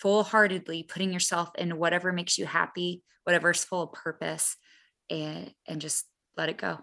full 0.00 0.22
heartedly 0.22 0.82
putting 0.82 1.12
yourself 1.12 1.50
in 1.56 1.76
whatever 1.76 2.10
makes 2.12 2.38
you 2.38 2.46
happy, 2.46 3.02
whatever's 3.24 3.64
full 3.64 3.82
of 3.82 3.92
purpose, 3.92 4.56
and, 5.10 5.52
and 5.68 5.80
just 5.80 6.06
let 6.38 6.48
it 6.48 6.56
go. 6.56 6.78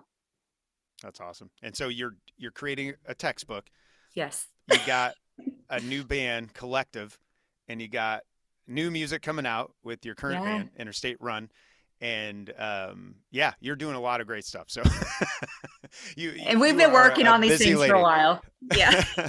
That's 1.02 1.20
awesome. 1.20 1.50
And 1.64 1.76
so 1.76 1.88
you're 1.88 2.16
you're 2.38 2.52
creating 2.52 2.94
a 3.08 3.16
textbook. 3.16 3.68
Yes. 4.14 4.46
You 4.72 4.78
got 4.86 5.16
a 5.70 5.80
new 5.80 6.04
band 6.04 6.54
collective 6.54 7.18
and 7.68 7.82
you 7.82 7.88
got 7.88 8.22
new 8.68 8.92
music 8.92 9.22
coming 9.22 9.46
out 9.46 9.74
with 9.84 10.06
your 10.06 10.16
current 10.16 10.44
yeah. 10.44 10.58
band, 10.58 10.70
Interstate 10.78 11.18
Run. 11.20 11.50
And 12.00 12.52
um, 12.58 13.16
yeah, 13.32 13.54
you're 13.60 13.76
doing 13.76 13.96
a 13.96 14.00
lot 14.00 14.22
of 14.22 14.28
great 14.28 14.46
stuff. 14.46 14.66
So 14.68 14.82
you, 16.16 16.34
and 16.46 16.60
we've 16.60 16.74
you 16.74 16.80
been 16.80 16.94
working 16.94 17.28
on 17.28 17.42
these 17.42 17.58
things 17.58 17.80
lady. 17.80 17.90
for 17.90 17.96
a 17.96 18.02
while. 18.02 18.42
Yeah. 18.74 19.04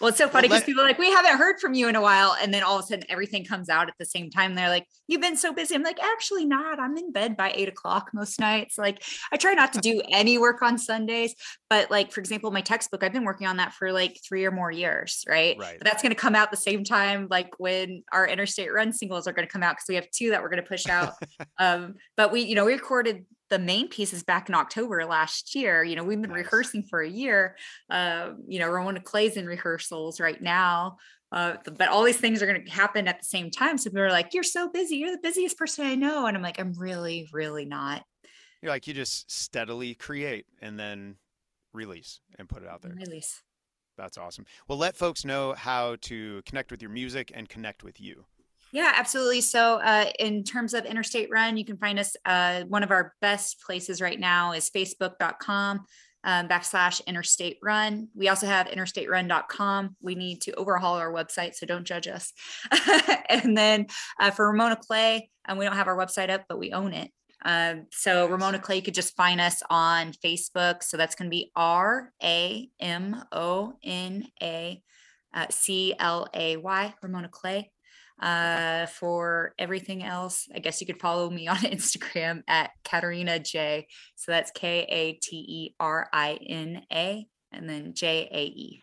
Well, 0.00 0.08
it's 0.08 0.18
so 0.18 0.28
funny 0.28 0.48
because 0.48 0.62
let- 0.62 0.66
people 0.66 0.82
are 0.82 0.86
like, 0.86 0.98
we 0.98 1.10
haven't 1.10 1.38
heard 1.38 1.60
from 1.60 1.74
you 1.74 1.88
in 1.88 1.94
a 1.94 2.00
while. 2.00 2.36
And 2.40 2.52
then 2.52 2.64
all 2.64 2.76
of 2.76 2.84
a 2.84 2.86
sudden 2.88 3.04
everything 3.08 3.44
comes 3.44 3.68
out 3.68 3.88
at 3.88 3.94
the 3.98 4.04
same 4.04 4.30
time. 4.30 4.56
They're 4.56 4.68
like, 4.68 4.86
you've 5.06 5.20
been 5.20 5.36
so 5.36 5.52
busy. 5.52 5.76
I'm 5.76 5.84
like, 5.84 6.02
actually 6.02 6.44
not. 6.44 6.80
I'm 6.80 6.96
in 6.96 7.12
bed 7.12 7.36
by 7.36 7.52
eight 7.54 7.68
o'clock 7.68 8.10
most 8.12 8.40
nights. 8.40 8.78
Like 8.78 9.00
I 9.32 9.36
try 9.36 9.54
not 9.54 9.72
to 9.74 9.80
do 9.80 10.02
any 10.10 10.38
work 10.38 10.60
on 10.60 10.76
Sundays, 10.76 11.36
but 11.70 11.88
like, 11.88 12.10
for 12.10 12.18
example, 12.18 12.50
my 12.50 12.62
textbook, 12.62 13.04
I've 13.04 13.12
been 13.12 13.24
working 13.24 13.46
on 13.46 13.58
that 13.58 13.74
for 13.74 13.92
like 13.92 14.18
three 14.26 14.44
or 14.44 14.50
more 14.50 14.72
years. 14.72 15.24
Right. 15.28 15.56
Right. 15.56 15.78
But 15.78 15.84
that's 15.84 16.02
going 16.02 16.14
to 16.14 16.20
come 16.20 16.34
out 16.34 16.50
the 16.50 16.56
same 16.56 16.82
time, 16.82 17.28
like 17.30 17.50
when 17.58 18.02
our 18.12 18.26
interstate 18.26 18.72
run 18.72 18.92
singles 18.92 19.28
are 19.28 19.32
going 19.32 19.46
to 19.46 19.52
come 19.52 19.62
out. 19.62 19.76
Cause 19.76 19.86
we 19.88 19.94
have 19.94 20.10
two 20.10 20.30
that 20.30 20.42
we're 20.42 20.50
going 20.50 20.62
to 20.62 20.68
push 20.68 20.88
out. 20.88 21.12
um, 21.58 21.94
but 22.16 22.32
we, 22.32 22.40
you 22.40 22.56
know, 22.56 22.64
we 22.64 22.72
recorded 22.72 23.24
the 23.52 23.58
main 23.58 23.86
pieces 23.88 24.22
back 24.22 24.48
in 24.48 24.54
October 24.54 25.04
last 25.04 25.54
year. 25.54 25.84
You 25.84 25.94
know, 25.94 26.04
we've 26.04 26.20
been 26.20 26.30
Nice. 26.30 26.44
rehearsing 26.46 26.84
for 26.84 27.02
a 27.02 27.08
year. 27.08 27.54
Uh, 27.90 28.30
you 28.48 28.58
know, 28.58 28.70
Ramona 28.70 29.00
Clay's 29.00 29.36
in 29.36 29.46
rehearsals 29.46 30.18
right 30.18 30.40
now. 30.40 30.96
Uh, 31.30 31.56
but 31.76 31.88
all 31.88 32.02
these 32.02 32.16
things 32.16 32.42
are 32.42 32.46
going 32.46 32.64
to 32.64 32.70
happen 32.70 33.06
at 33.08 33.18
the 33.18 33.24
same 33.26 33.50
time. 33.50 33.76
So 33.76 33.90
people 33.90 34.02
are 34.02 34.10
like, 34.10 34.32
"You're 34.32 34.42
so 34.42 34.70
busy. 34.70 34.96
You're 34.96 35.12
the 35.12 35.22
busiest 35.22 35.58
person 35.58 35.84
I 35.86 35.94
know," 35.94 36.26
and 36.26 36.36
I'm 36.36 36.42
like, 36.42 36.58
"I'm 36.58 36.72
really, 36.78 37.28
really 37.32 37.64
not." 37.66 38.04
You're 38.62 38.70
like 38.70 38.86
you 38.86 38.94
just 38.94 39.30
steadily 39.30 39.94
create 39.94 40.46
and 40.62 40.78
then 40.78 41.16
release 41.74 42.20
and 42.38 42.48
put 42.48 42.62
it 42.62 42.68
out 42.68 42.80
there. 42.82 42.92
Release. 42.92 43.42
That's 43.98 44.16
awesome. 44.16 44.46
Well, 44.68 44.78
let 44.78 44.96
folks 44.96 45.24
know 45.24 45.52
how 45.52 45.96
to 46.02 46.42
connect 46.46 46.70
with 46.70 46.80
your 46.80 46.90
music 46.90 47.30
and 47.34 47.48
connect 47.48 47.82
with 47.84 48.00
you. 48.00 48.24
Yeah, 48.72 48.92
absolutely. 48.96 49.42
So, 49.42 49.76
uh, 49.76 50.06
in 50.18 50.44
terms 50.44 50.72
of 50.72 50.86
Interstate 50.86 51.28
Run, 51.30 51.58
you 51.58 51.64
can 51.64 51.76
find 51.76 51.98
us. 51.98 52.16
Uh, 52.24 52.62
one 52.62 52.82
of 52.82 52.90
our 52.90 53.14
best 53.20 53.60
places 53.60 54.00
right 54.00 54.18
now 54.18 54.52
is 54.52 54.70
facebook.com 54.70 55.84
um, 56.24 56.48
backslash 56.48 57.04
interstate 57.06 57.58
run. 57.62 58.08
We 58.14 58.28
also 58.28 58.46
have 58.46 58.68
interstaterun.com. 58.68 59.96
We 60.00 60.14
need 60.14 60.40
to 60.42 60.52
overhaul 60.52 60.94
our 60.94 61.12
website, 61.12 61.54
so 61.54 61.66
don't 61.66 61.84
judge 61.84 62.06
us. 62.06 62.32
and 63.28 63.56
then 63.56 63.86
uh, 64.20 64.30
for 64.30 64.48
Ramona 64.48 64.76
Clay, 64.76 65.30
and 65.46 65.58
we 65.58 65.64
don't 65.64 65.76
have 65.76 65.88
our 65.88 65.96
website 65.96 66.30
up, 66.30 66.44
but 66.48 66.58
we 66.58 66.72
own 66.72 66.92
it. 66.92 67.10
Um, 67.44 67.86
so 67.90 68.28
Ramona 68.28 68.60
Clay 68.60 68.76
you 68.76 68.82
could 68.82 68.94
just 68.94 69.16
find 69.16 69.40
us 69.40 69.62
on 69.68 70.12
Facebook. 70.24 70.84
So 70.84 70.96
that's 70.96 71.16
going 71.16 71.28
to 71.28 71.34
be 71.34 71.50
R 71.56 72.12
A 72.22 72.68
M 72.78 73.22
O 73.32 73.74
N 73.82 74.26
A 74.40 74.80
uh, 75.34 75.46
C 75.50 75.94
L 75.98 76.28
A 76.32 76.56
Y, 76.56 76.94
Ramona 77.02 77.28
Clay. 77.28 77.72
Uh, 78.22 78.86
for 78.86 79.52
everything 79.58 80.04
else, 80.04 80.48
I 80.54 80.60
guess 80.60 80.80
you 80.80 80.86
could 80.86 81.00
follow 81.00 81.28
me 81.28 81.48
on 81.48 81.56
Instagram 81.56 82.42
at 82.46 82.70
Katerina 82.84 83.40
Jae. 83.40 83.86
So 84.14 84.32
that's 84.32 84.50
K 84.52 84.86
A 84.88 85.12
T 85.14 85.36
E 85.36 85.74
R 85.80 86.08
I 86.12 86.38
N 86.46 86.82
A 86.92 87.26
and 87.50 87.68
then 87.68 87.94
J 87.94 88.28
A 88.30 88.44
E. 88.44 88.80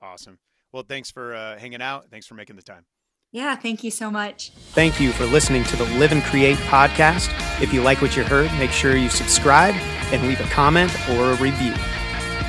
Awesome. 0.00 0.38
Well, 0.72 0.84
thanks 0.88 1.10
for 1.10 1.34
uh, 1.34 1.58
hanging 1.58 1.82
out. 1.82 2.06
Thanks 2.10 2.26
for 2.26 2.34
making 2.34 2.56
the 2.56 2.62
time. 2.62 2.84
Yeah, 3.32 3.54
thank 3.54 3.84
you 3.84 3.90
so 3.90 4.10
much. 4.10 4.50
Thank 4.72 5.00
you 5.00 5.12
for 5.12 5.24
listening 5.24 5.62
to 5.64 5.76
the 5.76 5.84
Live 5.98 6.10
and 6.10 6.22
Create 6.22 6.56
podcast. 6.58 7.30
If 7.62 7.72
you 7.72 7.82
like 7.82 8.02
what 8.02 8.16
you 8.16 8.24
heard, 8.24 8.52
make 8.58 8.70
sure 8.70 8.96
you 8.96 9.08
subscribe 9.08 9.74
and 10.12 10.22
leave 10.26 10.40
a 10.40 10.48
comment 10.50 10.92
or 11.10 11.30
a 11.30 11.34
review. 11.36 11.74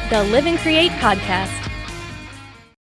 The 0.09 0.23
Live 0.31 0.47
and 0.47 0.57
Create 0.57 0.91
Podcast. 0.93 1.70